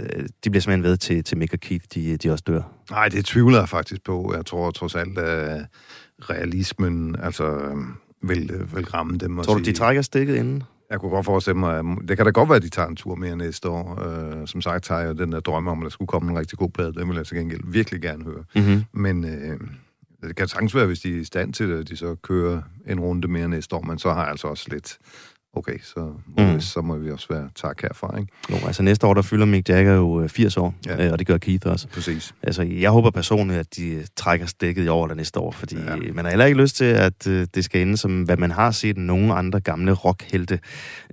De 0.45 0.51
bliver 0.51 0.61
simpelthen 0.61 0.83
ved 0.83 0.97
til, 0.97 1.25
til 1.25 1.39
Mick 1.39 1.53
og 1.53 1.61
Keith, 1.61 1.85
de, 1.95 2.17
de 2.17 2.31
også 2.33 2.45
dør. 2.47 2.63
Nej, 2.91 3.09
det 3.09 3.25
tvivler 3.25 3.59
jeg 3.59 3.69
faktisk 3.69 4.05
på. 4.05 4.33
Jeg 4.37 4.47
tror 4.47 4.71
trods 4.71 4.95
alt, 4.95 5.19
at 5.19 5.67
realismen 6.31 7.17
altså, 7.23 7.45
øh, 7.59 7.77
vil, 8.23 8.51
øh, 8.55 8.77
vil 8.77 8.85
ramme 8.85 9.19
dem. 9.19 9.39
og 9.39 9.45
Tror 9.45 9.55
du, 9.55 9.65
sige- 9.65 9.73
de 9.73 9.79
trækker 9.79 10.03
stikket 10.03 10.37
inden? 10.37 10.63
Jeg 10.91 11.01
kunne 11.01 11.11
godt 11.11 11.25
forestille 11.27 11.59
mig, 11.59 11.79
at 11.79 11.85
det 12.09 12.17
kan 12.17 12.27
da 12.27 12.31
godt 12.33 12.49
være, 12.49 12.57
at 12.57 12.63
de 12.63 12.69
tager 12.69 12.89
en 12.89 12.97
tur 12.97 13.15
mere 13.15 13.37
næste 13.37 13.69
år. 13.69 14.03
Øh, 14.09 14.47
som 14.49 14.61
sagt 14.61 14.89
har 14.89 15.01
jeg 15.01 15.19
den 15.19 15.33
der 15.33 15.41
drømme 15.41 15.71
om, 15.71 15.79
at 15.79 15.83
der 15.85 15.91
skulle 15.91 16.07
komme 16.09 16.31
en 16.33 16.39
rigtig 16.39 16.59
god 16.59 16.71
plade. 16.71 16.93
Den 16.95 17.09
vil 17.09 17.17
jeg 17.17 17.27
til 17.27 17.37
gengæld 17.37 17.61
virkelig 17.65 18.01
gerne 18.03 18.25
høre. 18.25 18.45
Mm-hmm. 18.55 18.85
Men 18.93 19.25
øh, 19.25 19.61
det 20.23 20.37
kan 20.37 20.49
sagtens 20.49 20.75
være, 20.75 20.87
hvis 20.87 21.01
de 21.01 21.17
er 21.17 21.21
i 21.21 21.25
stand 21.25 21.53
til 21.55 21.69
det, 21.69 21.79
at 21.79 21.89
de 21.89 21.97
så 21.97 22.15
kører 22.23 22.63
en 22.89 23.01
runde 23.01 23.29
mere 23.29 23.49
næste 23.49 23.77
år, 23.77 23.83
men 23.83 23.99
så 23.99 24.13
har 24.13 24.21
jeg 24.21 24.31
altså 24.31 24.47
også 24.49 24.67
lidt 24.71 24.99
okay, 25.53 25.79
så 25.83 26.01
må, 26.01 26.15
Mm. 26.47 26.53
mm. 26.53 26.61
så 26.61 26.81
må 26.81 26.97
vi 26.97 27.11
også 27.11 27.27
være 27.31 27.49
tak 27.55 27.83
herfra, 27.83 28.19
ikke? 28.19 28.33
Jo, 28.51 28.57
altså 28.67 28.83
næste 28.83 29.07
år, 29.07 29.15
der 29.15 29.23
fylder 29.23 29.47
Mick 29.47 29.69
Jagger 29.69 29.95
jo 29.95 30.23
øh, 30.23 30.29
80 30.29 30.57
år, 30.57 30.75
Ja. 30.87 31.07
øh, 31.07 31.13
og 31.13 31.19
det 31.19 31.27
gør 31.27 31.39
Keith 31.39 31.67
også. 31.67 31.89
Præcis. 31.89 32.35
Altså, 32.43 32.63
jeg 32.63 32.91
håber 32.91 33.11
personligt, 33.11 33.61
at 33.61 33.77
de 33.77 33.89
øh, 33.89 34.05
trækker 34.17 34.47
stikket 34.47 34.85
i 34.85 34.89
år 34.89 35.05
eller 35.05 35.15
næste 35.15 35.41
år, 35.41 35.51
fordi 35.53 35.77
ja. 35.77 35.97
Man 35.97 36.25
har 36.25 36.31
heller 36.31 36.45
ikke 36.47 36.61
lyst 36.61 36.77
til, 36.77 36.85
at 36.85 37.27
øh, 37.27 37.47
det 37.55 37.65
skal 37.65 37.83
ende 37.83 37.97
som, 37.97 38.23
hvad 38.23 38.37
man 38.37 38.51
har 38.51 38.71
set 38.71 38.97
nogle 38.97 39.35
andre 39.35 39.61
gamle 39.61 39.93
rockhelte, 39.93 40.61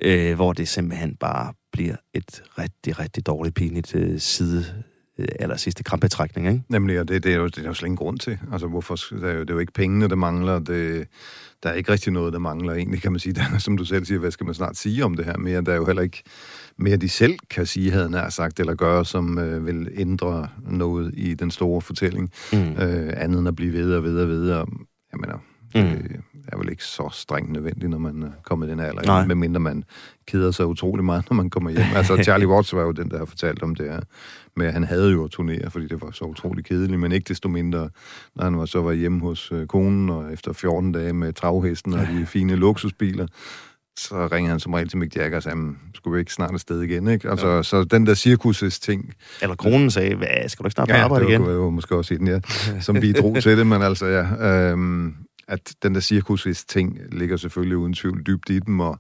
øh, 0.02 0.36
hvor 0.36 0.54
det 0.54 0.68
simpelthen 0.68 1.16
bare 1.16 1.54
bliver 1.72 1.96
et 2.14 2.44
rigtig, 2.60 3.00
rigtig 3.00 3.26
dårligt, 3.26 3.56
pinligt 3.56 3.96
øh, 3.96 4.20
side 4.20 4.60
øh, 4.78 4.84
aller 5.40 5.58
sidste 5.58 5.84
krampetrækning, 5.84 6.48
ikke? 6.48 6.64
Nemlig, 6.70 7.00
og 7.00 7.08
det, 7.08 7.24
det, 7.24 7.34
er 7.34 7.38
jo, 7.38 7.48
det 7.48 7.58
er 7.58 7.68
jo 7.68 7.74
slet 7.74 7.86
ingen 7.88 7.98
grund 7.98 8.20
til. 8.20 8.40
Altså, 8.52 8.68
hvorfor, 8.68 8.96
det, 8.96 9.24
er 9.24 9.34
jo, 9.34 9.40
det 9.42 9.50
er 9.50 9.54
jo 9.54 9.60
ikke 9.60 9.74
pengene, 9.74 10.08
der 10.08 10.16
mangler. 10.16 10.60
Det, 10.60 11.08
der 11.64 11.70
er 11.70 11.74
ikke 11.74 11.92
rigtig 11.92 12.14
noget, 12.14 12.34
der 12.34 12.40
mangler 12.40 12.74
egentlig, 12.74 13.02
kan 13.02 13.12
man 13.12 13.20
sige. 13.20 13.34
Der, 13.38 13.42
er, 13.54 13.58
som 13.58 13.78
du 13.78 13.86
selv 13.86 14.06
siger, 14.06 14.20
hvad 14.20 14.32
skal 14.32 14.46
man 14.46 14.54
snart 14.56 14.78
sige 14.78 15.06
om 15.06 15.16
det 15.16 15.26
her 15.26 15.38
mere? 15.38 15.62
Der 15.62 15.72
er 15.72 15.76
jo 15.76 15.86
heller 15.86 16.02
ikke 16.02 16.24
mere, 16.78 16.98
de 16.98 17.10
selv 17.10 17.38
kan 17.50 17.66
sige, 17.66 17.92
havde 17.92 18.12
nær 18.12 18.30
sagt, 18.30 18.60
eller 18.60 18.76
gøre, 18.76 19.06
som 19.06 19.38
øh, 19.40 19.66
vil 19.66 19.90
ændre 19.98 20.48
noget 20.70 21.14
i 21.18 21.34
den 21.34 21.52
store 21.52 21.82
fortælling. 21.82 22.32
Mm. 22.54 22.60
Øh, 22.60 23.14
andet 23.18 23.40
end 23.40 23.48
at 23.48 23.56
blive 23.56 23.74
ved 23.74 23.94
og 23.94 24.04
ved 24.04 24.20
og 24.22 24.28
ved. 24.28 24.52
Og, 24.52 24.68
jeg 25.12 25.20
mener, 25.20 25.38
Mm. 25.76 25.82
det 25.84 26.22
er 26.48 26.58
vel 26.58 26.70
ikke 26.70 26.84
så 26.84 27.10
strengt 27.14 27.52
nødvendigt, 27.52 27.90
når 27.90 27.98
man 27.98 28.24
er 28.24 28.32
kommet 28.44 28.68
i 28.68 28.70
den 28.72 28.80
alder. 28.80 29.04
Nej. 29.06 29.26
Medmindre 29.26 29.60
man 29.60 29.84
keder 30.28 30.52
sig 30.52 30.66
utrolig 30.66 31.06
meget, 31.06 31.26
når 31.30 31.36
man 31.36 31.50
kommer 31.50 31.70
hjem. 31.70 31.86
Altså, 31.96 32.24
Charlie 32.24 32.48
Watts 32.48 32.74
var 32.76 32.82
jo 32.82 32.92
den, 32.92 33.10
der 33.12 33.18
har 33.18 33.26
fortalt 33.26 33.64
om 33.64 33.76
det 33.76 33.90
her. 33.92 34.00
Men 34.56 34.74
han 34.74 34.84
havde 34.84 35.12
jo 35.12 35.30
turnéer, 35.34 35.70
fordi 35.70 35.88
det 35.88 36.02
var 36.02 36.12
så 36.12 36.26
utrolig 36.26 36.66
kedeligt. 36.66 37.00
Men 37.00 37.12
ikke 37.12 37.26
desto 37.30 37.50
mindre, 37.50 37.90
når 38.36 38.44
han 38.44 38.58
var, 38.58 38.66
så 38.66 38.82
var 38.82 38.92
hjemme 38.92 39.20
hos 39.22 39.52
øh, 39.52 39.68
konen, 39.68 40.10
og 40.10 40.34
efter 40.34 40.54
14 40.54 40.92
dage 40.92 41.14
med 41.14 41.34
travhesten 41.34 41.94
og 41.94 42.08
de 42.08 42.26
fine 42.26 42.56
luksusbiler, 42.56 43.28
så 44.00 44.28
ringede 44.32 44.50
han 44.52 44.60
som 44.60 44.74
regel 44.74 44.90
til 44.90 44.98
Mick 44.98 45.16
Jagger 45.16 45.38
og 45.38 45.44
sagde, 45.44 45.58
"Jamen, 45.58 45.78
skulle 45.96 46.14
vi 46.14 46.20
ikke 46.20 46.34
snart 46.34 46.54
afsted 46.54 46.82
igen? 46.82 47.08
Ikke? 47.08 47.30
Altså, 47.30 47.48
ja. 47.48 47.64
Så 47.64 47.84
den 47.84 48.06
der 48.08 48.14
cirkuses 48.14 48.80
ting, 48.80 49.14
Eller 49.42 49.56
kronen 49.56 49.92
sagde, 49.92 50.16
hvad, 50.16 50.28
skal 50.50 50.64
du 50.64 50.68
ikke 50.68 50.74
snart 50.74 50.88
på 50.90 50.96
arbejde 50.96 51.26
det 51.26 51.32
igen? 51.32 51.42
var, 51.42 51.50
det 51.50 51.60
var 51.60 51.70
måske 51.70 51.96
også 51.96 52.14
en, 52.14 52.28
ja, 52.28 52.40
som 52.82 52.96
bidrog 52.96 53.38
til 53.42 53.58
det, 53.58 53.68
men 53.68 53.82
altså, 53.82 54.06
ja, 54.06 54.48
øhm, 54.72 55.14
at 55.48 55.74
den 55.84 55.96
der 55.96 56.02
cirkusis 56.02 56.66
ting 56.66 57.00
ligger 57.12 57.38
selvfølgelig 57.38 57.78
uden 57.78 57.94
tvivl 57.94 58.22
dybt 58.28 58.50
i 58.50 58.60
dem, 58.60 58.80
og 58.80 59.00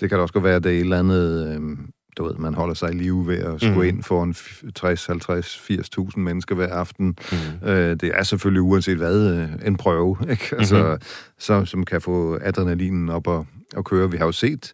det 0.00 0.08
kan 0.08 0.18
da 0.18 0.22
også 0.22 0.32
godt 0.34 0.44
være, 0.44 0.56
at 0.56 0.64
det 0.64 0.72
er 0.72 0.76
et 0.76 0.80
eller 0.80 0.98
andet, 0.98 1.54
øhm, 1.54 1.78
du 2.18 2.24
ved, 2.24 2.34
man 2.34 2.54
holder 2.54 2.74
sig 2.74 2.90
i 2.90 2.96
live 2.96 3.26
ved 3.26 3.38
at 3.38 3.60
skulle 3.60 3.74
mm. 3.74 3.96
ind 3.96 4.02
for 4.02 4.22
en 4.22 4.34
60, 4.74 5.06
50, 5.06 5.56
80.000 5.70 6.18
mennesker 6.20 6.54
hver 6.54 6.72
aften. 6.74 7.16
Mm. 7.62 7.68
Øh, 7.68 7.96
det 8.00 8.10
er 8.14 8.22
selvfølgelig 8.22 8.62
uanset 8.62 8.96
hvad 8.96 9.30
øh, 9.36 9.48
en 9.66 9.76
prøve, 9.76 10.16
ikke? 10.30 10.56
Altså, 10.58 10.84
Mhm. 10.90 11.00
så, 11.38 11.64
som 11.64 11.84
kan 11.84 12.00
få 12.00 12.38
adrenalinen 12.42 13.08
op 13.08 13.26
og, 13.26 13.46
og 13.76 13.84
køre. 13.84 14.10
Vi 14.10 14.16
har 14.16 14.24
jo 14.26 14.32
set, 14.32 14.72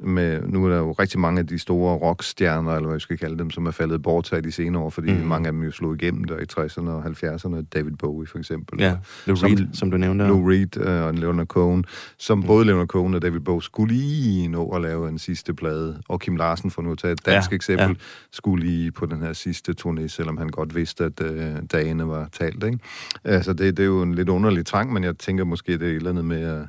med, 0.00 0.42
nu 0.48 0.64
er 0.64 0.68
der 0.68 0.78
jo 0.78 0.92
rigtig 0.92 1.20
mange 1.20 1.38
af 1.40 1.46
de 1.46 1.58
store 1.58 1.96
rockstjerner, 1.96 2.72
eller 2.72 2.86
hvad 2.86 2.96
vi 2.96 3.00
skal 3.00 3.18
kalde 3.18 3.38
dem, 3.38 3.50
som 3.50 3.66
er 3.66 3.70
faldet 3.70 4.02
bort 4.02 4.30
her 4.30 4.40
de 4.40 4.52
senere 4.52 4.82
år, 4.82 4.90
fordi 4.90 5.12
mm. 5.12 5.20
mange 5.26 5.46
af 5.46 5.52
dem 5.52 5.62
jo 5.62 5.70
slog 5.70 5.94
igennem 6.02 6.24
der 6.24 6.36
i 6.38 6.44
60'erne 6.52 6.88
og 6.90 7.04
70'erne. 7.04 7.62
David 7.74 7.92
Bowie 7.92 8.26
for 8.26 8.38
eksempel. 8.38 8.80
Ja, 8.80 8.96
Lou 9.26 9.36
Som- 9.36 9.46
Reed, 9.48 9.66
som 9.72 9.90
du 9.90 9.96
nævnte. 9.96 10.26
Lou 10.26 10.48
Reed 10.48 10.76
øh, 10.76 11.02
og 11.04 11.14
Leonard 11.14 11.46
Cohen, 11.46 11.84
som 12.18 12.38
Mm. 12.38 12.44
både 12.46 12.64
Leonard 12.66 12.86
Cohen 12.86 13.14
og 13.14 13.22
David 13.22 13.40
Bowie 13.40 13.62
skulle 13.62 13.94
lige 13.94 14.48
nå 14.48 14.68
at 14.70 14.82
lave 14.82 15.08
en 15.08 15.18
sidste 15.18 15.54
plade. 15.54 16.00
Og 16.08 16.20
Kim 16.20 16.36
Larsen, 16.36 16.70
for 16.70 16.82
nu 16.82 16.92
at 16.92 16.98
tage 16.98 17.12
et 17.12 17.26
dansk 17.26 17.50
Ja, 17.50 17.54
eksempel, 17.56 17.88
ja. 17.88 17.94
skulle 18.32 18.66
lige 18.66 18.90
på 18.92 19.06
den 19.06 19.22
her 19.22 19.32
sidste 19.32 19.74
turné, 19.80 20.06
selvom 20.08 20.36
han 20.38 20.48
godt 20.48 20.74
vidste, 20.76 21.04
at 21.04 21.20
øh, 21.22 21.54
dagene 21.72 22.08
var 22.08 22.28
talt. 22.32 22.64
Ikke? 22.64 22.78
Altså, 23.24 23.52
det, 23.52 23.76
det 23.76 23.82
er 23.82 23.86
jo 23.86 24.02
en 24.02 24.14
lidt 24.14 24.28
underlig 24.28 24.66
trang, 24.66 24.92
men 24.92 25.04
jeg 25.04 25.18
tænker 25.18 25.44
måske, 25.44 25.72
det 25.72 25.82
er 25.82 25.86
et 25.90 25.94
eller 25.96 26.10
andet 26.10 26.24
med, 26.24 26.58
øh, 26.60 26.66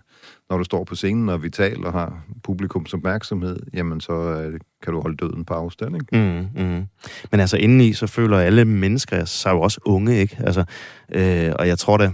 når 0.50 0.58
du 0.58 0.64
står 0.64 0.84
på 0.84 0.96
scenen 0.96 1.30
og 1.30 1.42
vi 1.42 1.48
vital 1.48 1.86
og 1.86 1.92
har 1.92 2.24
publikums 2.44 2.94
opmærksomhed, 2.94 3.60
jamen 3.74 4.02
så 4.02 4.14
øh, 4.14 4.60
kan 4.84 4.94
du 4.94 5.02
holde 5.02 5.18
døden 5.18 5.46
på 5.46 5.54
afstand. 5.54 5.96
Ikke? 5.96 6.50
Mm, 6.56 6.64
mm. 6.64 6.86
Men 7.32 7.40
altså 7.40 7.58
indeni, 7.58 7.94
så 7.94 8.08
føler 8.08 8.38
alle 8.38 8.66
mennesker 8.66 9.26
sig 9.26 9.52
jo 9.52 9.62
også 9.62 9.80
unge, 9.86 10.18
ikke? 10.18 10.38
Altså, 10.40 10.64
øh, 11.12 11.52
og 11.60 11.68
jeg 11.68 11.78
tror 11.78 11.98
da, 11.98 12.12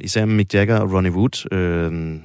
især 0.00 0.24
Mick 0.24 0.54
Jagger 0.54 0.78
og 0.78 0.92
Ronnie 0.92 1.12
Wood, 1.12 1.52
øh, 1.52 2.18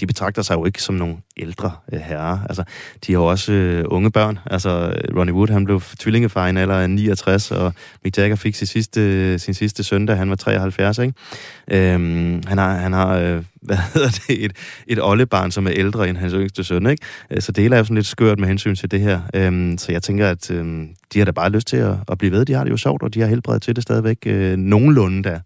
de 0.00 0.06
betragter 0.06 0.42
sig 0.42 0.54
jo 0.54 0.64
ikke 0.64 0.82
som 0.82 0.94
nogle 0.94 1.16
ældre 1.36 1.72
øh, 1.92 2.00
herrer. 2.00 2.38
Altså, 2.48 2.64
de 3.06 3.12
har 3.12 3.20
jo 3.20 3.26
også 3.26 3.52
øh, 3.52 3.84
unge 3.88 4.10
børn. 4.10 4.38
Altså, 4.46 4.94
Ronnie 5.16 5.34
Wood, 5.34 5.48
han 5.48 5.64
blev 5.64 5.80
tvillingefar 5.98 6.46
i 6.46 6.50
en 6.50 6.56
alder 6.56 6.74
af 6.74 6.90
69, 6.90 7.50
og 7.50 7.72
Mick 8.04 8.18
Jagger 8.18 8.36
fik 8.36 8.54
sin 8.54 8.66
sidste, 8.66 9.38
sin 9.38 9.54
sidste 9.54 9.84
søndag, 9.84 10.16
han 10.16 10.30
var 10.30 10.36
73, 10.36 10.98
ikke? 10.98 11.14
Øhm, 11.70 12.42
han 12.46 12.58
har, 12.58 12.74
han 12.74 12.92
har 12.92 13.18
øh, 13.18 13.42
hvad 13.66 13.76
hedder 13.94 14.08
det, 14.08 14.44
et, 14.44 14.52
et 14.86 15.02
oldebarn, 15.02 15.50
som 15.50 15.66
er 15.66 15.72
ældre 15.74 16.08
end 16.08 16.16
hans 16.16 16.32
yngste 16.32 16.64
søn, 16.64 16.86
ikke? 16.86 17.04
Øh, 17.30 17.42
så 17.42 17.52
det 17.52 17.62
hele 17.62 17.74
er 17.74 17.78
jo 17.78 17.84
sådan 17.84 17.94
lidt 17.94 18.06
skørt 18.06 18.38
med 18.38 18.48
hensyn 18.48 18.74
til 18.74 18.90
det 18.90 19.00
her. 19.00 19.20
Øhm, 19.34 19.78
så 19.78 19.92
jeg 19.92 20.02
tænker, 20.02 20.28
at 20.28 20.50
øhm, 20.50 20.88
de 21.12 21.18
har 21.18 21.24
da 21.24 21.30
bare 21.30 21.50
lyst 21.50 21.66
til 21.66 21.76
at, 21.76 21.96
at 22.08 22.18
blive 22.18 22.32
ved. 22.32 22.44
De 22.44 22.52
har 22.52 22.64
det 22.64 22.70
jo 22.70 22.76
sjovt, 22.76 23.02
og 23.02 23.14
de 23.14 23.20
har 23.20 23.26
helbred 23.26 23.60
til 23.60 23.76
det 23.76 23.82
stadigvæk 23.82 24.18
øh, 24.26 24.56
nogenlunde 24.56 25.22
der. 25.22 25.40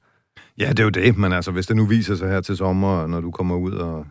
Ja, 0.58 0.68
det 0.68 0.78
er 0.78 0.84
jo 0.84 0.90
det, 0.90 1.18
men 1.18 1.32
altså, 1.32 1.50
hvis 1.50 1.66
det 1.66 1.76
nu 1.76 1.86
viser 1.86 2.16
sig 2.16 2.28
her 2.28 2.40
til 2.40 2.56
sommer, 2.56 3.06
når 3.06 3.20
du 3.20 3.30
kommer 3.30 3.56
ud 3.56 3.72
og, 3.72 4.06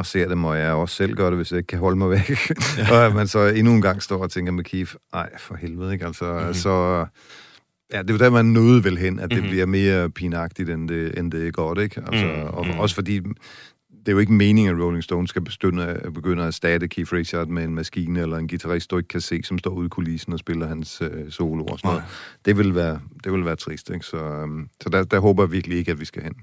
og 0.00 0.06
ser 0.06 0.28
dem, 0.28 0.44
og 0.44 0.58
jeg 0.58 0.72
også 0.72 0.94
selv 0.94 1.14
gør 1.14 1.26
det, 1.30 1.36
hvis 1.36 1.50
jeg 1.50 1.58
ikke 1.58 1.66
kan 1.66 1.78
holde 1.78 1.98
mig 1.98 2.10
væk, 2.10 2.30
ja. 2.78 2.90
og 2.94 3.06
at 3.06 3.14
man 3.14 3.28
så 3.28 3.38
endnu 3.46 3.72
en 3.74 3.82
gang 3.82 4.02
står 4.02 4.22
og 4.22 4.30
tænker 4.30 4.52
med 4.52 4.64
Keith, 4.64 4.94
ej, 5.12 5.30
for 5.38 5.54
helvede, 5.54 5.92
ikke? 5.92 6.06
Altså, 6.06 6.24
Mhm. 6.24 6.38
mm-hmm. 6.38 6.54
så... 6.54 7.06
Ja, 7.92 8.02
det 8.02 8.10
er 8.10 8.14
jo 8.14 8.18
der, 8.18 8.30
man 8.30 8.44
nåede 8.44 8.84
vel 8.84 8.98
hen, 8.98 9.18
at 9.18 9.30
det 9.30 9.36
Mhm. 9.36 9.38
mm-hmm. 9.38 9.50
bliver 9.50 9.66
mere 9.66 10.10
pinagtigt, 10.10 10.70
end 10.70 10.88
det, 10.88 11.18
end 11.18 11.32
det 11.32 11.46
er 11.46 11.50
godt, 11.50 11.78
ikke? 11.78 12.02
Altså, 12.06 12.26
Mhm. 12.26 12.34
mm-hmm. 12.34 12.48
og 12.54 12.66
Mhm. 12.66 12.78
også 12.78 12.94
fordi, 12.94 13.20
det 14.00 14.08
er 14.08 14.12
jo 14.12 14.18
ikke 14.18 14.32
meningen, 14.32 14.76
at 14.76 14.82
Rolling 14.84 15.04
Stones 15.04 15.30
skal 15.30 15.42
begynde 15.44 15.86
at, 15.86 16.12
begynde 16.14 16.42
at 16.42 16.46
erstatte 16.46 16.88
Keith 16.88 17.12
Richards 17.12 17.48
med 17.48 17.64
en 17.64 17.74
maskine 17.74 18.20
eller 18.20 18.36
en 18.36 18.48
guitarist, 18.48 18.90
du 18.90 18.96
ikke 18.96 19.08
kan 19.08 19.20
se, 19.20 19.40
som 19.42 19.58
står 19.58 19.70
ude 19.70 19.86
i 19.86 19.88
kulissen 19.88 20.32
og 20.32 20.38
spiller 20.38 20.66
hans 20.66 21.02
øh, 21.02 21.30
solo 21.30 21.64
og 21.64 21.78
sådan 21.78 21.88
noget. 21.88 22.02
Det 22.44 22.58
vil 22.58 22.74
være, 22.74 23.00
det 23.24 23.32
vil 23.32 23.44
være 23.44 23.56
trist, 23.56 23.90
ikke? 23.90 24.06
Så, 24.06 24.16
øhm, 24.16 24.68
så 24.82 24.88
der, 24.88 25.04
der 25.04 25.18
håber 25.20 25.42
jeg 25.42 25.52
virkelig 25.52 25.78
ikke, 25.78 25.90
at 25.90 26.00
vi 26.00 26.04
skal 26.04 26.22
hen. 26.22 26.34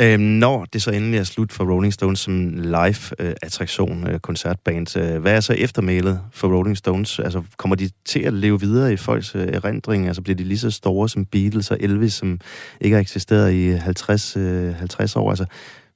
Øh, 0.00 0.18
når 0.18 0.64
det 0.64 0.82
så 0.82 0.90
endelig 0.90 1.18
er 1.18 1.24
slut 1.24 1.52
for 1.52 1.64
Rolling 1.64 1.92
Stones 1.92 2.20
som 2.20 2.54
live-attraktion, 2.56 4.10
øh, 4.10 4.20
koncertband, 4.20 4.96
øh, 4.96 5.20
hvad 5.20 5.36
er 5.36 5.40
så 5.40 5.52
eftermælet 5.52 6.20
for 6.32 6.48
Rolling 6.48 6.76
Stones? 6.76 7.18
Altså, 7.18 7.42
kommer 7.56 7.76
de 7.76 7.90
til 8.04 8.20
at 8.20 8.32
leve 8.32 8.60
videre 8.60 8.92
i 8.92 8.96
folks 8.96 9.34
øh, 9.34 9.48
erindring? 9.48 10.06
Altså, 10.06 10.22
bliver 10.22 10.36
de 10.36 10.44
lige 10.44 10.58
så 10.58 10.70
store 10.70 11.08
som 11.08 11.24
Beatles 11.24 11.70
og 11.70 11.76
Elvis, 11.80 12.12
som 12.12 12.40
ikke 12.80 12.94
har 12.94 13.00
eksisteret 13.00 13.52
i 13.52 13.68
50, 13.70 14.36
øh, 14.36 14.74
50 14.74 15.16
år? 15.16 15.30
Altså, 15.30 15.44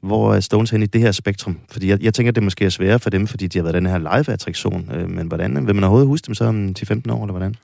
hvor 0.03 0.35
er 0.35 0.41
Stones 0.41 0.71
hen 0.71 0.83
i 0.83 0.87
det 0.87 1.01
her 1.01 1.13
spektrum? 1.13 1.59
Fordi 1.71 1.89
jeg, 1.89 2.03
jeg 2.03 2.15
tænker, 2.15 2.33
det 2.33 2.43
måske 2.43 2.65
er 2.65 2.69
sværere 2.69 2.99
for 2.99 3.11
dem, 3.11 3.27
fordi 3.27 3.47
de 3.47 3.59
har 3.59 3.63
været 3.63 3.75
den 3.75 3.87
her 3.87 3.99
live-attraktion. 3.99 4.91
Øh, 4.95 5.11
men 5.11 5.27
hvordan? 5.27 5.67
Vil 5.67 5.75
man 5.75 5.85
overhovedet 5.85 6.09
huske 6.09 6.27
dem 6.27 6.35
så 6.35 6.45
om 6.45 6.75
10-15 6.79 7.13
år, 7.13 7.23
eller 7.23 7.33
hvordan? 7.33 7.55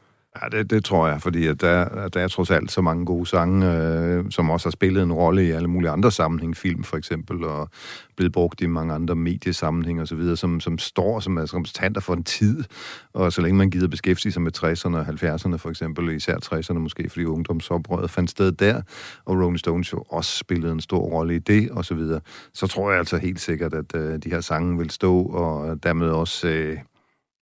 Ja, 0.42 0.58
det, 0.58 0.70
det 0.70 0.84
tror 0.84 1.08
jeg, 1.08 1.22
fordi 1.22 1.46
at 1.46 1.60
der, 1.60 2.08
der 2.08 2.20
er 2.20 2.28
trods 2.28 2.50
alt 2.50 2.72
så 2.72 2.80
mange 2.80 3.06
gode 3.06 3.26
sange, 3.26 3.72
øh, 3.72 4.24
som 4.30 4.50
også 4.50 4.66
har 4.66 4.70
spillet 4.70 5.02
en 5.02 5.12
rolle 5.12 5.46
i 5.46 5.50
alle 5.50 5.68
mulige 5.68 5.90
andre 5.90 6.12
sammenhæng, 6.12 6.56
film 6.56 6.84
for 6.84 6.96
eksempel, 6.96 7.44
og 7.44 7.68
blevet 8.16 8.32
brugt 8.32 8.60
i 8.60 8.66
mange 8.66 8.94
andre 8.94 9.14
mediesammenhæng 9.14 10.00
og 10.00 10.08
så 10.08 10.14
videre, 10.14 10.36
som, 10.36 10.60
som 10.60 10.78
står 10.78 11.20
som 11.20 11.38
altså, 11.38 11.56
repræsentanter 11.56 12.00
for 12.00 12.14
en 12.14 12.24
tid, 12.24 12.64
og 13.12 13.32
så 13.32 13.42
længe 13.42 13.58
man 13.58 13.70
gider 13.70 13.88
beskæftige 13.88 14.32
sig 14.32 14.42
med 14.42 14.56
60'erne 14.56 14.96
og 14.96 15.02
70'erne 15.02 15.56
for 15.56 15.70
eksempel, 15.70 16.16
især 16.16 16.36
60'erne 16.44 16.78
måske, 16.78 17.08
fordi 17.08 17.24
ungdomsoprøret 17.24 18.10
fandt 18.10 18.30
sted 18.30 18.52
der, 18.52 18.82
og 19.24 19.34
Rolling 19.34 19.58
Stones 19.58 19.92
jo 19.92 20.04
også 20.08 20.38
spillede 20.38 20.72
en 20.72 20.80
stor 20.80 21.00
rolle 21.00 21.36
i 21.36 21.38
det, 21.38 21.70
og 21.70 21.84
så 21.84 21.94
videre, 21.94 22.20
så 22.54 22.66
tror 22.66 22.90
jeg 22.90 22.98
altså 22.98 23.18
helt 23.18 23.40
sikkert, 23.40 23.74
at 23.74 23.96
øh, 23.96 24.18
de 24.18 24.30
her 24.30 24.40
sange 24.40 24.78
vil 24.78 24.90
stå, 24.90 25.22
og 25.22 25.82
dermed 25.82 26.08
også... 26.08 26.48
Øh, 26.48 26.78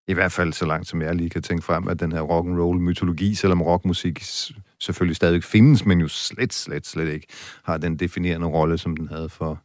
i 0.09 0.13
hvert 0.13 0.33
fald 0.33 0.53
så 0.53 0.67
langt 0.67 0.89
som 0.89 1.03
jeg 1.03 1.15
lige 1.15 1.31
kan 1.31 1.43
tænke 1.43 1.65
frem, 1.65 1.89
at 1.89 2.01
den 2.01 2.13
her 2.13 2.21
rock 2.21 2.47
and 2.47 2.59
roll 2.59 2.81
mytologi, 2.81 3.35
selvom 3.35 3.63
rockmusik 3.63 4.25
selvfølgelig 4.79 5.17
stadig 5.17 5.45
findes, 5.45 5.87
men 5.87 6.01
jo 6.01 6.09
slet, 6.09 6.53
slet, 6.53 6.87
slet 6.87 7.09
ikke 7.09 7.27
har 7.63 7.77
den 7.77 7.97
definerende 7.97 8.47
rolle, 8.47 8.79
som 8.79 8.97
den 8.97 9.09
havde 9.09 9.29
for 9.29 9.63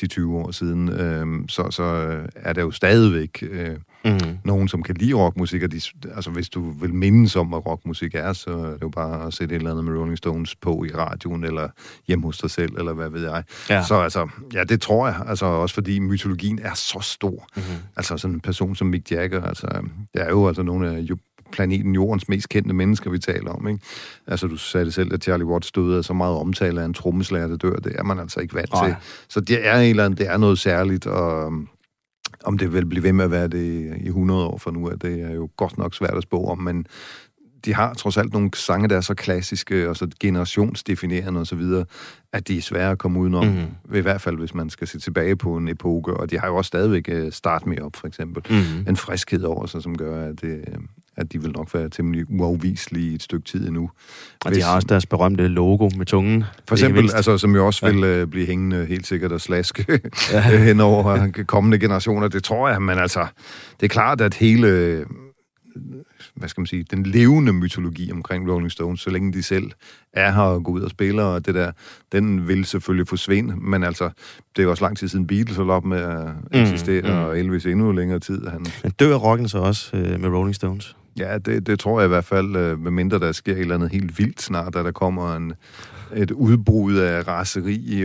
10-20 0.00 0.26
år 0.26 0.50
siden, 0.50 0.88
øh, 0.88 1.48
så, 1.48 1.70
så 1.70 1.82
øh, 1.82 2.28
er 2.34 2.52
der 2.52 2.62
jo 2.62 2.70
stadigvæk 2.70 3.44
øh, 3.50 3.76
Mm. 4.04 4.38
nogen, 4.44 4.68
som 4.68 4.82
kan 4.82 4.94
lide 4.94 5.14
rockmusik, 5.14 5.62
og 5.62 5.72
de, 5.72 5.80
altså 6.14 6.30
hvis 6.30 6.48
du 6.48 6.70
vil 6.70 6.94
mindes 6.94 7.36
om, 7.36 7.46
hvad 7.46 7.66
rockmusik 7.66 8.14
er, 8.14 8.32
så 8.32 8.50
er 8.50 8.72
det 8.72 8.82
jo 8.82 8.88
bare 8.88 9.26
at 9.26 9.34
sætte 9.34 9.54
et 9.54 9.58
eller 9.58 9.70
andet 9.70 9.84
med 9.84 9.98
Rolling 9.98 10.18
Stones 10.18 10.54
på 10.54 10.84
i 10.84 10.90
radioen, 10.94 11.44
eller 11.44 11.68
hjemme 12.08 12.24
hos 12.24 12.38
dig 12.38 12.50
selv, 12.50 12.76
eller 12.78 12.92
hvad 12.92 13.10
ved 13.10 13.30
jeg. 13.30 13.44
Ja. 13.70 13.84
Så 13.84 13.94
altså, 13.94 14.28
ja, 14.54 14.64
det 14.64 14.80
tror 14.80 15.06
jeg, 15.06 15.22
altså 15.26 15.46
også 15.46 15.74
fordi 15.74 15.98
mytologien 15.98 16.58
er 16.62 16.74
så 16.74 16.98
stor. 17.02 17.48
Mm-hmm. 17.56 17.76
Altså 17.96 18.16
sådan 18.16 18.34
en 18.34 18.40
person 18.40 18.74
som 18.74 18.86
Mick 18.86 19.10
Jagger, 19.10 19.42
altså, 19.42 19.66
det 20.14 20.22
er 20.22 20.28
jo 20.28 20.46
altså 20.46 20.62
nogle 20.62 20.88
af 20.88 21.06
planeten 21.52 21.94
Jordens 21.94 22.28
mest 22.28 22.48
kendte 22.48 22.74
mennesker, 22.74 23.10
vi 23.10 23.18
taler 23.18 23.50
om, 23.50 23.68
ikke? 23.68 23.80
Altså, 24.26 24.46
du 24.46 24.56
sagde 24.56 24.86
det 24.86 24.94
selv, 24.94 25.14
at 25.14 25.22
Charlie 25.22 25.46
Watts 25.46 25.72
døde 25.72 25.98
af 25.98 26.04
så 26.04 26.12
meget 26.12 26.36
omtale 26.36 26.80
af 26.80 26.84
en 26.84 26.94
trommeslager, 26.94 27.46
der 27.46 27.56
dør. 27.56 27.76
Det 27.76 27.92
er 27.98 28.02
man 28.02 28.18
altså 28.18 28.40
ikke 28.40 28.54
vant 28.54 28.72
Nej. 28.72 28.86
til. 28.88 28.96
Så 29.28 29.40
det 29.40 29.66
er, 29.66 29.78
en 29.78 29.90
eller 29.90 30.04
anden, 30.04 30.18
det 30.18 30.28
er 30.28 30.36
noget 30.36 30.58
særligt, 30.58 31.06
og 31.06 31.52
om 32.44 32.58
det 32.58 32.72
vil 32.72 32.86
blive 32.86 33.02
ved 33.02 33.12
med 33.12 33.24
at 33.24 33.30
være 33.30 33.48
det 33.48 33.96
i 34.00 34.06
100 34.06 34.44
år 34.44 34.58
fra 34.58 34.70
nu 34.70 34.88
af, 34.88 34.98
det 34.98 35.20
er 35.20 35.32
jo 35.32 35.48
godt 35.56 35.78
nok 35.78 35.94
svært 35.94 36.16
at 36.16 36.22
spå 36.22 36.44
om, 36.44 36.58
men 36.58 36.86
de 37.64 37.74
har 37.74 37.94
trods 37.94 38.16
alt 38.16 38.32
nogle 38.32 38.50
sange, 38.54 38.88
der 38.88 38.96
er 38.96 39.00
så 39.00 39.14
klassiske 39.14 39.88
og 39.88 39.96
så 39.96 40.08
generationsdefinerende 40.20 41.40
osv., 41.40 41.62
at 42.32 42.48
de 42.48 42.58
er 42.58 42.62
svære 42.62 42.90
at 42.90 42.98
komme 42.98 43.20
udenom. 43.20 43.46
Mm. 43.46 43.96
I 43.96 44.00
hvert 44.00 44.20
fald, 44.20 44.38
hvis 44.38 44.54
man 44.54 44.70
skal 44.70 44.88
se 44.88 44.98
tilbage 44.98 45.36
på 45.36 45.56
en 45.56 45.68
epoke. 45.68 46.14
Og 46.14 46.30
de 46.30 46.38
har 46.38 46.46
jo 46.46 46.56
også 46.56 46.68
stadigvæk 46.68 47.08
øh, 47.08 47.32
Start 47.32 47.66
Me 47.66 47.84
Up, 47.84 47.96
for 47.96 48.06
eksempel. 48.06 48.42
Mhm. 48.50 48.88
En 48.88 48.96
friskhed 48.96 49.42
over 49.42 49.66
sig, 49.66 49.82
som 49.82 49.96
gør, 49.96 50.28
at, 50.28 50.44
øh, 50.44 50.64
at 51.16 51.32
de 51.32 51.42
vil 51.42 51.52
nok 51.56 51.74
være 51.74 51.88
temmelig 51.88 52.24
uafviselige 52.30 53.14
et 53.14 53.22
stykke 53.22 53.44
tid 53.44 53.66
endnu. 53.66 53.90
Og 54.44 54.50
de 54.50 54.54
Hvis- 54.54 54.64
har 54.64 54.74
også 54.74 54.86
deres 54.88 55.06
berømte 55.06 55.48
logo 55.48 55.90
med 55.96 56.06
tungen. 56.06 56.44
for 56.68 56.74
eksempel, 56.74 57.10
altså, 57.14 57.38
som 57.38 57.54
jo 57.54 57.66
også 57.66 57.86
vil 57.90 58.04
øh, 58.04 58.26
blive 58.26 58.46
hængende 58.46 58.86
helt 58.86 59.06
sikkert 59.06 59.32
og 59.32 59.40
slaske 59.40 60.00
ja. 60.32 60.40
hen 60.68 60.80
over 60.80 61.28
kommende 61.46 61.78
generationer. 61.78 62.28
Det 62.28 62.44
tror 62.44 62.68
jeg, 62.68 62.82
men 62.82 62.98
altså, 62.98 63.26
det 63.80 63.86
er 63.86 63.88
klart, 63.88 64.20
at 64.20 64.34
hele, 64.34 65.04
hvad 66.34 66.48
skal 66.48 66.60
man 66.60 66.66
sige, 66.66 66.84
den 66.90 67.02
levende 67.06 67.52
mytologi 67.52 68.12
omkring 68.12 68.52
Rolling 68.52 68.70
Stones, 68.72 69.00
så 69.00 69.10
længe 69.10 69.32
de 69.32 69.42
selv 69.42 69.70
er 70.12 70.32
her 70.32 70.42
og 70.42 70.64
går 70.64 70.72
ud 70.72 70.80
og 70.80 70.90
spiller, 70.90 71.22
og 71.22 71.46
det 71.46 71.54
der, 71.54 71.72
den 72.12 72.48
vil 72.48 72.64
selvfølgelig 72.64 73.08
forsvinde, 73.08 73.56
men 73.56 73.84
altså, 73.84 74.10
det 74.56 74.58
er 74.58 74.62
jo 74.62 74.70
også 74.70 74.84
lang 74.84 74.96
tid 74.96 75.08
siden 75.08 75.26
Beatles 75.26 75.56
holdt 75.56 75.70
op 75.70 75.84
med 75.84 75.98
at 76.00 76.28
eksistere, 76.52 77.02
mm. 77.02 77.08
mm, 77.08 77.14
mm. 77.14 77.20
og 77.24 77.38
Elvis 77.38 77.66
endnu 77.66 77.92
længere 77.92 78.18
tid. 78.18 78.46
Han, 78.46 78.66
Men 78.82 78.92
dør 79.00 79.14
rocken 79.14 79.48
så 79.48 79.58
også 79.58 79.96
øh, 79.96 80.20
med 80.20 80.28
Rolling 80.28 80.54
Stones? 80.54 80.96
Ja, 81.18 81.38
det, 81.38 81.66
det 81.66 81.78
tror 81.80 82.00
jeg 82.00 82.06
i 82.06 82.08
hvert 82.08 82.24
fald, 82.24 82.56
øh, 82.56 82.78
medmindre 82.78 83.18
der 83.18 83.32
sker 83.32 83.52
et 83.52 83.58
eller 83.58 83.74
andet 83.74 83.92
helt 83.92 84.18
vildt 84.18 84.42
snart, 84.42 84.76
at 84.76 84.84
der 84.84 84.92
kommer 84.92 85.36
en, 85.36 85.52
et 86.16 86.30
udbrud 86.30 86.96
af 86.96 87.28
raseri 87.28 87.74
i, 87.74 88.00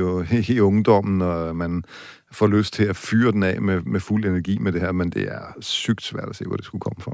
i 0.54 0.60
ungdommen, 0.60 1.22
og 1.22 1.56
man 1.56 1.84
får 2.32 2.48
lyst 2.48 2.74
til 2.74 2.84
at 2.84 2.96
fyre 2.96 3.32
den 3.32 3.44
af 3.44 3.62
med, 3.62 3.82
med 3.82 4.00
fuld 4.00 4.26
energi 4.26 4.58
med 4.58 4.72
det 4.72 4.82
her, 4.82 4.92
men 4.92 5.10
det 5.10 5.24
er 5.24 5.54
sygt 5.60 6.02
svært 6.02 6.30
at 6.30 6.36
se, 6.36 6.46
hvor 6.46 6.56
det 6.56 6.66
skulle 6.66 6.82
komme 6.82 7.04
fra. 7.04 7.14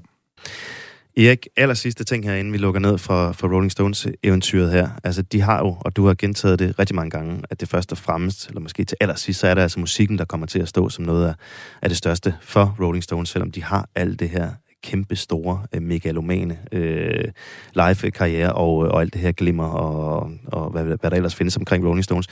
Erik, 1.18 1.48
aller 1.58 1.76
sidste 1.76 2.04
ting 2.04 2.24
her, 2.24 2.36
inden 2.36 2.54
vi 2.54 2.58
lukker 2.58 2.80
ned 2.80 2.98
for, 2.98 3.32
for 3.32 3.48
Rolling 3.48 3.72
Stones 3.72 4.08
eventyret 4.24 4.72
her. 4.72 4.90
Altså, 5.04 5.22
de 5.22 5.42
har 5.42 5.60
jo, 5.60 5.78
og 5.80 5.96
du 5.96 6.06
har 6.06 6.14
gentaget 6.14 6.60
det 6.60 6.80
rigtig 6.80 6.96
mange 6.96 7.10
gange, 7.10 7.44
at 7.50 7.62
det 7.62 7.70
først 7.70 7.92
og 7.92 7.98
fremmest, 7.98 8.48
eller 8.48 8.62
måske 8.62 8.84
til 8.84 8.98
allersidst, 9.02 9.40
så 9.40 9.48
er 9.48 9.54
det 9.54 9.62
altså 9.62 9.80
musikken, 9.80 10.18
der 10.18 10.26
kommer 10.26 10.48
til 10.48 10.60
at 10.60 10.68
stå 10.68 10.90
som 10.90 11.06
noget 11.06 11.28
af, 11.28 11.34
af 11.82 11.90
det 11.90 11.98
største 11.98 12.36
for 12.42 12.76
Rolling 12.80 13.04
Stones, 13.04 13.30
selvom 13.30 13.52
de 13.52 13.64
har 13.64 13.90
alt 13.96 14.20
det 14.20 14.30
her 14.30 14.50
kæmpe 14.84 15.16
store, 15.16 15.66
øh, 15.76 15.82
megalomane 15.82 16.58
øh, 16.72 17.26
live-karriere 17.74 18.54
og, 18.54 18.86
øh, 18.86 18.92
og 18.92 19.02
alt 19.02 19.14
det 19.14 19.22
her 19.22 19.32
glimmer 19.32 19.68
og, 19.68 20.32
og 20.46 20.70
hvad, 20.70 20.84
hvad 20.84 20.98
der 20.98 21.10
ellers 21.10 21.36
findes 21.36 21.58
omkring 21.58 21.86
Rolling 21.86 22.04
Stones. 22.04 22.28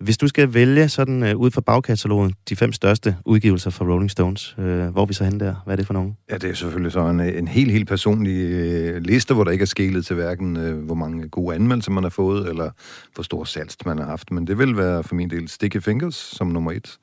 Hvis 0.00 0.18
du 0.18 0.28
skal 0.28 0.54
vælge 0.54 0.88
sådan 0.88 1.22
øh, 1.22 1.36
ud 1.36 1.50
fra 1.50 1.60
bagkatalogen 1.60 2.34
de 2.48 2.56
fem 2.56 2.72
største 2.72 3.16
udgivelser 3.24 3.70
fra 3.70 3.84
Rolling 3.84 4.10
Stones, 4.10 4.56
øh, 4.58 4.86
hvor 4.86 5.02
er 5.02 5.06
vi 5.06 5.14
så 5.14 5.24
hen 5.24 5.40
der? 5.40 5.54
Hvad 5.64 5.74
er 5.74 5.76
det 5.76 5.86
for 5.86 5.94
nogen? 5.94 6.16
Ja, 6.30 6.38
det 6.38 6.50
er 6.50 6.54
selvfølgelig 6.54 6.92
så 6.92 7.00
en, 7.00 7.20
en 7.20 7.48
helt, 7.48 7.72
helt 7.72 7.88
personlig 7.88 8.36
øh, 8.36 9.02
liste, 9.02 9.34
hvor 9.34 9.44
der 9.44 9.50
ikke 9.50 9.62
er 9.62 9.66
skælet 9.66 10.06
til 10.06 10.16
hverken, 10.16 10.56
øh, 10.56 10.84
hvor 10.84 10.94
mange 10.94 11.28
gode 11.28 11.54
anmeldelser 11.54 11.90
man 11.90 12.02
har 12.02 12.10
fået, 12.10 12.48
eller 12.48 12.70
hvor 13.14 13.22
stor 13.22 13.44
salg 13.44 13.70
man 13.86 13.98
har 13.98 14.04
haft. 14.04 14.30
Men 14.30 14.46
det 14.46 14.58
vil 14.58 14.76
være 14.76 15.02
for 15.02 15.14
min 15.14 15.30
del 15.30 15.48
Sticky 15.48 15.82
Fingers 15.82 16.14
som 16.14 16.46
nummer 16.46 16.72
et, 16.72 16.98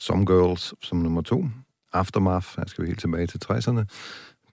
Some 0.00 0.26
Girls 0.26 0.74
som 0.82 0.98
nummer 0.98 1.22
to, 1.22 1.44
Aftermath, 1.92 2.46
her 2.56 2.64
skal 2.66 2.84
vi 2.84 2.88
helt 2.88 3.00
tilbage 3.00 3.26
til 3.26 3.40
60'erne, 3.50 3.84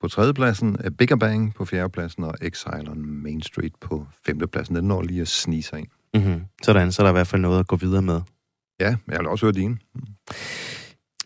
på 0.02 0.08
tredjepladsen, 0.08 0.78
A 0.84 0.90
Bigger 0.90 1.16
Bang 1.16 1.54
på 1.56 1.66
fjerdepladsen, 1.66 2.24
og 2.24 2.34
Exile 2.42 2.92
on 2.92 3.06
Main 3.06 3.42
Street 3.42 3.74
på 3.82 4.08
femtepladsen. 4.26 4.76
Den 4.76 4.86
når 4.86 5.02
lige 5.02 5.22
at 5.22 5.28
snige 5.28 5.64
sig 5.64 5.80
ind. 5.80 5.88
Mm-hmm. 6.14 6.42
Sådan, 6.64 6.92
så 6.92 7.02
er 7.02 7.04
der 7.04 7.12
i 7.12 7.14
hvert 7.14 7.28
fald 7.28 7.42
noget 7.42 7.60
at 7.60 7.68
gå 7.68 7.76
videre 7.76 8.02
med. 8.02 8.22
Ja, 8.80 8.96
jeg 9.08 9.20
vil 9.20 9.28
også 9.28 9.46
høre 9.46 9.54
dine. 9.54 9.78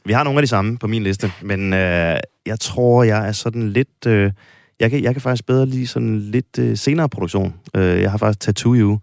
Vi 0.05 0.14
har 0.14 0.24
nogle 0.24 0.39
af 0.39 0.43
de 0.43 0.47
samme 0.47 0.78
på 0.78 0.88
min 0.88 1.03
liste, 1.03 1.32
men 1.41 1.74
øh, 1.74 2.18
jeg 2.45 2.60
tror, 2.60 3.03
jeg 3.03 3.28
er 3.28 3.32
sådan 3.32 3.70
lidt... 3.70 4.05
Øh, 4.07 4.32
jeg, 4.80 4.91
kan, 4.91 5.03
jeg 5.03 5.14
kan 5.14 5.22
faktisk 5.22 5.45
bedre 5.45 5.66
lide 5.66 5.88
sådan 5.88 6.20
lidt 6.20 6.60
øh, 6.60 6.78
senere 6.78 7.10
produktion. 7.10 7.53
Øh, 7.76 8.01
jeg 8.01 8.12
har 8.12 8.18
faktisk 8.18 8.39
Tattoo 8.39 8.76
You 8.76 8.99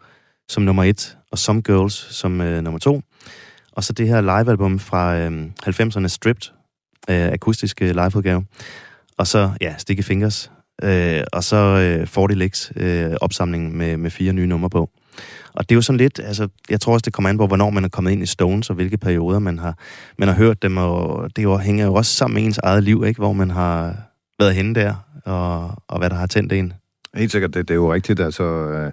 som 0.48 0.62
nummer 0.62 0.84
et, 0.84 1.16
og 1.32 1.38
Some 1.38 1.62
Girls 1.62 2.14
som 2.14 2.40
øh, 2.40 2.62
nummer 2.62 2.78
to. 2.78 3.00
Og 3.72 3.84
så 3.84 3.92
det 3.92 4.08
her 4.08 4.20
livealbum 4.20 4.78
fra 4.78 5.18
øh, 5.18 5.46
90'erne 5.66 6.08
Stripped, 6.08 6.52
øh, 7.10 7.32
akustiske 7.32 7.84
øh, 7.84 7.90
liveudgave. 7.90 8.44
Og 9.18 9.26
så, 9.26 9.50
ja, 9.60 9.74
Sticky 9.78 10.02
Fingers. 10.02 10.50
Øh, 10.82 11.22
og 11.32 11.44
så 11.44 11.56
øh, 11.56 12.06
40 12.06 12.34
Legs 12.34 12.72
øh, 12.76 13.12
opsamling 13.20 13.76
med, 13.76 13.96
med 13.96 14.10
fire 14.10 14.32
nye 14.32 14.46
numre 14.46 14.70
på. 14.70 14.90
Og 15.54 15.68
det 15.68 15.74
er 15.74 15.76
jo 15.76 15.82
sådan 15.82 15.98
lidt, 15.98 16.20
altså, 16.24 16.48
jeg 16.70 16.80
tror 16.80 16.92
også, 16.92 17.04
det 17.04 17.12
kommer 17.12 17.28
an 17.30 17.38
på, 17.38 17.46
hvornår 17.46 17.70
man 17.70 17.84
er 17.84 17.88
kommet 17.88 18.10
ind 18.10 18.22
i 18.22 18.26
Stones, 18.26 18.70
og 18.70 18.76
hvilke 18.76 18.98
perioder 18.98 19.38
man 19.38 19.58
har, 19.58 19.78
man 20.18 20.28
har 20.28 20.34
hørt 20.34 20.62
dem, 20.62 20.76
og 20.76 21.30
det 21.36 21.42
jo, 21.42 21.56
hænger 21.56 21.84
jo 21.84 21.94
også 21.94 22.14
sammen 22.14 22.34
med 22.34 22.42
ens 22.42 22.58
eget 22.58 22.82
liv, 22.82 23.04
ikke? 23.06 23.18
hvor 23.18 23.32
man 23.32 23.50
har 23.50 23.96
været 24.38 24.54
henne 24.54 24.74
der, 24.74 24.94
og, 25.24 25.82
og 25.88 25.98
hvad 25.98 26.10
der 26.10 26.16
har 26.16 26.26
tændt 26.26 26.52
en. 26.52 26.72
Helt 27.14 27.32
sikkert, 27.32 27.54
det, 27.54 27.68
det 27.68 27.74
er 27.74 27.78
jo 27.78 27.94
rigtigt. 27.94 28.20
Altså, 28.20 28.44
øh, 28.44 28.92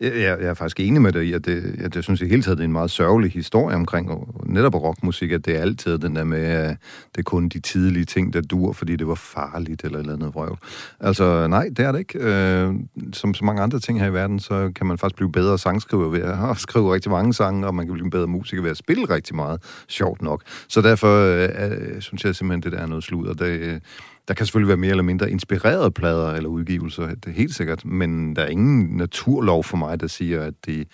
jeg, 0.00 0.12
jeg 0.40 0.48
er 0.48 0.54
faktisk 0.54 0.80
enig 0.80 1.02
med 1.02 1.12
dig 1.12 1.24
i, 1.24 1.32
at 1.32 1.44
det, 1.44 1.76
at 1.78 1.96
jeg 1.96 2.04
synes 2.04 2.20
i 2.20 2.26
hele 2.26 2.42
taget, 2.42 2.58
det 2.58 2.64
er 2.64 2.68
en 2.68 2.72
meget 2.72 2.90
sørgelig 2.90 3.32
historie 3.32 3.76
omkring 3.76 4.10
og 4.10 4.34
netop 4.46 4.74
rockmusik, 4.74 5.32
at 5.32 5.46
det 5.46 5.56
er 5.56 5.60
altid 5.60 5.98
den 5.98 6.16
der 6.16 6.24
med, 6.24 6.44
at 6.44 6.76
det 7.12 7.18
er 7.18 7.22
kun 7.22 7.48
de 7.48 7.60
tidlige 7.60 8.04
ting, 8.04 8.32
der 8.32 8.40
dur, 8.40 8.72
fordi 8.72 8.96
det 8.96 9.08
var 9.08 9.14
farligt 9.14 9.84
eller 9.84 9.98
et 9.98 10.02
eller 10.02 10.14
andet 10.14 10.34
vrøvl. 10.34 10.58
Altså, 11.00 11.46
nej, 11.46 11.68
det 11.76 11.78
er 11.78 11.92
det 11.92 11.98
ikke. 11.98 12.18
Øh, 12.18 12.74
som 13.12 13.34
så 13.34 13.44
mange 13.44 13.62
andre 13.62 13.78
ting 13.78 14.00
her 14.00 14.06
i 14.06 14.12
verden, 14.12 14.40
så 14.40 14.72
kan 14.76 14.86
man 14.86 14.98
faktisk 14.98 15.16
blive 15.16 15.32
bedre 15.32 15.58
sangskriver 15.58 16.08
ved 16.08 16.22
at 16.22 16.58
skrive 16.66 16.94
rigtig 16.94 17.10
mange 17.10 17.34
sange, 17.34 17.66
og 17.66 17.74
man 17.74 17.86
kan 17.86 17.92
blive 17.92 18.04
en 18.04 18.10
bedre 18.10 18.26
musiker 18.26 18.62
ved 18.62 18.70
at 18.70 18.76
spille 18.76 19.04
rigtig 19.04 19.36
meget, 19.36 19.62
sjovt 19.88 20.22
nok. 20.22 20.42
Så 20.68 20.80
derfor 20.80 21.24
øh, 21.24 22.00
synes 22.00 22.24
jeg 22.24 22.36
simpelthen, 22.36 22.62
det 22.62 22.72
der 22.72 22.78
er 22.78 22.86
noget 22.86 23.04
sludder. 23.04 23.34
Det, 23.34 23.60
øh, 23.60 23.80
der 24.28 24.34
kan 24.34 24.46
selvfølgelig 24.46 24.68
være 24.68 24.76
mere 24.76 24.90
eller 24.90 25.02
mindre 25.02 25.30
inspirerede 25.30 25.90
plader 25.90 26.32
eller 26.32 26.48
udgivelser, 26.48 27.06
det 27.06 27.26
er 27.26 27.30
helt 27.30 27.54
sikkert, 27.54 27.84
men 27.84 28.36
der 28.36 28.42
er 28.42 28.48
ingen 28.48 28.96
naturlov 28.96 29.64
for 29.64 29.76
mig, 29.76 30.00
der 30.00 30.06
siger, 30.06 30.42
at 30.42 30.54
de, 30.66 30.84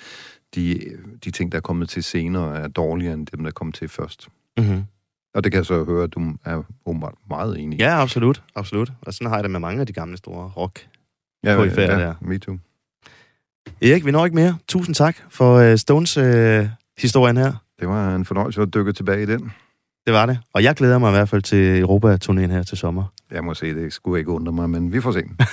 de, 0.55 0.81
de 1.25 1.31
ting, 1.31 1.53
der 1.53 1.59
er 1.59 1.63
kommet 1.63 1.89
til 1.89 2.03
senere, 2.03 2.59
er 2.59 2.69
dårligere 2.69 3.15
end 3.15 3.27
dem, 3.27 3.41
der 3.41 3.47
er 3.47 3.53
kommet 3.53 3.75
til 3.75 3.89
først. 3.89 4.29
Mm-hmm. 4.59 4.83
Og 5.35 5.45
det 5.45 5.53
kan 5.53 5.57
jeg 5.57 5.67
så 5.67 5.85
høre, 5.85 6.05
at 6.05 6.15
du 6.15 6.35
er 6.45 6.63
åbenbart 6.87 7.15
meget 7.29 7.59
enig 7.59 7.79
i. 7.79 7.83
Ja, 7.83 8.03
absolut, 8.03 8.43
absolut. 8.55 8.93
Og 9.01 9.15
sådan 9.15 9.27
har 9.27 9.37
jeg 9.37 9.45
det 9.45 9.51
med 9.51 9.61
mange 9.61 9.81
af 9.81 9.87
de 9.87 9.93
gamle 9.93 10.17
store 10.17 10.49
rock. 10.57 10.87
ja, 11.45 11.57
polyfærer 11.57 11.99
der. 11.99 12.15
me 12.21 12.39
too. 12.39 12.59
Erik, 13.83 14.07
vi 14.07 14.11
når 14.11 14.25
ikke 14.25 14.35
mere. 14.35 14.59
Tusind 14.69 14.95
tak 14.95 15.17
for 15.29 15.71
uh, 15.71 15.77
Stones 15.77 16.17
uh, 16.17 16.25
historien 16.99 17.37
her. 17.37 17.53
Det 17.81 17.89
var 17.89 18.17
en 18.17 18.25
fornøjelse 18.25 18.63
at 18.63 18.75
dykke 18.75 18.93
tilbage 18.93 19.23
i 19.23 19.27
den. 19.27 19.53
Det 20.07 20.15
var 20.15 20.27
det. 20.27 20.39
Og 20.53 20.63
jeg 20.63 20.75
glæder 20.75 20.99
mig 20.99 21.09
i 21.09 21.13
hvert 21.13 21.29
fald 21.29 21.43
til 21.43 21.81
Europa-turnéen 21.81 22.53
her 22.53 22.63
til 22.63 22.79
sommer. 22.79 23.05
Jeg 23.33 23.45
må 23.45 23.55
se, 23.55 23.75
det 23.75 23.93
skulle 23.93 24.19
ikke 24.19 24.31
undre 24.31 24.53
mig, 24.53 24.71
men 24.71 24.93
vi 24.93 25.01
får 25.01 25.13
se. 25.13 25.23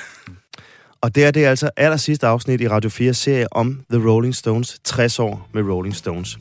Og 1.01 1.16
det 1.16 1.26
er 1.26 1.32
det 1.32 1.45
altså 1.45 1.70
aller 1.78 1.97
sidste 1.97 2.28
afsnit 2.28 2.62
i 2.62 2.68
Radio 2.68 2.89
4 2.89 3.14
serie 3.14 3.54
om 3.54 3.82
The 3.91 4.10
Rolling 4.10 4.36
Stones 4.36 4.80
60 4.84 5.20
år 5.20 5.49
med 5.54 5.64
Rolling 5.64 5.95
Stones. 5.95 6.39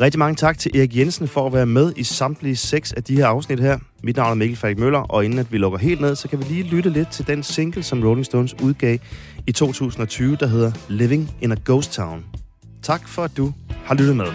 Rigtig 0.00 0.18
mange 0.18 0.36
tak 0.36 0.58
til 0.58 0.76
Erik 0.78 0.96
Jensen 0.96 1.28
for 1.28 1.46
at 1.46 1.52
være 1.52 1.66
med 1.66 1.92
i 1.96 2.04
samtlige 2.04 2.56
seks 2.56 2.92
af 2.92 3.04
de 3.04 3.16
her 3.16 3.26
afsnit 3.26 3.60
her. 3.60 3.78
Mit 4.02 4.16
navn 4.16 4.30
er 4.30 4.34
Mikkel 4.34 4.56
Falk 4.56 4.78
Møller, 4.78 4.98
og 4.98 5.24
inden 5.24 5.38
at 5.38 5.52
vi 5.52 5.58
lukker 5.58 5.78
helt 5.78 6.00
ned, 6.00 6.16
så 6.16 6.28
kan 6.28 6.38
vi 6.38 6.44
lige 6.44 6.62
lytte 6.62 6.90
lidt 6.90 7.08
til 7.08 7.26
den 7.26 7.42
single, 7.42 7.82
som 7.82 8.02
Rolling 8.02 8.26
Stones 8.26 8.54
udgav 8.62 8.98
i 9.46 9.52
2020, 9.52 10.36
der 10.36 10.46
hedder 10.46 10.72
Living 10.88 11.30
in 11.40 11.52
a 11.52 11.56
Ghost 11.64 11.92
Town. 11.92 12.24
Tak 12.82 13.08
for, 13.08 13.22
at 13.22 13.36
du 13.36 13.52
har 13.84 13.94
lyttet 13.94 14.16
med. 14.16 14.26